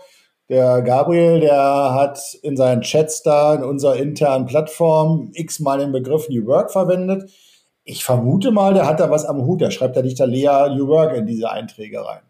der 0.50 0.82
Gabriel, 0.82 1.40
der 1.40 1.94
hat 1.94 2.20
in 2.42 2.58
seinen 2.58 2.82
Chats 2.82 3.24
da 3.24 3.56
in 3.56 3.64
unserer 3.64 3.96
internen 3.96 4.46
Plattform 4.46 5.32
x-mal 5.34 5.80
den 5.80 5.92
Begriff 5.92 6.30
New 6.30 6.46
Work 6.46 6.72
verwendet. 6.72 7.32
Ich 7.86 8.04
vermute 8.04 8.52
mal, 8.52 8.74
der 8.74 8.86
hat 8.86 9.00
da 9.00 9.10
was 9.10 9.26
am 9.26 9.46
Hut. 9.46 9.62
Der 9.62 9.72
schreibt 9.72 9.96
da 9.96 10.02
nicht 10.02 10.20
da 10.20 10.26
Lea 10.26 10.76
New 10.76 10.88
Work 10.88 11.16
in 11.16 11.26
diese 11.26 11.50
Einträge 11.50 12.06
rein. 12.06 12.22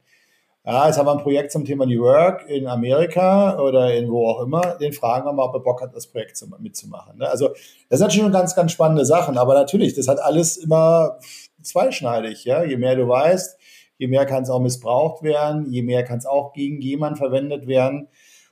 Ja, 0.66 0.88
jetzt 0.88 0.98
haben 0.98 1.08
wir 1.08 1.12
ein 1.12 1.24
Projekt 1.24 1.52
zum 1.52 1.66
Thema 1.66 1.86
New 1.86 2.04
Work 2.04 2.48
in 2.48 2.68
Amerika 2.68 3.60
oder 3.60 3.94
in 3.94 4.10
wo 4.10 4.30
auch 4.30 4.42
immer. 4.42 4.78
Den 4.78 4.94
fragen 4.94 5.26
wir 5.26 5.34
mal, 5.34 5.44
ob 5.44 5.56
er 5.56 5.60
Bock 5.60 5.82
hat, 5.82 5.94
das 5.94 6.08
Projekt 6.08 6.42
mitzumachen. 6.60 7.18
Ne? 7.18 7.28
Also, 7.28 7.50
das 7.90 8.00
sind 8.00 8.08
natürlich 8.08 8.24
schon 8.24 8.32
ganz, 8.32 8.56
ganz 8.56 8.72
spannende 8.72 9.04
Sachen. 9.04 9.38
Aber 9.38 9.56
natürlich, 9.56 9.94
das 9.94 10.08
hat 10.08 10.22
alles 10.22 10.56
immer 10.56 11.18
zweischneidig. 11.64 12.46
Ja? 12.46 12.64
Je 12.64 12.78
mehr 12.78 12.96
du 12.96 13.08
weißt, 13.08 13.58
je 13.98 14.08
mehr 14.08 14.26
kann 14.26 14.44
es 14.44 14.50
auch 14.50 14.60
missbraucht 14.60 15.24
werden, 15.24 15.72
je 15.72 15.82
mehr 15.82 16.04
kann 16.04 16.18
es 16.18 16.26
auch 16.26 16.54
gegen 16.54 16.82
jemanden 16.82 17.18
verwendet 17.18 17.68
werden. 17.68 18.08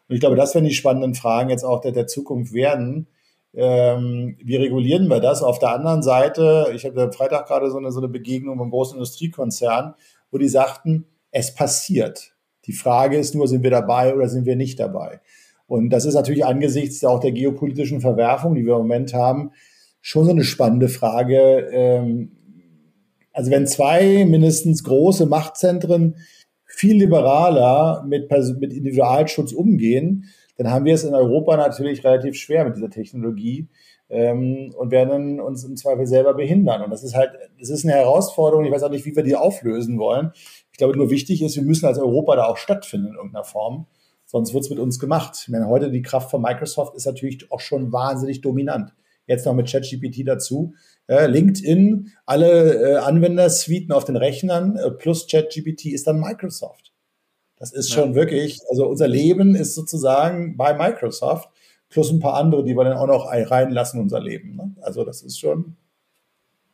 Und 0.08 0.16
ich 0.16 0.20
glaube, 0.20 0.36
das 0.36 0.54
werden 0.54 0.66
die 0.66 0.74
spannenden 0.74 1.16
Fragen 1.16 1.50
jetzt 1.50 1.64
auch 1.64 1.82
der, 1.82 1.92
der 1.92 2.08
Zukunft 2.08 2.54
werden. 2.54 3.08
Ähm, 3.54 4.38
wie 4.42 4.56
regulieren 4.56 5.08
wir 5.08 5.20
das? 5.20 5.44
Auf 5.44 5.60
der 5.60 5.70
anderen 5.70 6.04
Seite, 6.04 6.72
ich 6.74 6.86
hatte 6.86 7.12
Freitag 7.12 7.48
gerade 7.48 7.70
so 7.70 7.78
eine, 7.78 7.92
so 7.92 8.00
eine 8.00 8.08
Begegnung 8.08 8.56
mit 8.56 8.62
einem 8.64 8.72
großen 8.72 8.96
Industriekonzern, 8.96 9.96
wo 10.32 10.38
die 10.38 10.48
sagten, 10.48 11.06
es 11.32 11.54
passiert. 11.54 12.34
Die 12.66 12.74
Frage 12.74 13.18
ist 13.18 13.36
nur, 13.36 13.48
sind 13.48 13.64
wir 13.64 13.72
dabei 13.72 14.14
oder 14.14 14.30
sind 14.30 14.46
wir 14.46 14.56
nicht 14.56 14.80
dabei? 14.80 15.22
Und 15.68 15.90
das 15.90 16.06
ist 16.06 16.16
natürlich 16.16 16.46
angesichts 16.46 17.04
auch 17.04 17.20
der 17.20 17.32
geopolitischen 17.32 18.02
Verwerfung, 18.02 18.56
die 18.56 18.66
wir 18.66 18.74
im 18.74 18.82
Moment 18.82 19.14
haben, 19.14 19.52
schon 20.02 20.26
so 20.26 20.32
eine 20.32 20.44
spannende 20.44 20.90
Frage. 20.90 21.70
Ähm, 21.72 22.34
also 23.34 23.52
wenn 23.52 23.68
zwei 23.68 24.26
mindestens 24.26 24.84
große 24.84 25.26
Machtzentren 25.26 26.16
viel 26.66 26.98
liberaler 26.98 28.04
mit, 28.08 28.30
mit 28.60 28.74
Individualschutz 28.74 29.54
umgehen, 29.54 30.26
dann 30.58 30.72
haben 30.72 30.86
wir 30.86 30.94
es 30.94 31.04
in 31.04 31.14
Europa 31.14 31.58
natürlich 31.58 32.04
relativ 32.04 32.36
schwer 32.36 32.66
mit 32.66 32.76
dieser 32.76 32.90
Technologie 32.90 33.68
ähm, 34.10 34.74
und 34.78 34.92
werden 34.92 35.40
uns 35.40 35.64
im 35.64 35.76
Zweifel 35.76 36.06
selber 36.06 36.34
behindern. 36.34 36.84
Und 36.84 36.92
das 36.92 37.04
ist 37.04 37.16
halt, 37.16 37.32
das 37.60 37.70
ist 37.70 37.86
eine 37.86 37.94
Herausforderung. 37.94 38.66
Ich 38.66 38.72
weiß 38.72 38.84
auch 38.84 38.92
nicht, 38.92 39.06
wie 39.06 39.16
wir 39.16 39.24
die 39.24 39.36
auflösen 39.36 39.98
wollen. 39.98 40.32
Ich 40.72 40.78
glaube, 40.78 40.98
nur 40.98 41.10
wichtig 41.10 41.42
ist, 41.42 41.56
wir 41.56 41.64
müssen 41.64 41.86
als 41.86 41.98
Europa 41.98 42.36
da 42.36 42.46
auch 42.46 42.58
stattfinden 42.58 43.08
in 43.08 43.16
irgendeiner 43.16 43.44
Form. 43.46 43.88
Sonst 44.26 44.54
wird 44.54 44.64
es 44.64 44.70
mit 44.70 44.80
uns 44.80 45.00
gemacht. 45.00 45.38
Ich 45.42 45.50
meine, 45.50 45.68
heute 45.68 45.92
die 45.92 46.02
Kraft 46.02 46.30
von 46.30 46.42
Microsoft 46.42 46.96
ist 46.96 47.06
natürlich 47.06 47.52
auch 47.52 47.60
schon 47.60 47.92
wahnsinnig 47.92 48.42
dominant. 48.42 48.94
Jetzt 49.28 49.46
noch 49.46 49.54
mit 49.54 49.70
ChatGPT 49.70 50.28
dazu. 50.28 50.74
Äh, 51.12 51.28
LinkedIn, 51.28 52.14
alle 52.26 52.94
äh, 52.94 52.96
Anwendersuiten 52.96 53.92
auf 53.92 54.06
den 54.06 54.16
Rechnern 54.16 54.78
äh, 54.78 54.92
plus 54.92 55.28
ChatGPT 55.28 55.88
ist 55.88 56.08
dann 56.08 56.22
Microsoft. 56.22 56.94
Das 57.58 57.74
ist 57.74 57.92
schon 57.92 58.12
ja. 58.12 58.16
wirklich, 58.16 58.62
also 58.70 58.88
unser 58.88 59.10
Leben 59.10 59.54
ist 59.54 59.76
sozusagen 59.76 60.56
bei 60.56 60.74
Microsoft 60.74 61.50
plus 61.90 62.12
ein 62.12 62.22
paar 62.22 62.36
andere, 62.36 62.64
die 62.64 62.78
wir 62.78 62.86
dann 62.86 62.98
auch 62.98 63.08
noch 63.08 63.30
reinlassen 63.30 64.00
in 64.00 64.04
unser 64.04 64.22
Leben. 64.22 64.56
Ne? 64.56 64.74
Also 64.80 65.04
das 65.04 65.22
ist 65.22 65.38
schon 65.38 65.76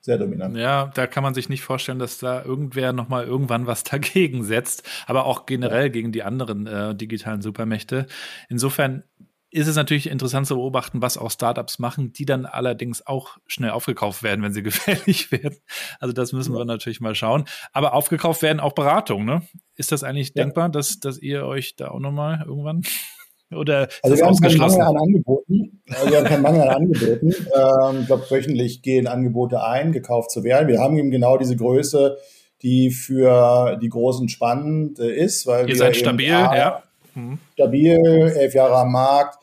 sehr 0.02 0.20
dominant. 0.20 0.56
Ja, 0.56 0.92
da 0.94 1.08
kann 1.08 1.24
man 1.24 1.34
sich 1.34 1.50
nicht 1.50 1.64
vorstellen, 1.64 1.98
dass 1.98 2.20
da 2.20 2.46
irgendwer 2.46 2.94
nochmal 2.94 3.26
irgendwann 3.26 3.66
was 3.66 3.84
dagegen 3.84 4.44
setzt, 4.44 4.84
aber 5.08 5.26
auch 5.26 5.48
generell 5.48 5.90
gegen 5.90 6.12
die 6.12 6.22
anderen 6.22 6.68
äh, 6.68 6.94
digitalen 6.94 7.42
Supermächte. 7.42 8.06
Insofern 8.50 9.04
ist 9.50 9.68
es 9.68 9.76
natürlich 9.76 10.10
interessant 10.10 10.46
zu 10.46 10.56
beobachten, 10.56 11.02
was 11.02 11.18
auch 11.18 11.32
Startups 11.32 11.80
machen, 11.80 12.12
die 12.12 12.26
dann 12.26 12.46
allerdings 12.46 13.06
auch 13.08 13.38
schnell 13.48 13.72
aufgekauft 13.72 14.24
werden, 14.24 14.44
wenn 14.44 14.54
sie 14.54 14.64
gefährlich 14.64 15.32
werden. 15.32 15.58
Also 16.00 16.14
das 16.14 16.34
müssen 16.34 16.54
ja. 16.54 16.60
wir 16.60 16.66
natürlich 16.66 17.00
mal 17.00 17.16
schauen. 17.16 17.46
Aber 17.72 17.94
aufgekauft 17.94 18.42
werden 18.42 18.60
auch 18.60 18.74
Beratungen, 18.74 19.26
ne? 19.26 19.42
Ist 19.76 19.92
das 19.92 20.04
eigentlich 20.04 20.30
ja. 20.36 20.44
denkbar, 20.44 20.70
dass, 20.70 21.00
dass 21.00 21.20
ihr 21.20 21.46
euch 21.46 21.76
da 21.76 21.90
auch 21.90 22.00
nochmal 22.00 22.44
irgendwann 22.46 22.82
oder 23.52 23.88
also 24.04 24.18
wir 24.18 24.26
haben 24.26 24.38
keinen 24.38 24.58
Mangel 24.58 24.82
an 24.82 24.98
Angeboten. 24.98 25.82
Wir 25.86 26.18
haben 26.18 26.26
keinen 26.26 26.42
Mangel 26.42 26.62
an 26.62 26.70
Angeboten. 26.70 27.28
Ähm, 27.28 28.02
ich 28.02 28.08
glaube, 28.08 28.30
wöchentlich 28.30 28.82
gehen 28.82 29.08
Angebote 29.08 29.64
ein, 29.64 29.94
gekauft 29.94 30.32
zu 30.32 30.44
werden. 30.44 30.68
Wir 30.68 30.80
haben 30.80 30.98
eben 30.98 31.12
genau 31.12 31.38
diese 31.38 31.56
Größe, 31.56 32.18
die 32.62 32.92
für 32.92 33.78
die 33.82 33.90
Großen 33.90 34.28
spannend 34.28 35.00
äh, 35.00 35.16
ist. 35.16 35.48
Weil 35.48 35.70
Ihr 35.70 35.78
seid 35.78 35.96
stabil, 35.96 36.28
ja. 36.28 36.84
Mhm. 37.18 37.40
Stabil, 37.54 38.34
elf 38.38 38.54
Jahre 38.54 38.76
am 38.76 38.92
Markt, 38.92 39.40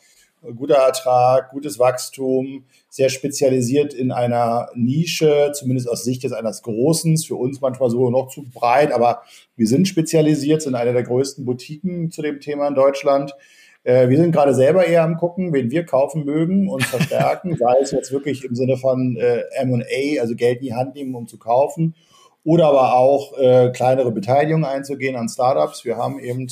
guter 0.57 0.77
Ertrag, 0.77 1.51
gutes 1.51 1.79
Wachstum, 1.79 2.65
sehr 2.89 3.09
spezialisiert 3.09 3.93
in 3.93 4.13
einer 4.13 4.69
Nische, 4.75 5.51
zumindest 5.55 5.89
aus 5.89 6.05
Sicht 6.05 6.23
des 6.23 6.33
eines 6.33 6.63
Großen, 6.63 7.19
für 7.19 7.35
uns 7.35 7.61
manchmal 7.61 7.91
so 7.91 8.11
noch 8.11 8.29
zu 8.29 8.45
breit, 8.55 8.93
aber 8.93 9.23
wir 9.57 9.67
sind 9.67 9.89
spezialisiert, 9.89 10.63
sind 10.63 10.77
einer 10.77 10.93
der 10.93 11.03
größten 11.03 11.45
Boutiquen 11.45 12.13
zu 12.13 12.23
dem 12.23 12.41
Thema 12.41 12.69
in 12.69 12.77
Deutschland. 12.77 13.35
Äh, 13.83 14.09
wir 14.09 14.19
sind 14.19 14.31
gerade 14.31 14.55
selber 14.55 14.87
eher 14.87 15.03
am 15.03 15.17
gucken, 15.17 15.53
wen 15.53 15.73
wir 15.73 15.85
kaufen 15.85 16.25
mögen 16.25 16.69
und 16.69 16.85
verstärken, 16.85 17.57
sei 17.59 17.75
es 17.83 17.91
jetzt 17.91 18.13
wirklich 18.13 18.45
im 18.45 18.55
Sinne 18.55 18.77
von 18.77 19.17
äh, 19.17 19.43
M&A, 19.57 20.21
also 20.21 20.37
Geld 20.37 20.59
in 20.59 20.67
die 20.67 20.75
Hand 20.75 20.95
nehmen, 20.95 21.17
um 21.17 21.27
zu 21.27 21.39
kaufen, 21.39 21.97
oder 22.45 22.67
aber 22.67 22.95
auch 22.95 23.37
äh, 23.39 23.71
kleinere 23.75 24.13
Beteiligungen 24.13 24.67
einzugehen 24.67 25.17
an 25.17 25.29
Startups. 25.29 25.85
Wir 25.85 25.97
haben 25.97 26.21
eben 26.21 26.47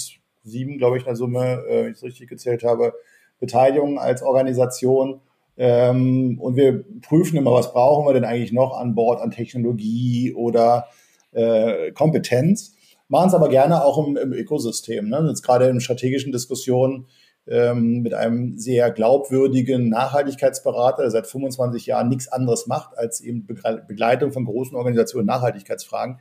sieben, 0.45 0.79
glaube 0.79 0.97
ich, 0.97 1.03
in 1.03 1.09
der 1.09 1.17
Summe, 1.17 1.65
äh, 1.69 1.85
wenn 1.85 1.93
ich 1.93 1.99
es 1.99 2.03
richtig 2.03 2.29
gezählt 2.29 2.65
habe, 2.65 2.95
Beteiligungen 3.41 3.99
als 3.99 4.23
Organisation. 4.23 5.21
Ähm, 5.57 6.39
und 6.41 6.57
wir 6.57 6.85
prüfen 7.03 7.37
immer, 7.37 7.53
was 7.53 7.73
brauchen 7.73 8.07
wir 8.07 8.15
denn 8.15 8.25
eigentlich 8.25 8.53
noch 8.53 8.77
an 8.79 8.95
Bord 8.95 9.21
an 9.21 9.31
Technologie 9.31 10.33
oder 10.35 10.87
äh, 11.33 11.93
Kompetenz 11.93 12.77
machen 13.13 13.29
es 13.29 13.35
aber 13.35 13.51
gerne 13.51 13.85
auch 13.85 14.05
im, 14.05 14.17
im 14.17 14.33
Ökosystem. 14.33 15.11
Ne? 15.11 15.23
Jetzt 15.29 15.43
gerade 15.43 15.69
in 15.69 15.81
strategischen 15.81 16.33
Diskussionen 16.33 17.07
ähm, 17.47 18.01
mit 18.01 18.15
einem 18.15 18.57
sehr 18.57 18.91
glaubwürdigen 18.91 19.91
Nachhaltigkeitsberater, 19.91 21.03
der 21.03 21.11
seit 21.11 21.27
25 21.27 21.85
Jahren 21.85 22.09
nichts 22.09 22.29
anderes 22.29 22.67
macht, 22.67 22.97
als 22.97 23.21
eben 23.21 23.47
Begleitung 23.47 24.33
von 24.33 24.47
großen 24.47 24.75
Organisationen 24.75 25.27
Nachhaltigkeitsfragen. 25.27 26.21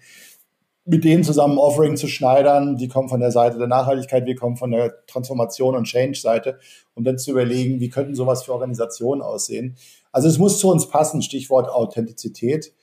Mit 0.86 1.04
denen 1.04 1.24
zusammen 1.24 1.60
Offering 1.60 1.96
zu 1.96 2.08
schneidern, 2.08 2.76
die 2.76 2.88
kommen 2.88 3.08
von 3.08 3.20
der 3.20 3.32
Seite 3.32 3.58
der 3.60 3.68
Nachhaltigkeit, 3.68 4.26
wir 4.26 4.36
kommen 4.36 4.58
von 4.58 4.72
der 4.72 5.06
Transformation 5.06 5.76
und 5.76 5.84
Change-Seite, 5.84 6.58
um 6.96 7.04
dann 7.04 7.20
zu 7.20 7.32
überlegen, 7.32 7.80
wie 7.80 7.90
könnten 7.90 8.16
sowas 8.16 8.44
für 8.44 8.54
Organisationen 8.54 9.22
aussehen. 9.22 9.78
Also 10.12 10.28
es 10.28 10.40
muss 10.40 10.60
zu 10.60 10.70
uns 10.72 10.88
passen, 10.88 11.22
Stichwort 11.22 11.70
Authentizität 11.70 12.74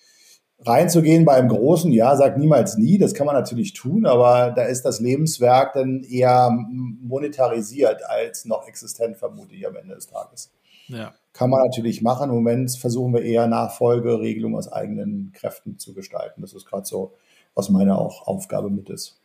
reinzugehen 0.61 1.25
bei 1.25 1.35
einem 1.35 1.49
großen, 1.49 1.93
ja, 1.93 2.17
sagt 2.17 2.39
niemals 2.39 2.77
nie, 2.77 2.99
das 2.99 3.15
kann 3.15 3.27
man 3.27 3.37
natürlich 3.37 3.75
tun, 3.75 4.07
aber 4.07 4.51
da 4.51 4.65
ist 4.65 4.83
das 4.83 5.01
Lebenswerk 5.01 5.75
dann 5.75 6.03
eher 6.03 6.51
monetarisiert 6.51 8.05
als 8.05 8.45
noch 8.45 8.67
existent, 8.67 9.17
vermute 9.17 9.55
ich 9.55 9.67
am 9.67 9.77
Ende 9.77 9.95
des 9.95 10.09
Tages. 10.09 10.51
Ja. 10.89 11.15
Kann 11.33 11.51
man 11.51 11.63
natürlich 11.63 12.03
machen. 12.03 12.31
Im 12.31 12.37
Moment 12.37 12.77
versuchen 12.77 13.15
wir 13.15 13.23
eher 13.23 13.47
Nachfolgeregelungen 13.47 14.59
aus 14.59 14.73
eigenen 14.73 15.33
Kräften 15.33 15.79
zu 15.79 15.95
gestalten. 15.95 16.41
Das 16.41 16.53
ist 16.53 16.67
gerade 16.67 16.87
so, 16.87 17.13
was 17.59 17.69
meine 17.71 17.99
auch 17.99 18.29
Aufgabe 18.29 18.71
mit 18.71 18.89
ist. 18.89 19.21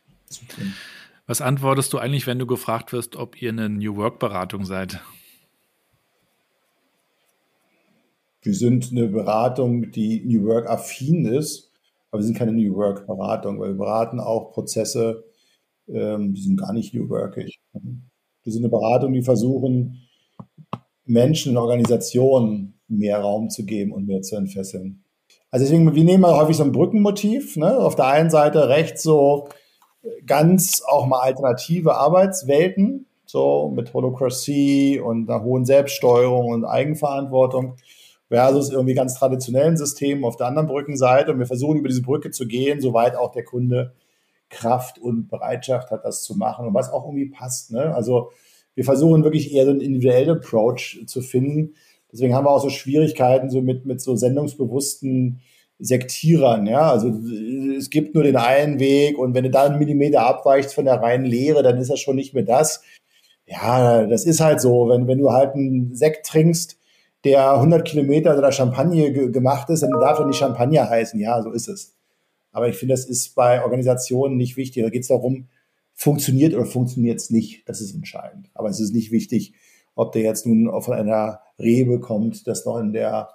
Was 1.26 1.40
antwortest 1.40 1.92
du 1.92 1.98
eigentlich, 1.98 2.26
wenn 2.26 2.40
du 2.40 2.46
gefragt 2.46 2.92
wirst, 2.92 3.14
ob 3.14 3.40
ihr 3.40 3.50
eine 3.50 3.68
New 3.68 3.94
Work 3.96 4.18
Beratung 4.18 4.64
seid? 4.64 5.00
Wir 8.42 8.54
sind 8.54 8.90
eine 8.90 9.06
Beratung, 9.06 9.92
die 9.92 10.20
New 10.24 10.44
Work 10.46 10.68
affin 10.68 11.24
ist, 11.24 11.70
aber 12.10 12.20
wir 12.20 12.26
sind 12.26 12.36
keine 12.36 12.52
New 12.52 12.74
Work 12.74 13.06
Beratung, 13.06 13.60
weil 13.60 13.70
wir 13.70 13.78
beraten 13.78 14.18
auch 14.18 14.52
Prozesse, 14.52 15.24
ähm, 15.86 16.34
die 16.34 16.42
sind 16.42 16.56
gar 16.56 16.72
nicht 16.72 16.92
New 16.92 17.08
Workig. 17.08 17.60
Wir 17.72 18.52
sind 18.52 18.62
eine 18.62 18.70
Beratung, 18.70 19.12
die 19.12 19.22
versuchen, 19.22 20.08
Menschen 21.06 21.52
in 21.52 21.56
Organisationen 21.56 22.74
mehr 22.88 23.20
Raum 23.20 23.48
zu 23.48 23.64
geben 23.64 23.92
und 23.92 24.06
mehr 24.06 24.22
zu 24.22 24.34
entfesseln. 24.34 25.03
Also 25.54 25.66
deswegen, 25.66 25.94
wir 25.94 26.02
nehmen 26.02 26.26
häufig 26.26 26.56
so 26.56 26.64
ein 26.64 26.72
Brückenmotiv. 26.72 27.56
Ne? 27.56 27.78
Auf 27.78 27.94
der 27.94 28.06
einen 28.06 28.28
Seite 28.28 28.68
rechts 28.68 29.04
so 29.04 29.46
ganz 30.26 30.82
auch 30.84 31.06
mal 31.06 31.20
alternative 31.20 31.94
Arbeitswelten, 31.94 33.06
so 33.24 33.70
mit 33.72 33.94
Holocracy 33.94 34.98
und 34.98 35.30
einer 35.30 35.44
hohen 35.44 35.64
Selbststeuerung 35.64 36.48
und 36.48 36.64
Eigenverantwortung 36.64 37.76
versus 38.26 38.70
irgendwie 38.70 38.94
ganz 38.94 39.14
traditionellen 39.14 39.76
Systemen 39.76 40.24
auf 40.24 40.34
der 40.34 40.48
anderen 40.48 40.66
Brückenseite. 40.66 41.30
Und 41.30 41.38
wir 41.38 41.46
versuchen 41.46 41.78
über 41.78 41.88
diese 41.88 42.02
Brücke 42.02 42.32
zu 42.32 42.48
gehen, 42.48 42.80
soweit 42.80 43.14
auch 43.14 43.30
der 43.30 43.44
Kunde 43.44 43.94
Kraft 44.48 44.98
und 44.98 45.28
Bereitschaft 45.28 45.92
hat, 45.92 46.04
das 46.04 46.24
zu 46.24 46.34
machen 46.34 46.66
und 46.66 46.74
was 46.74 46.90
auch 46.90 47.04
irgendwie 47.04 47.30
passt. 47.30 47.70
Ne? 47.70 47.94
Also 47.94 48.32
wir 48.74 48.84
versuchen 48.84 49.22
wirklich 49.22 49.54
eher 49.54 49.66
so 49.66 49.70
einen 49.70 49.80
individuellen 49.80 50.36
Approach 50.36 51.00
zu 51.06 51.20
finden. 51.20 51.74
Deswegen 52.14 52.32
haben 52.32 52.46
wir 52.46 52.50
auch 52.52 52.62
so 52.62 52.70
Schwierigkeiten 52.70 53.50
so 53.50 53.60
mit, 53.60 53.86
mit 53.86 54.00
so 54.00 54.14
sendungsbewussten 54.14 55.40
Sektierern. 55.80 56.64
Ja? 56.64 56.92
Also 56.92 57.08
es 57.76 57.90
gibt 57.90 58.14
nur 58.14 58.22
den 58.22 58.36
einen 58.36 58.78
Weg 58.78 59.18
und 59.18 59.34
wenn 59.34 59.42
du 59.42 59.50
da 59.50 59.64
einen 59.64 59.80
Millimeter 59.80 60.24
abweichst 60.24 60.72
von 60.72 60.84
der 60.84 61.02
reinen 61.02 61.26
Lehre, 61.26 61.64
dann 61.64 61.76
ist 61.78 61.90
das 61.90 61.98
schon 61.98 62.14
nicht 62.14 62.32
mehr 62.32 62.44
das. 62.44 62.82
Ja, 63.46 64.06
das 64.06 64.26
ist 64.26 64.40
halt 64.40 64.60
so. 64.60 64.88
Wenn, 64.88 65.08
wenn 65.08 65.18
du 65.18 65.32
halt 65.32 65.54
einen 65.54 65.96
Sekt 65.96 66.24
trinkst, 66.26 66.78
der 67.24 67.54
100 67.54 67.84
Kilometer 67.84 68.38
oder 68.38 68.52
Champagner 68.52 69.10
gemacht 69.10 69.68
ist, 69.70 69.82
dann 69.82 69.90
darf 69.90 70.20
er 70.20 70.26
nicht 70.26 70.38
Champagner 70.38 70.88
heißen. 70.88 71.18
Ja, 71.18 71.42
so 71.42 71.50
ist 71.50 71.66
es. 71.66 71.96
Aber 72.52 72.68
ich 72.68 72.76
finde, 72.76 72.94
das 72.94 73.06
ist 73.06 73.34
bei 73.34 73.60
Organisationen 73.64 74.36
nicht 74.36 74.56
wichtig. 74.56 74.84
Da 74.84 74.88
geht 74.90 75.02
es 75.02 75.08
darum, 75.08 75.48
funktioniert 75.94 76.54
oder 76.54 76.64
funktioniert 76.64 77.18
es 77.18 77.30
nicht. 77.30 77.68
Das 77.68 77.80
ist 77.80 77.92
entscheidend. 77.92 78.50
Aber 78.54 78.68
es 78.68 78.78
ist 78.78 78.94
nicht 78.94 79.10
wichtig, 79.10 79.54
ob 79.96 80.12
der 80.12 80.22
jetzt 80.22 80.46
nun 80.46 80.70
von 80.80 80.94
einer 80.94 81.40
Rebe 81.58 82.00
kommt, 82.00 82.46
das 82.46 82.64
noch 82.66 82.78
in 82.78 82.92
der 82.92 83.30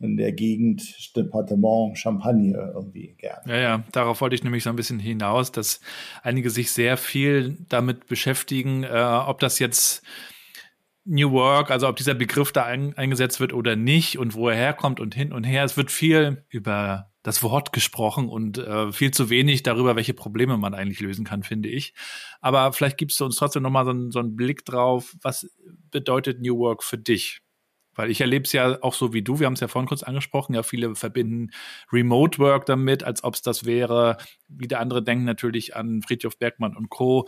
in 0.00 0.16
der 0.16 0.32
Gegend 0.32 1.16
Departement 1.16 1.98
Champagne 1.98 2.54
irgendwie 2.74 3.16
gern. 3.18 3.40
Ja, 3.46 3.56
ja, 3.56 3.84
darauf 3.92 4.20
wollte 4.20 4.36
ich 4.36 4.44
nämlich 4.44 4.62
so 4.62 4.70
ein 4.70 4.76
bisschen 4.76 5.00
hinaus, 5.00 5.50
dass 5.50 5.80
einige 6.22 6.50
sich 6.50 6.70
sehr 6.70 6.96
viel 6.96 7.58
damit 7.68 8.06
beschäftigen, 8.06 8.84
äh, 8.84 9.22
ob 9.26 9.40
das 9.40 9.58
jetzt 9.58 10.04
New 11.04 11.32
Work, 11.32 11.70
also 11.70 11.88
ob 11.88 11.96
dieser 11.96 12.14
Begriff 12.14 12.52
da 12.52 12.64
ein, 12.64 12.96
eingesetzt 12.96 13.40
wird 13.40 13.52
oder 13.52 13.76
nicht 13.76 14.18
und 14.18 14.34
wo 14.34 14.48
er 14.48 14.56
herkommt 14.56 15.00
und 15.00 15.14
hin 15.14 15.32
und 15.32 15.44
her. 15.44 15.64
Es 15.64 15.76
wird 15.76 15.90
viel 15.90 16.44
über 16.48 17.10
das 17.22 17.42
Wort 17.42 17.72
gesprochen 17.72 18.28
und 18.28 18.58
äh, 18.58 18.92
viel 18.92 19.10
zu 19.10 19.30
wenig 19.30 19.62
darüber, 19.62 19.96
welche 19.96 20.14
Probleme 20.14 20.58
man 20.58 20.74
eigentlich 20.74 21.00
lösen 21.00 21.24
kann, 21.24 21.42
finde 21.42 21.70
ich. 21.70 21.94
Aber 22.40 22.72
vielleicht 22.72 22.98
gibst 22.98 23.18
du 23.20 23.24
uns 23.24 23.36
trotzdem 23.36 23.62
nochmal 23.62 23.86
so, 23.86 24.10
so 24.10 24.18
einen 24.18 24.36
Blick 24.36 24.64
drauf, 24.64 25.16
was 25.22 25.50
bedeutet 25.90 26.40
New 26.40 26.58
Work 26.58 26.84
für 26.84 26.98
dich? 26.98 27.40
Weil 27.98 28.12
ich 28.12 28.20
erlebe 28.20 28.44
es 28.44 28.52
ja 28.52 28.78
auch 28.80 28.94
so 28.94 29.12
wie 29.12 29.22
du, 29.22 29.40
wir 29.40 29.46
haben 29.46 29.54
es 29.54 29.60
ja 29.60 29.66
vorhin 29.66 29.88
kurz 29.88 30.04
angesprochen, 30.04 30.54
ja, 30.54 30.62
viele 30.62 30.94
verbinden 30.94 31.50
Remote 31.92 32.38
Work 32.38 32.64
damit, 32.66 33.02
als 33.02 33.24
ob 33.24 33.34
es 33.34 33.42
das 33.42 33.64
wäre. 33.64 34.18
Wieder 34.46 34.78
andere 34.78 35.02
denken 35.02 35.24
natürlich 35.24 35.74
an 35.74 36.00
Friedhof 36.02 36.38
Bergmann 36.38 36.76
und 36.76 36.90
Co. 36.90 37.26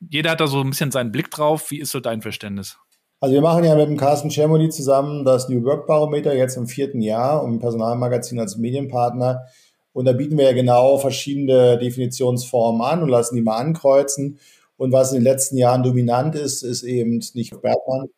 Jeder 0.00 0.30
hat 0.30 0.40
da 0.40 0.46
so 0.46 0.62
ein 0.62 0.70
bisschen 0.70 0.90
seinen 0.90 1.12
Blick 1.12 1.30
drauf. 1.30 1.70
Wie 1.70 1.80
ist 1.80 1.90
so 1.90 2.00
dein 2.00 2.22
Verständnis? 2.22 2.78
Also 3.20 3.34
wir 3.34 3.42
machen 3.42 3.62
ja 3.64 3.76
mit 3.76 3.88
dem 3.88 3.98
Carsten 3.98 4.30
Schermoli 4.30 4.70
zusammen 4.70 5.26
das 5.26 5.50
New 5.50 5.62
Work 5.64 5.86
Barometer 5.86 6.34
jetzt 6.34 6.56
im 6.56 6.66
vierten 6.66 7.02
Jahr 7.02 7.42
und 7.42 7.58
Personalmagazin 7.58 8.40
als 8.40 8.56
Medienpartner. 8.56 9.44
Und 9.92 10.06
da 10.06 10.12
bieten 10.12 10.38
wir 10.38 10.46
ja 10.46 10.52
genau 10.52 10.96
verschiedene 10.96 11.76
Definitionsformen 11.76 12.80
an 12.80 13.02
und 13.02 13.10
lassen 13.10 13.36
die 13.36 13.42
mal 13.42 13.58
ankreuzen. 13.58 14.38
Und 14.78 14.92
was 14.92 15.12
in 15.12 15.18
den 15.18 15.24
letzten 15.24 15.58
Jahren 15.58 15.82
dominant 15.82 16.34
ist, 16.36 16.62
ist 16.62 16.84
eben 16.84 17.22
nicht 17.34 17.50
Bergmann, 17.60 18.08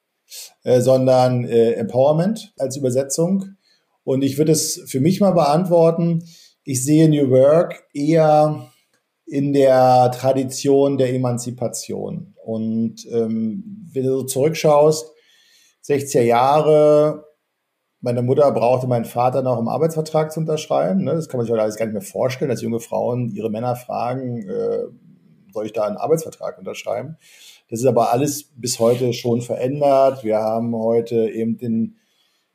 äh, 0.63 0.81
sondern 0.81 1.45
äh, 1.45 1.73
Empowerment 1.73 2.53
als 2.59 2.77
Übersetzung. 2.77 3.57
Und 4.05 4.23
ich 4.23 4.39
würde 4.39 4.53
es 4.53 4.83
für 4.87 5.01
mich 5.01 5.21
mal 5.21 5.33
beantworten. 5.33 6.25
Ich 6.65 6.85
sehe 6.85 7.09
New 7.09 7.31
Work 7.31 7.85
eher 7.93 8.71
in 9.27 9.53
der 9.53 10.11
Tradition 10.11 10.97
der 10.97 11.13
Emanzipation. 11.13 12.35
Und 12.43 13.07
ähm, 13.11 13.89
wenn 13.93 14.05
du 14.05 14.11
so 14.11 14.23
zurückschaust, 14.23 15.13
60er 15.87 16.23
Jahre, 16.23 17.27
meine 18.01 18.23
Mutter 18.23 18.51
brauchte 18.53 18.87
meinen 18.87 19.05
Vater 19.05 19.43
noch, 19.43 19.59
um 19.59 19.69
Arbeitsvertrag 19.69 20.33
zu 20.33 20.41
unterschreiben. 20.41 21.05
Ne? 21.05 21.15
Das 21.15 21.29
kann 21.29 21.39
man 21.39 21.47
sich 21.47 21.53
heute 21.53 21.63
alles 21.63 21.77
gar 21.77 21.87
nicht 21.87 21.95
mehr 21.95 22.03
vorstellen, 22.03 22.51
dass 22.51 22.63
junge 22.63 22.81
Frauen 22.81 23.29
ihre 23.29 23.51
Männer 23.51 23.77
fragen, 23.77 24.49
äh, 24.49 24.85
soll 25.53 25.67
ich 25.67 25.73
da 25.73 25.85
einen 25.85 25.97
Arbeitsvertrag 25.97 26.59
unterschreiben? 26.59 27.17
Das 27.71 27.81
ist 27.81 27.87
aber 27.87 28.13
alles 28.13 28.45
bis 28.57 28.79
heute 28.79 29.13
schon 29.13 29.43
verändert. 29.43 30.25
Wir 30.25 30.39
haben 30.39 30.75
heute 30.75 31.29
eben 31.31 31.59
den 31.59 31.97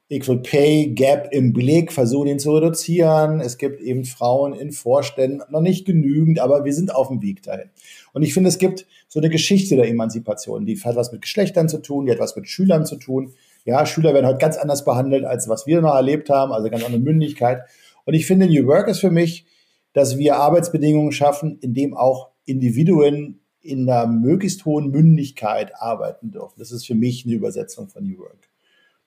Equal 0.09 0.39
Pay 0.39 0.89
Gap 0.93 1.30
im 1.32 1.53
Blick, 1.53 1.91
versuchen 1.91 2.28
ihn 2.28 2.39
zu 2.39 2.51
reduzieren. 2.51 3.39
Es 3.39 3.57
gibt 3.57 3.82
eben 3.82 4.05
Frauen 4.05 4.53
in 4.53 4.72
Vorständen, 4.72 5.41
noch 5.49 5.61
nicht 5.61 5.86
genügend, 5.86 6.39
aber 6.39 6.66
wir 6.66 6.74
sind 6.74 6.93
auf 6.93 7.07
dem 7.07 7.22
Weg 7.22 7.41
dahin. 7.43 7.70
Und 8.14 8.24
ich 8.24 8.34
finde, 8.34 8.49
es 8.49 8.57
gibt 8.57 8.86
so 9.07 9.20
eine 9.20 9.30
Geschichte 9.30 9.76
der 9.76 9.88
Emanzipation, 9.88 10.66
die 10.66 10.80
hat 10.80 10.95
was 10.95 11.11
mit 11.11 11.22
Geschlechtern 11.22 11.70
zu 11.70 11.80
tun, 11.80 12.05
die 12.05 12.11
hat 12.11 12.20
was 12.20 12.36
mit 12.36 12.47
Schülern 12.47 12.86
zu 12.86 12.97
tun. 12.97 13.34
Ja, 13.66 13.86
Schüler 13.86 14.14
werden 14.14 14.28
heute 14.28 14.39
ganz 14.39 14.57
anders 14.57 14.84
behandelt, 14.84 15.26
als 15.26 15.47
was 15.47 15.66
wir 15.66 15.82
noch 15.82 15.95
erlebt 15.95 16.30
haben, 16.30 16.51
also 16.51 16.70
ganz 16.70 16.84
andere 16.84 17.01
Mündigkeit. 17.01 17.61
Und 18.05 18.14
ich 18.14 18.26
finde, 18.26 18.47
New 18.47 18.68
Work 18.68 18.89
ist 18.89 18.99
für 18.99 19.11
mich, 19.11 19.45
dass 19.93 20.18
wir 20.18 20.36
Arbeitsbedingungen 20.36 21.11
schaffen, 21.11 21.59
in 21.61 21.74
dem 21.74 21.95
auch 21.95 22.32
Individuen 22.45 23.39
in 23.64 23.89
einer 23.89 24.07
möglichst 24.07 24.66
hohen 24.66 24.91
Mündigkeit 24.91 25.74
arbeiten 25.76 26.32
dürfen. 26.32 26.59
Das 26.59 26.72
ist 26.72 26.86
für 26.86 26.95
mich 26.95 27.26
eine 27.26 27.34
Übersetzung 27.34 27.88
von 27.88 28.03
New 28.03 28.20
Work. 28.20 28.49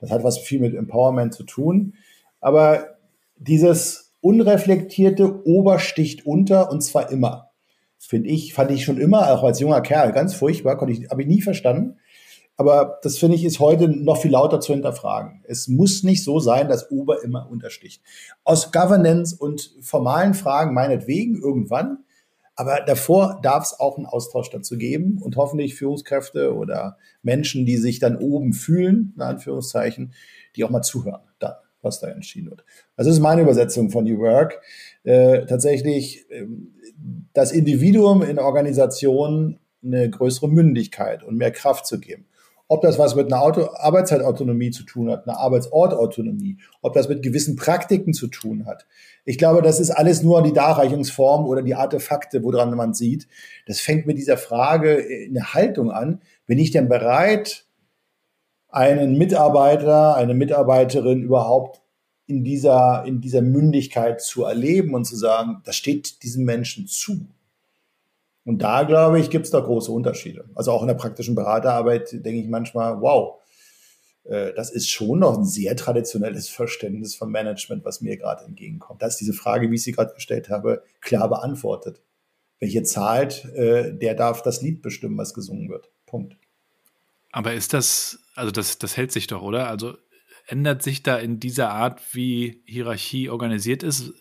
Das 0.00 0.10
hat 0.10 0.24
was 0.24 0.38
viel 0.38 0.60
mit 0.60 0.74
Empowerment 0.74 1.34
zu 1.34 1.44
tun. 1.44 1.94
Aber 2.40 2.96
dieses 3.36 4.14
unreflektierte 4.20 5.46
Obersticht 5.46 6.26
unter 6.26 6.70
und 6.70 6.82
zwar 6.82 7.10
immer. 7.10 7.50
Finde 7.98 8.28
ich, 8.28 8.54
fand 8.54 8.70
ich 8.70 8.84
schon 8.84 8.98
immer, 8.98 9.30
auch 9.30 9.42
als 9.42 9.60
junger 9.60 9.80
Kerl, 9.80 10.12
ganz 10.12 10.34
furchtbar, 10.34 10.88
ich, 10.88 11.10
habe 11.10 11.22
ich 11.22 11.28
nie 11.28 11.42
verstanden. 11.42 11.98
Aber 12.56 12.98
das 13.02 13.18
finde 13.18 13.36
ich 13.36 13.44
ist 13.44 13.60
heute 13.60 13.88
noch 13.88 14.16
viel 14.16 14.30
lauter 14.30 14.60
zu 14.60 14.72
hinterfragen. 14.72 15.42
Es 15.46 15.68
muss 15.68 16.02
nicht 16.02 16.24
so 16.24 16.40
sein, 16.40 16.68
dass 16.68 16.90
Ober 16.90 17.22
immer 17.22 17.50
untersticht. 17.50 18.02
Aus 18.44 18.72
Governance 18.72 19.36
und 19.36 19.74
formalen 19.82 20.32
Fragen 20.32 20.72
meinetwegen 20.72 21.40
irgendwann, 21.40 22.04
aber 22.56 22.80
davor 22.80 23.38
darf 23.42 23.64
es 23.64 23.78
auch 23.78 23.98
einen 23.98 24.06
Austausch 24.06 24.48
dazu 24.50 24.78
geben 24.78 25.18
und 25.20 25.36
hoffentlich 25.36 25.74
Führungskräfte 25.74 26.54
oder 26.54 26.96
Menschen, 27.22 27.66
die 27.66 27.76
sich 27.76 27.98
dann 27.98 28.16
oben 28.16 28.54
fühlen, 28.54 29.12
in 29.14 29.22
Anführungszeichen, 29.22 30.14
die 30.56 30.64
auch 30.64 30.70
mal 30.70 30.82
zuhören, 30.82 31.20
dann, 31.38 31.52
was 31.82 32.00
da 32.00 32.08
entschieden 32.08 32.48
wird. 32.48 32.64
Also 32.96 33.10
das 33.10 33.18
ist 33.18 33.22
meine 33.22 33.42
Übersetzung 33.42 33.90
von 33.90 34.04
New 34.04 34.18
Work. 34.18 34.62
Äh, 35.04 35.44
tatsächlich 35.44 36.30
äh, 36.30 36.46
das 37.34 37.52
Individuum 37.52 38.22
in 38.22 38.38
Organisationen 38.38 39.60
eine 39.84 40.08
größere 40.08 40.48
Mündigkeit 40.48 41.22
und 41.22 41.36
mehr 41.36 41.52
Kraft 41.52 41.86
zu 41.86 42.00
geben. 42.00 42.26
Ob 42.68 42.80
das 42.80 42.98
was 42.98 43.14
mit 43.14 43.26
einer 43.26 43.42
Auto 43.42 43.68
Arbeitszeitautonomie 43.74 44.72
zu 44.72 44.82
tun 44.82 45.10
hat, 45.10 45.28
einer 45.28 45.38
Arbeitsortautonomie, 45.38 46.58
ob 46.82 46.94
das 46.94 47.08
mit 47.08 47.22
gewissen 47.22 47.54
Praktiken 47.54 48.12
zu 48.12 48.26
tun 48.26 48.66
hat. 48.66 48.86
Ich 49.28 49.38
glaube, 49.38 49.60
das 49.60 49.80
ist 49.80 49.90
alles 49.90 50.22
nur 50.22 50.40
die 50.42 50.52
Darreichungsform 50.52 51.46
oder 51.46 51.60
die 51.60 51.74
Artefakte, 51.74 52.44
woran 52.44 52.74
man 52.76 52.94
sieht. 52.94 53.26
Das 53.66 53.80
fängt 53.80 54.06
mit 54.06 54.18
dieser 54.18 54.36
Frage 54.36 55.04
eine 55.28 55.52
Haltung 55.52 55.90
an, 55.90 56.20
bin 56.46 56.60
ich 56.60 56.70
denn 56.70 56.88
bereit, 56.88 57.66
einen 58.68 59.18
Mitarbeiter, 59.18 60.14
eine 60.14 60.32
Mitarbeiterin 60.32 61.22
überhaupt 61.22 61.82
in 62.26 62.44
dieser, 62.44 63.04
in 63.04 63.20
dieser 63.20 63.42
Mündigkeit 63.42 64.20
zu 64.20 64.44
erleben 64.44 64.94
und 64.94 65.06
zu 65.06 65.16
sagen, 65.16 65.60
das 65.64 65.74
steht 65.74 66.22
diesem 66.22 66.44
Menschen 66.44 66.86
zu. 66.86 67.26
Und 68.44 68.62
da, 68.62 68.84
glaube 68.84 69.18
ich, 69.18 69.28
gibt 69.28 69.46
es 69.46 69.50
da 69.50 69.58
große 69.58 69.90
Unterschiede. 69.90 70.44
Also 70.54 70.70
auch 70.70 70.82
in 70.82 70.88
der 70.88 70.94
praktischen 70.94 71.34
Beraterarbeit 71.34 72.12
denke 72.12 72.42
ich 72.42 72.48
manchmal, 72.48 73.00
wow, 73.00 73.40
äh, 73.40 73.45
das 74.28 74.70
ist 74.70 74.90
schon 74.90 75.20
noch 75.20 75.38
ein 75.38 75.44
sehr 75.44 75.76
traditionelles 75.76 76.48
Verständnis 76.48 77.14
von 77.14 77.30
Management, 77.30 77.84
was 77.84 78.00
mir 78.00 78.16
gerade 78.16 78.44
entgegenkommt. 78.44 79.02
Da 79.02 79.06
ist 79.06 79.16
diese 79.16 79.32
Frage, 79.32 79.70
wie 79.70 79.76
ich 79.76 79.82
sie 79.82 79.92
gerade 79.92 80.14
gestellt 80.14 80.48
habe, 80.48 80.82
klar 81.00 81.28
beantwortet. 81.28 82.02
Welche 82.58 82.82
zahlt, 82.82 83.44
äh, 83.54 83.92
der 83.92 84.14
darf 84.14 84.42
das 84.42 84.62
Lied 84.62 84.82
bestimmen, 84.82 85.18
was 85.18 85.34
gesungen 85.34 85.68
wird. 85.68 85.90
Punkt. 86.06 86.36
Aber 87.30 87.52
ist 87.52 87.74
das, 87.74 88.18
also 88.34 88.50
das, 88.50 88.78
das 88.78 88.96
hält 88.96 89.12
sich 89.12 89.26
doch, 89.26 89.42
oder? 89.42 89.68
Also 89.68 89.96
ändert 90.46 90.82
sich 90.82 91.02
da 91.02 91.18
in 91.18 91.38
dieser 91.38 91.70
Art, 91.70 92.00
wie 92.12 92.62
Hierarchie 92.66 93.28
organisiert 93.28 93.82
ist, 93.82 94.12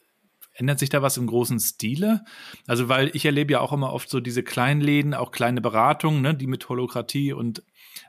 ändert 0.56 0.80
sich 0.80 0.90
da 0.90 1.02
was 1.02 1.18
im 1.18 1.28
großen 1.28 1.60
Stile? 1.60 2.26
Also, 2.68 2.90
weil 2.90 3.12
ich 3.14 3.26
erlebe 3.26 3.54
ja 3.54 3.60
auch 3.60 3.74
immer 3.74 3.94
oft 3.94 4.10
so 4.10 4.20
diese 4.20 4.44
kleinen 4.44 4.82
Läden, 4.82 5.14
auch 5.14 5.32
kleine 5.32 5.62
Beratungen, 5.62 6.22
ne, 6.22 6.34
die 6.34 6.48
mit 6.48 6.68
Holokratie 6.68 7.34
und 7.34 7.64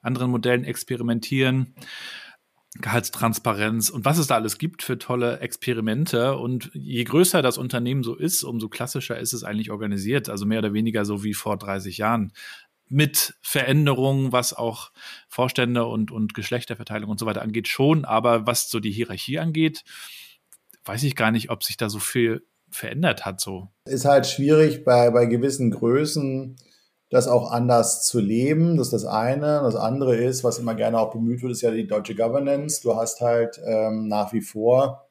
anderen 0.07 0.31
Modellen 0.31 0.65
experimentieren. 0.65 1.75
Gehaltstransparenz 2.81 3.91
und 3.91 4.05
was 4.05 4.19
es 4.19 4.27
da 4.27 4.35
alles 4.35 4.59
gibt 4.59 4.83
für 4.83 4.99
tolle 4.99 5.41
Experimente. 5.41 6.37
Und 6.37 6.71
je 6.75 7.05
größer 7.05 7.43
das 7.43 7.59
Unternehmen 7.59 8.03
so 8.03 8.15
ist, 8.15 8.43
umso 8.43 8.69
klassischer 8.69 9.19
ist 9.19 9.33
es 9.33 9.45
eigentlich 9.45 9.71
organisiert. 9.71 10.29
Also 10.29 10.47
mehr 10.47 10.59
oder 10.61 10.73
weniger 10.73 11.05
so 11.05 11.25
wie 11.25 11.35
vor 11.35 11.57
30 11.57 11.99
Jahren. 11.99 12.33
Mit 12.89 13.35
Veränderungen, 13.41 14.31
was 14.31 14.53
auch 14.53 14.93
Vorstände 15.29 15.87
und, 15.87 16.13
und 16.13 16.35
Geschlechterverteilung 16.35 17.11
und 17.11 17.19
so 17.19 17.27
weiter 17.27 17.43
angeht, 17.43 17.67
schon. 17.67 18.05
Aber 18.05 18.47
was 18.47 18.71
so 18.71 18.79
die 18.79 18.93
Hierarchie 18.93 19.39
angeht, 19.39 19.83
weiß 20.85 21.03
ich 21.03 21.17
gar 21.17 21.33
nicht, 21.33 21.51
ob 21.51 21.65
sich 21.65 21.77
da 21.77 21.89
so 21.89 21.99
viel 21.99 22.47
verändert 22.71 23.25
hat. 23.25 23.41
So. 23.41 23.69
Ist 23.87 24.05
halt 24.05 24.27
schwierig 24.27 24.85
bei, 24.85 25.11
bei 25.11 25.27
gewissen 25.27 25.71
Größen 25.71 26.57
das 27.11 27.29
auch 27.29 27.51
anders 27.53 28.05
zu 28.05 28.21
leben. 28.21 28.77
Das 28.77 28.89
ist 28.89 28.93
das 28.93 29.05
eine. 29.05 29.61
Das 29.63 29.77
andere 29.77 30.17
ist, 30.17 30.43
was 30.45 30.59
immer 30.59 30.75
gerne 30.75 30.99
auch 30.99 31.13
bemüht 31.13 31.43
wird, 31.43 31.53
ist 31.53 31.63
ja 31.63 31.71
die 31.71 31.87
deutsche 31.87 32.15
Governance. 32.15 32.83
Du 32.83 32.97
hast 32.97 33.21
halt 33.21 33.61
ähm, 33.65 34.09
nach 34.09 34.33
wie 34.33 34.41
vor 34.41 35.07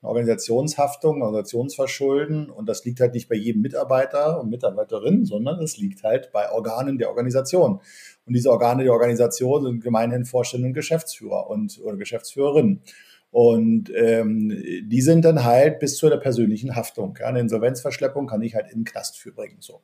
eine 0.00 0.10
Organisationshaftung, 0.10 1.22
Organisationsverschulden 1.22 2.50
und 2.50 2.68
das 2.68 2.84
liegt 2.84 3.00
halt 3.00 3.14
nicht 3.14 3.28
bei 3.28 3.34
jedem 3.34 3.62
Mitarbeiter 3.62 4.40
und 4.40 4.50
Mitarbeiterin, 4.50 5.24
sondern 5.24 5.60
es 5.62 5.78
liegt 5.78 6.02
halt 6.04 6.30
bei 6.32 6.50
Organen 6.50 6.98
der 6.98 7.08
Organisation. 7.08 7.80
Und 8.26 8.34
diese 8.34 8.50
Organe 8.50 8.84
der 8.84 8.92
Organisation 8.92 9.64
sind 9.64 9.82
gemeinhin 9.82 10.24
Vorstände 10.24 10.68
und 10.68 10.74
Geschäftsführer 10.74 11.48
und 11.48 11.80
oder 11.82 11.96
Geschäftsführerinnen. 11.96 12.82
Und 13.30 13.90
ähm, 13.94 14.48
die 14.84 15.02
sind 15.02 15.24
dann 15.24 15.44
halt 15.44 15.80
bis 15.80 15.96
zu 15.98 16.08
der 16.08 16.16
persönlichen 16.16 16.76
Haftung. 16.76 17.16
Ja. 17.20 17.26
Eine 17.26 17.40
Insolvenzverschleppung 17.40 18.26
kann 18.26 18.42
ich 18.42 18.54
halt 18.54 18.70
in 18.70 18.80
den 18.80 18.84
Knast 18.84 19.18
für 19.18 19.32
bringen. 19.32 19.56
So. 19.60 19.82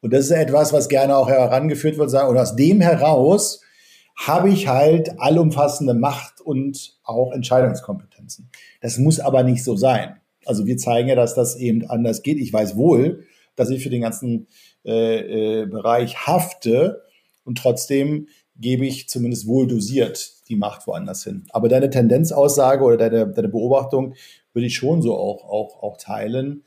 Und 0.00 0.12
das 0.12 0.26
ist 0.26 0.30
etwas, 0.30 0.72
was 0.72 0.88
gerne 0.88 1.16
auch 1.16 1.28
herangeführt 1.28 1.98
wird, 1.98 2.12
und 2.12 2.38
aus 2.38 2.56
dem 2.56 2.80
heraus 2.80 3.60
habe 4.16 4.50
ich 4.50 4.66
halt 4.68 5.20
allumfassende 5.20 5.94
Macht 5.94 6.40
und 6.40 6.98
auch 7.04 7.32
Entscheidungskompetenzen. 7.32 8.50
Das 8.80 8.98
muss 8.98 9.20
aber 9.20 9.42
nicht 9.42 9.62
so 9.62 9.76
sein. 9.76 10.16
Also 10.44 10.66
wir 10.66 10.76
zeigen 10.76 11.08
ja, 11.08 11.14
dass 11.14 11.34
das 11.34 11.56
eben 11.56 11.88
anders 11.88 12.22
geht. 12.22 12.38
Ich 12.38 12.52
weiß 12.52 12.76
wohl, 12.76 13.24
dass 13.54 13.70
ich 13.70 13.82
für 13.82 13.90
den 13.90 14.02
ganzen 14.02 14.48
äh, 14.84 15.62
äh, 15.62 15.66
Bereich 15.66 16.26
hafte 16.26 17.02
und 17.44 17.58
trotzdem 17.58 18.28
gebe 18.56 18.86
ich 18.86 19.08
zumindest 19.08 19.46
wohl 19.46 19.66
dosiert 19.66 20.48
die 20.48 20.56
Macht 20.56 20.86
woanders 20.86 21.24
hin. 21.24 21.44
Aber 21.50 21.68
deine 21.68 21.90
Tendenzaussage 21.90 22.82
oder 22.82 22.96
deine, 22.96 23.28
deine 23.28 23.48
Beobachtung 23.48 24.14
würde 24.52 24.66
ich 24.66 24.74
schon 24.74 25.02
so 25.02 25.16
auch, 25.16 25.44
auch, 25.44 25.82
auch 25.82 25.96
teilen, 25.96 26.64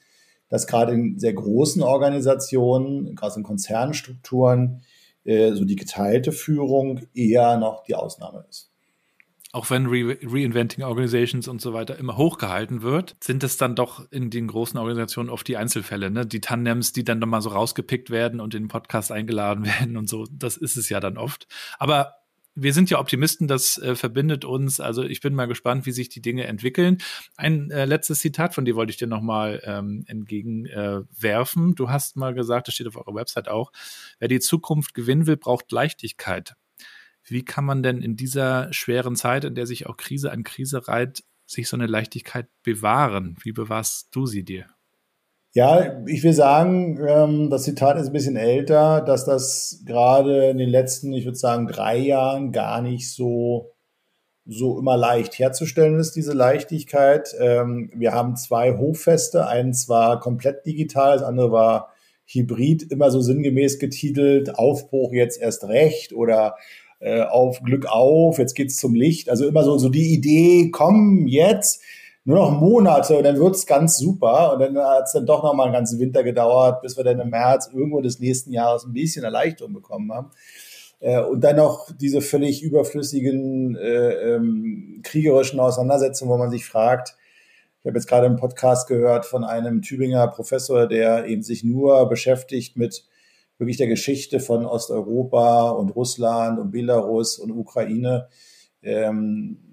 dass 0.51 0.67
gerade 0.67 0.93
in 0.93 1.17
sehr 1.17 1.33
großen 1.33 1.81
Organisationen, 1.81 3.15
gerade 3.15 3.37
in 3.37 3.43
Konzernstrukturen, 3.43 4.83
äh, 5.23 5.53
so 5.53 5.65
die 5.65 5.77
geteilte 5.77 6.31
Führung 6.31 7.01
eher 7.15 7.57
noch 7.57 7.83
die 7.83 7.95
Ausnahme 7.95 8.45
ist. 8.49 8.69
Auch 9.53 9.69
wenn 9.69 9.87
Re 9.87 10.17
Reinventing 10.23 10.83
Organizations 10.83 11.47
und 11.47 11.59
so 11.59 11.73
weiter 11.73 11.97
immer 11.97 12.15
hochgehalten 12.15 12.83
wird, 12.83 13.17
sind 13.21 13.43
es 13.43 13.57
dann 13.57 13.75
doch 13.75 14.09
in 14.09 14.29
den 14.29 14.47
großen 14.47 14.79
Organisationen 14.79 15.29
oft 15.29 15.45
die 15.47 15.57
Einzelfälle, 15.57 16.09
ne? 16.09 16.25
Die 16.25 16.39
Tandems, 16.39 16.93
die 16.93 17.03
dann 17.03 17.19
nochmal 17.19 17.41
so 17.41 17.49
rausgepickt 17.49 18.11
werden 18.11 18.39
und 18.39 18.55
in 18.55 18.63
den 18.63 18.69
Podcast 18.69 19.11
eingeladen 19.11 19.65
werden 19.79 19.97
und 19.97 20.07
so. 20.07 20.25
Das 20.31 20.55
ist 20.55 20.77
es 20.77 20.87
ja 20.87 21.01
dann 21.01 21.17
oft. 21.17 21.47
Aber 21.79 22.20
wir 22.55 22.73
sind 22.73 22.89
ja 22.89 22.99
Optimisten, 22.99 23.47
das 23.47 23.77
äh, 23.77 23.95
verbindet 23.95 24.45
uns. 24.45 24.79
Also 24.79 25.03
ich 25.03 25.21
bin 25.21 25.33
mal 25.33 25.47
gespannt, 25.47 25.85
wie 25.85 25.91
sich 25.91 26.09
die 26.09 26.21
Dinge 26.21 26.45
entwickeln. 26.45 26.97
Ein 27.37 27.71
äh, 27.71 27.85
letztes 27.85 28.19
Zitat 28.19 28.53
von 28.53 28.65
dir 28.65 28.75
wollte 28.75 28.91
ich 28.91 28.97
dir 28.97 29.07
nochmal 29.07 29.61
ähm, 29.63 30.03
entgegenwerfen. 30.07 31.71
Äh, 31.71 31.75
du 31.75 31.89
hast 31.89 32.17
mal 32.17 32.33
gesagt, 32.33 32.67
das 32.67 32.75
steht 32.75 32.87
auf 32.87 32.97
eurer 32.97 33.15
Website 33.15 33.47
auch, 33.47 33.71
wer 34.19 34.27
die 34.27 34.39
Zukunft 34.39 34.93
gewinnen 34.93 35.27
will, 35.27 35.37
braucht 35.37 35.71
Leichtigkeit. 35.71 36.55
Wie 37.23 37.45
kann 37.45 37.65
man 37.65 37.83
denn 37.83 38.01
in 38.01 38.15
dieser 38.15 38.73
schweren 38.73 39.15
Zeit, 39.15 39.43
in 39.45 39.55
der 39.55 39.67
sich 39.67 39.87
auch 39.87 39.95
Krise 39.95 40.31
an 40.31 40.43
Krise 40.43 40.87
reiht, 40.87 41.23
sich 41.45 41.69
so 41.69 41.77
eine 41.77 41.87
Leichtigkeit 41.87 42.49
bewahren? 42.63 43.37
Wie 43.43 43.51
bewahrst 43.51 44.09
du 44.11 44.25
sie 44.25 44.43
dir? 44.43 44.65
Ja, 45.53 46.01
ich 46.07 46.23
will 46.23 46.31
sagen, 46.33 46.97
ähm, 47.05 47.49
das 47.49 47.63
Zitat 47.63 47.97
ist 47.99 48.07
ein 48.07 48.13
bisschen 48.13 48.37
älter, 48.37 49.01
dass 49.01 49.25
das 49.25 49.83
gerade 49.85 50.49
in 50.49 50.57
den 50.57 50.69
letzten, 50.69 51.11
ich 51.11 51.25
würde 51.25 51.37
sagen, 51.37 51.67
drei 51.67 51.97
Jahren 51.97 52.53
gar 52.53 52.81
nicht 52.81 53.11
so, 53.11 53.73
so 54.45 54.79
immer 54.79 54.95
leicht 54.95 55.37
herzustellen 55.39 55.99
ist, 55.99 56.15
diese 56.15 56.31
Leichtigkeit. 56.31 57.35
Ähm, 57.37 57.91
wir 57.93 58.13
haben 58.13 58.37
zwei 58.37 58.77
Hochfeste, 58.77 59.45
eins 59.45 59.89
war 59.89 60.21
komplett 60.21 60.65
digital, 60.65 61.17
das 61.17 61.23
andere 61.23 61.51
war 61.51 61.89
hybrid, 62.27 62.89
immer 62.89 63.11
so 63.11 63.19
sinngemäß 63.19 63.77
getitelt, 63.77 64.55
Aufbruch 64.57 65.11
jetzt 65.11 65.41
erst 65.41 65.65
recht 65.65 66.13
oder 66.13 66.55
äh, 67.01 67.23
auf 67.23 67.61
Glück 67.61 67.87
auf, 67.87 68.37
jetzt 68.39 68.53
geht's 68.53 68.77
zum 68.77 68.95
Licht. 68.95 69.29
Also 69.29 69.45
immer 69.47 69.65
so, 69.65 69.77
so 69.77 69.89
die 69.89 70.13
Idee, 70.13 70.69
komm 70.71 71.27
jetzt 71.27 71.81
nur 72.23 72.37
noch 72.37 72.51
Monate 72.51 73.17
und 73.17 73.23
dann 73.23 73.39
wird's 73.39 73.65
ganz 73.65 73.97
super. 73.97 74.53
Und 74.53 74.59
dann 74.59 74.77
hat's 74.77 75.13
dann 75.13 75.25
doch 75.25 75.43
noch 75.43 75.53
mal 75.53 75.65
einen 75.65 75.73
ganzen 75.73 75.99
Winter 75.99 76.23
gedauert, 76.23 76.81
bis 76.81 76.97
wir 76.97 77.03
dann 77.03 77.19
im 77.19 77.29
März 77.29 77.69
irgendwo 77.73 78.01
des 78.01 78.19
nächsten 78.19 78.53
Jahres 78.53 78.85
ein 78.85 78.93
bisschen 78.93 79.23
Erleichterung 79.23 79.73
bekommen 79.73 80.11
haben. 80.13 80.31
Äh, 80.99 81.21
und 81.21 81.41
dann 81.43 81.55
noch 81.55 81.89
diese 81.99 82.21
völlig 82.21 82.61
überflüssigen 82.61 83.75
äh, 83.75 84.35
ähm, 84.35 85.01
kriegerischen 85.03 85.59
Auseinandersetzungen, 85.59 86.31
wo 86.31 86.37
man 86.37 86.51
sich 86.51 86.65
fragt, 86.65 87.15
ich 87.81 87.87
habe 87.87 87.97
jetzt 87.97 88.07
gerade 88.07 88.27
einen 88.27 88.35
Podcast 88.35 88.87
gehört 88.87 89.25
von 89.25 89.43
einem 89.43 89.81
Tübinger 89.81 90.27
Professor, 90.27 90.85
der 90.85 91.25
eben 91.25 91.41
sich 91.41 91.63
nur 91.63 92.07
beschäftigt 92.07 92.77
mit 92.77 93.05
wirklich 93.57 93.77
der 93.77 93.87
Geschichte 93.87 94.39
von 94.39 94.67
Osteuropa 94.67 95.71
und 95.71 95.89
Russland 95.95 96.59
und 96.59 96.69
Belarus 96.69 97.39
und 97.39 97.49
Ukraine. 97.49 98.27
Ähm, 98.83 99.70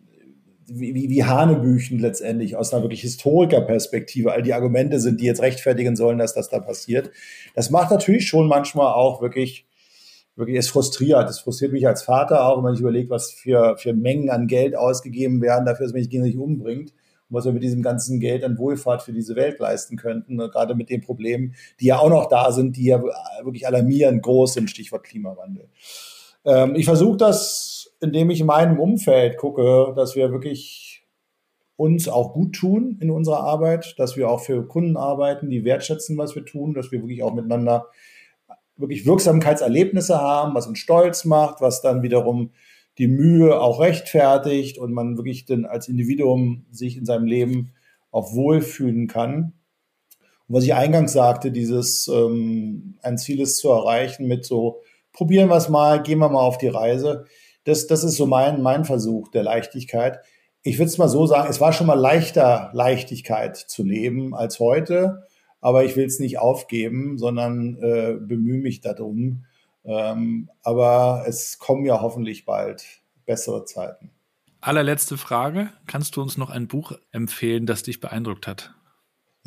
wie, 0.68 1.08
wie 1.08 1.24
Hanebüchen 1.24 1.98
letztendlich 1.98 2.56
aus 2.56 2.72
einer 2.72 2.82
wirklich 2.82 3.00
Historikerperspektive 3.00 4.32
all 4.32 4.42
die 4.42 4.54
Argumente 4.54 5.00
sind, 5.00 5.20
die 5.20 5.24
jetzt 5.24 5.42
rechtfertigen 5.42 5.96
sollen, 5.96 6.18
dass 6.18 6.34
das 6.34 6.48
da 6.48 6.60
passiert. 6.60 7.10
Das 7.54 7.70
macht 7.70 7.90
natürlich 7.90 8.26
schon 8.28 8.48
manchmal 8.48 8.92
auch 8.92 9.22
wirklich, 9.22 9.66
wirklich, 10.36 10.58
es 10.58 10.68
frustriert. 10.68 11.28
Es 11.28 11.40
frustriert 11.40 11.72
mich 11.72 11.86
als 11.86 12.02
Vater 12.02 12.46
auch, 12.46 12.58
wenn 12.58 12.64
man 12.64 12.74
sich 12.74 12.82
überlegt, 12.82 13.10
was 13.10 13.32
für, 13.32 13.76
für 13.78 13.94
Mengen 13.94 14.30
an 14.30 14.46
Geld 14.46 14.76
ausgegeben 14.76 15.40
werden, 15.40 15.64
dafür, 15.64 15.86
dass 15.86 15.92
man 15.92 16.02
sich 16.02 16.10
gegenseitig 16.10 16.38
umbringt 16.38 16.92
und 17.30 17.36
was 17.36 17.44
wir 17.44 17.52
mit 17.52 17.62
diesem 17.62 17.82
ganzen 17.82 18.20
Geld 18.20 18.44
an 18.44 18.58
Wohlfahrt 18.58 19.02
für 19.02 19.12
diese 19.12 19.36
Welt 19.36 19.58
leisten 19.58 19.96
könnten. 19.96 20.36
gerade 20.36 20.74
mit 20.74 20.90
den 20.90 21.00
Problemen, 21.00 21.54
die 21.80 21.86
ja 21.86 21.98
auch 21.98 22.10
noch 22.10 22.28
da 22.28 22.52
sind, 22.52 22.76
die 22.76 22.86
ja 22.86 23.02
wirklich 23.42 23.66
alarmierend 23.66 24.22
groß 24.22 24.54
sind, 24.54 24.70
Stichwort 24.70 25.04
Klimawandel. 25.04 25.68
Ähm, 26.48 26.74
ich 26.74 26.86
versuche 26.86 27.18
das 27.18 27.78
indem 28.00 28.30
ich 28.30 28.40
in 28.40 28.46
meinem 28.46 28.78
Umfeld 28.78 29.36
gucke, 29.36 29.92
dass 29.96 30.14
wir 30.14 30.30
wirklich 30.30 31.06
uns 31.76 32.08
auch 32.08 32.32
gut 32.32 32.54
tun 32.54 32.98
in 33.00 33.10
unserer 33.10 33.40
Arbeit, 33.40 33.94
dass 33.98 34.16
wir 34.16 34.28
auch 34.28 34.40
für 34.40 34.66
Kunden 34.66 34.96
arbeiten, 34.96 35.48
die 35.48 35.64
wertschätzen, 35.64 36.18
was 36.18 36.34
wir 36.34 36.44
tun, 36.44 36.74
dass 36.74 36.90
wir 36.90 37.00
wirklich 37.00 37.22
auch 37.22 37.34
miteinander 37.34 37.86
wirklich 38.76 39.06
Wirksamkeitserlebnisse 39.06 40.20
haben, 40.20 40.54
was 40.54 40.66
uns 40.66 40.78
stolz 40.78 41.24
macht, 41.24 41.60
was 41.60 41.82
dann 41.82 42.02
wiederum 42.02 42.50
die 42.98 43.08
Mühe 43.08 43.60
auch 43.60 43.80
rechtfertigt 43.80 44.78
und 44.78 44.92
man 44.92 45.16
wirklich 45.16 45.44
dann 45.44 45.64
als 45.64 45.88
Individuum 45.88 46.66
sich 46.70 46.96
in 46.96 47.04
seinem 47.04 47.26
Leben 47.26 47.72
auch 48.10 48.34
wohlfühlen 48.34 49.06
kann. 49.06 49.52
Und 50.48 50.56
was 50.56 50.64
ich 50.64 50.74
eingangs 50.74 51.12
sagte, 51.12 51.52
dieses 51.52 52.08
ähm, 52.08 52.98
ein 53.02 53.18
Ziel 53.18 53.40
ist 53.40 53.58
zu 53.58 53.68
erreichen 53.70 54.26
mit 54.26 54.44
so, 54.44 54.80
probieren 55.18 55.50
wir 55.50 55.56
es 55.56 55.68
mal, 55.68 56.02
gehen 56.02 56.20
wir 56.20 56.30
mal 56.30 56.40
auf 56.40 56.56
die 56.56 56.68
Reise 56.68 57.26
das, 57.68 57.86
das 57.86 58.02
ist 58.02 58.16
so 58.16 58.26
mein, 58.26 58.62
mein 58.62 58.86
Versuch 58.86 59.28
der 59.28 59.42
Leichtigkeit. 59.42 60.20
Ich 60.62 60.78
würde 60.78 60.88
es 60.88 60.96
mal 60.96 61.08
so 61.08 61.26
sagen, 61.26 61.48
es 61.50 61.60
war 61.60 61.72
schon 61.72 61.86
mal 61.86 62.00
leichter, 62.00 62.70
Leichtigkeit 62.72 63.56
zu 63.56 63.84
leben 63.84 64.34
als 64.34 64.58
heute, 64.58 65.26
aber 65.60 65.84
ich 65.84 65.94
will 65.94 66.06
es 66.06 66.18
nicht 66.18 66.38
aufgeben, 66.38 67.18
sondern 67.18 67.76
äh, 67.76 68.16
bemühe 68.18 68.60
mich 68.60 68.80
darum, 68.80 69.44
Ähm, 69.84 70.50
aber 70.62 71.24
es 71.26 71.58
kommen 71.58 71.86
ja 71.86 72.02
hoffentlich 72.02 72.44
bald 72.44 72.84
bessere 73.24 73.64
Zeiten. 73.64 74.10
Allerletzte 74.60 75.16
Frage. 75.16 75.70
Kannst 75.86 76.16
du 76.16 76.20
uns 76.22 76.36
noch 76.36 76.50
ein 76.50 76.68
Buch 76.68 76.92
empfehlen, 77.10 77.64
das 77.64 77.84
dich 77.84 78.00
beeindruckt 78.00 78.46
hat? 78.46 78.74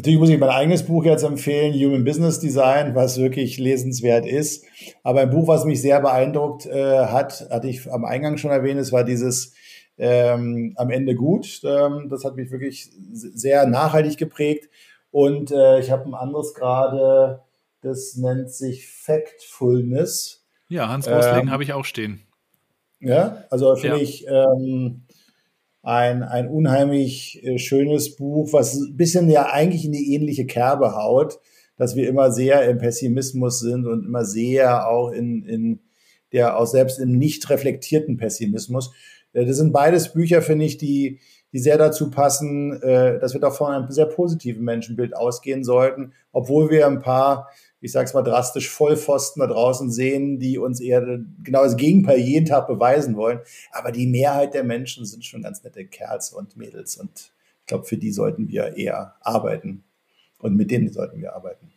Natürlich 0.02 0.20
muss 0.20 0.30
ich 0.30 0.40
mein 0.40 0.50
eigenes 0.50 0.82
Buch 0.82 1.06
jetzt 1.06 1.22
empfehlen, 1.22 1.76
Human 1.76 2.04
Business 2.04 2.40
Design, 2.40 2.96
was 2.96 3.20
wirklich 3.20 3.60
lesenswert 3.60 4.26
ist. 4.26 4.66
Aber 5.04 5.22
ein 5.22 5.30
Buch, 5.30 5.48
was 5.48 5.64
mich 5.64 5.80
sehr 5.80 6.02
beeindruckt 6.02 6.66
äh, 6.66 7.06
hat, 7.06 7.48
hatte 7.52 7.68
ich 7.68 7.88
am 7.88 8.04
Eingang 8.04 8.38
schon 8.38 8.50
erwähnt, 8.50 8.80
es 8.80 8.92
war 8.92 9.04
dieses 9.04 9.54
ähm, 10.00 10.74
Am 10.76 10.90
Ende 10.90 11.14
gut. 11.14 11.62
Ähm, 11.64 12.08
das 12.10 12.26
hat 12.26 12.36
mich 12.36 12.50
wirklich 12.50 12.90
sehr 13.12 13.68
nachhaltig 13.68 14.18
geprägt. 14.18 14.72
Und 15.12 15.52
äh, 15.52 15.80
ich 15.80 15.92
habe 15.92 16.06
ein 16.06 16.16
anderes 16.16 16.56
gerade, 16.56 17.44
das 17.82 18.16
nennt 18.16 18.50
sich 18.50 18.88
Factfulness. 18.88 20.44
Ja, 20.68 20.90
Hans 20.90 21.08
Rosling 21.08 21.42
ähm, 21.42 21.52
habe 21.52 21.62
ich 21.62 21.74
auch 21.74 21.86
stehen. 21.86 22.24
Ja, 23.00 23.44
also 23.52 23.76
finde 23.76 23.98
ja. 23.98 24.02
ich 24.02 24.26
ähm, 24.28 25.04
ein, 25.84 26.24
ein 26.24 26.48
unheimlich 26.48 27.44
äh, 27.44 27.58
schönes 27.58 28.16
Buch, 28.16 28.54
was 28.54 28.76
ein 28.76 28.98
bisschen 28.98 29.30
ja 29.30 29.48
eigentlich 29.52 29.86
in 29.86 29.92
die 29.92 30.14
ähnliche 30.14 30.46
Kerbe 30.46 30.96
haut, 30.96 31.40
dass 31.78 31.96
wir 31.96 32.08
immer 32.08 32.32
sehr 32.32 32.70
im 32.70 32.78
Pessimismus 32.78 33.60
sind 33.60 33.88
und 33.88 34.06
immer 34.06 34.24
sehr 34.24 34.88
auch 34.88 35.12
in, 35.12 35.44
in 35.44 35.80
der 36.32 36.58
auch 36.58 36.68
selbst 36.68 37.00
im 37.00 37.18
nicht 37.18 37.50
reflektierten 37.50 38.18
Pessimismus. 38.18 38.94
Äh, 39.34 39.46
das 39.46 39.58
sind 39.58 39.74
beides 39.74 40.14
Bücher, 40.14 40.42
finde 40.42 40.66
ich, 40.66 40.78
die, 40.78 41.20
die 41.52 41.60
sehr 41.60 41.78
dazu 41.78 42.12
passen, 42.12 42.82
äh, 42.82 43.20
dass 43.20 43.34
wir 43.34 43.42
da 43.42 43.50
von 43.50 43.74
einem 43.74 43.92
sehr 43.92 44.06
positiven 44.06 44.64
Menschenbild 44.64 45.16
ausgehen 45.16 45.64
sollten, 45.64 46.14
obwohl 46.32 46.70
wir 46.70 46.86
ein 46.86 47.02
paar 47.02 47.50
ich 47.82 47.92
sag's 47.92 48.14
mal 48.14 48.22
drastisch, 48.22 48.70
Vollpfosten 48.70 49.42
da 49.42 49.48
draußen 49.48 49.92
sehen, 49.92 50.40
die 50.40 50.60
uns 50.60 50.80
eher 50.80 51.20
genau 51.44 51.64
das 51.64 51.76
Gegenteil 51.76 52.20
jeden 52.20 52.46
Tag 52.46 52.68
beweisen 52.68 53.16
wollen. 53.16 53.40
Aber 53.72 53.92
die 53.92 54.08
Mehrheit 54.08 54.54
der 54.54 54.64
Menschen 54.64 55.06
sind 55.06 55.26
schon 55.26 55.42
ganz 55.42 55.64
nette 55.64 55.86
Kerls 55.86 56.32
und 56.32 56.56
Mädels 56.56 56.98
und 56.98 57.32
ich 57.62 57.68
glaube, 57.68 57.86
für 57.86 57.98
die 57.98 58.12
sollten 58.12 58.48
wir 58.48 58.78
eher 58.78 59.16
arbeiten 59.22 59.84
und 60.40 60.56
mit 60.56 60.72
denen 60.72 60.92
sollten 60.92 61.22
wir 61.22 61.36
arbeiten. 61.36 61.72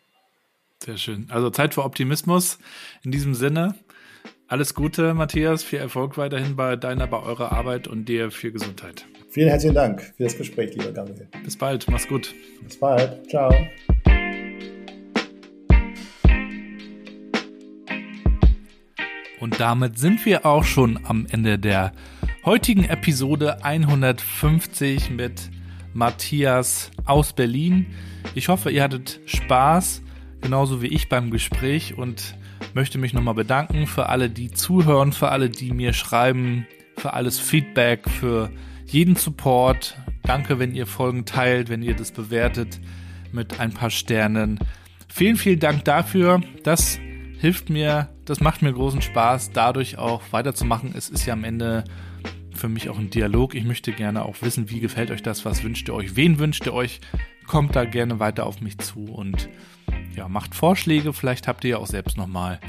Sehr 0.85 0.97
schön. 0.99 1.27
Also 1.31 1.51
Zeit 1.51 1.75
für 1.75 1.85
Optimismus. 1.85 2.59
In 3.03 3.11
diesem 3.11 3.35
Sinne, 3.35 3.75
alles 4.49 4.75
Gute, 4.75 5.15
Matthias. 5.15 5.63
Viel 5.63 5.79
Erfolg 5.79 6.19
weiterhin 6.19 6.57
bei 6.57 6.77
deiner, 6.77 7.07
bei 7.07 7.23
eurer 7.23 7.53
Arbeit 7.53 7.89
und 7.89 8.07
dir 8.09 8.31
viel 8.31 8.53
Gesundheit. 8.53 9.07
Vielen 9.31 9.49
herzlichen 9.49 9.75
Dank 9.75 10.03
für 10.17 10.25
das 10.25 10.37
Gespräch, 10.37 10.75
lieber 10.75 10.93
Gabriel. 10.93 11.29
Bis 11.43 11.57
bald. 11.57 11.89
Mach's 11.91 12.07
gut. 12.07 12.35
Bis 12.63 12.79
bald. 12.79 13.29
Ciao. 13.31 13.51
Und 19.45 19.61
damit 19.61 19.99
sind 19.99 20.25
wir 20.25 20.47
auch 20.47 20.65
schon 20.65 20.99
am 21.05 21.27
Ende 21.31 21.59
der 21.59 21.93
heutigen 22.47 22.85
Episode 22.85 23.63
150 23.63 25.11
mit 25.11 25.51
Matthias 25.93 26.91
aus 27.05 27.35
Berlin. 27.35 27.89
Ich 28.35 28.49
hoffe, 28.49 28.71
ihr 28.71 28.83
hattet 28.83 29.21
Spaß, 29.27 30.01
genauso 30.41 30.81
wie 30.81 30.87
ich 30.87 31.11
beim 31.11 31.31
Gespräch 31.31 31.99
und 31.99 32.37
möchte 32.73 32.97
mich 32.97 33.13
nochmal 33.13 33.35
bedanken 33.35 33.87
für 33.87 34.09
alle, 34.09 34.31
die 34.31 34.51
zuhören, 34.51 35.13
für 35.13 35.29
alle, 35.29 35.51
die 35.51 35.75
mir 35.75 35.93
schreiben, 35.93 36.67
für 36.97 37.13
alles 37.13 37.39
Feedback, 37.39 38.09
für 38.09 38.51
jeden 38.87 39.15
Support. 39.15 39.99
Danke, 40.23 40.59
wenn 40.59 40.75
ihr 40.75 40.87
Folgen 40.87 41.27
teilt, 41.27 41.69
wenn 41.69 41.83
ihr 41.83 41.95
das 41.95 42.13
bewertet 42.13 42.81
mit 43.31 43.61
ein 43.61 43.75
paar 43.75 43.91
Sternen. 43.91 44.59
Vielen, 45.09 45.37
vielen 45.37 45.61
Dank 45.61 45.85
dafür. 45.85 46.41
Das 46.63 46.99
hilft 47.45 47.69
mir, 47.69 48.09
das 48.25 48.41
macht 48.41 48.63
mir 48.63 48.73
großen 48.73 49.03
Spaß, 49.03 49.51
dadurch 49.51 49.99
auch 49.99 50.23
weiterzumachen. 50.31 50.95
Es 50.97 51.11
ist 51.11 51.27
ja 51.27 51.35
am 51.35 51.45
Ende 51.45 51.85
für 52.55 52.71
mich 52.71 52.89
auch 52.89 52.99
ein 52.99 53.11
Dialog. 53.11 53.55
Ich 53.55 53.65
möchte 53.65 53.93
gerne 53.93 54.25
auch 54.25 54.41
wissen, 54.41 54.71
wie 54.71 54.81
gefällt 54.81 55.11
euch 55.11 55.23
das, 55.23 55.45
was 55.45 55.63
wünscht 55.63 55.87
ihr 55.89 55.95
euch, 55.95 56.17
wen 56.17 56.39
wünscht 56.39 56.65
ihr 56.65 56.73
euch, 56.73 57.03
kommt 57.47 57.77
da 57.77 57.85
gerne 57.85 58.19
weiter 58.19 58.47
auf 58.47 58.63
mich 58.63 58.79
zu 58.79 59.13
und 59.13 59.51
ja, 60.17 60.27
macht 60.27 60.55
Vorschläge. 60.55 61.13
Vielleicht 61.13 61.47
habt 61.47 61.65
ihr 61.65 61.73
ja 61.73 61.77
auch 61.77 61.87
selbst 61.87 62.17
nochmal 62.17 62.61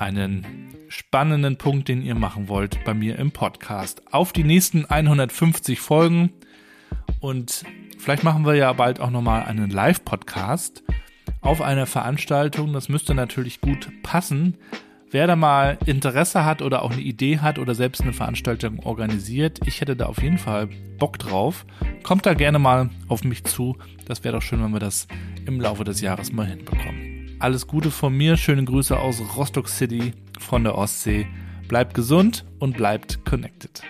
einen 0.00 0.74
spannenden 0.88 1.56
Punkt, 1.56 1.86
den 1.86 2.02
ihr 2.02 2.16
machen 2.16 2.48
wollt 2.48 2.82
bei 2.82 2.94
mir 2.94 3.20
im 3.20 3.30
Podcast. 3.30 4.02
Auf 4.12 4.32
die 4.32 4.42
nächsten 4.42 4.84
150 4.84 5.78
Folgen 5.78 6.32
und 7.20 7.64
vielleicht 7.98 8.24
machen 8.24 8.44
wir 8.44 8.56
ja 8.56 8.72
bald 8.72 8.98
auch 8.98 9.10
nochmal 9.10 9.44
einen 9.44 9.70
Live-Podcast 9.70 10.82
auf 11.40 11.62
einer 11.62 11.86
Veranstaltung. 11.86 12.72
Das 12.72 12.88
müsste 12.88 13.14
natürlich 13.14 13.60
gut 13.60 13.90
passen. 14.02 14.56
Wer 15.10 15.26
da 15.26 15.36
mal 15.36 15.78
Interesse 15.86 16.44
hat 16.44 16.60
oder 16.60 16.82
auch 16.82 16.90
eine 16.90 17.00
Idee 17.00 17.38
hat 17.38 17.58
oder 17.58 17.74
selbst 17.74 18.02
eine 18.02 18.12
Veranstaltung 18.12 18.80
organisiert, 18.80 19.58
ich 19.64 19.80
hätte 19.80 19.96
da 19.96 20.06
auf 20.06 20.22
jeden 20.22 20.36
Fall 20.36 20.68
Bock 20.98 21.18
drauf. 21.18 21.64
Kommt 22.02 22.26
da 22.26 22.34
gerne 22.34 22.58
mal 22.58 22.90
auf 23.08 23.24
mich 23.24 23.44
zu. 23.44 23.78
Das 24.06 24.22
wäre 24.22 24.34
doch 24.34 24.42
schön, 24.42 24.62
wenn 24.62 24.72
wir 24.72 24.80
das 24.80 25.08
im 25.46 25.60
Laufe 25.60 25.84
des 25.84 26.02
Jahres 26.02 26.30
mal 26.30 26.46
hinbekommen. 26.46 27.36
Alles 27.38 27.66
Gute 27.66 27.90
von 27.90 28.14
mir, 28.14 28.36
schöne 28.36 28.64
Grüße 28.64 28.98
aus 28.98 29.22
Rostock 29.36 29.68
City 29.68 30.12
von 30.38 30.64
der 30.64 30.76
Ostsee. 30.76 31.26
Bleibt 31.68 31.94
gesund 31.94 32.44
und 32.58 32.76
bleibt 32.76 33.24
connected. 33.24 33.82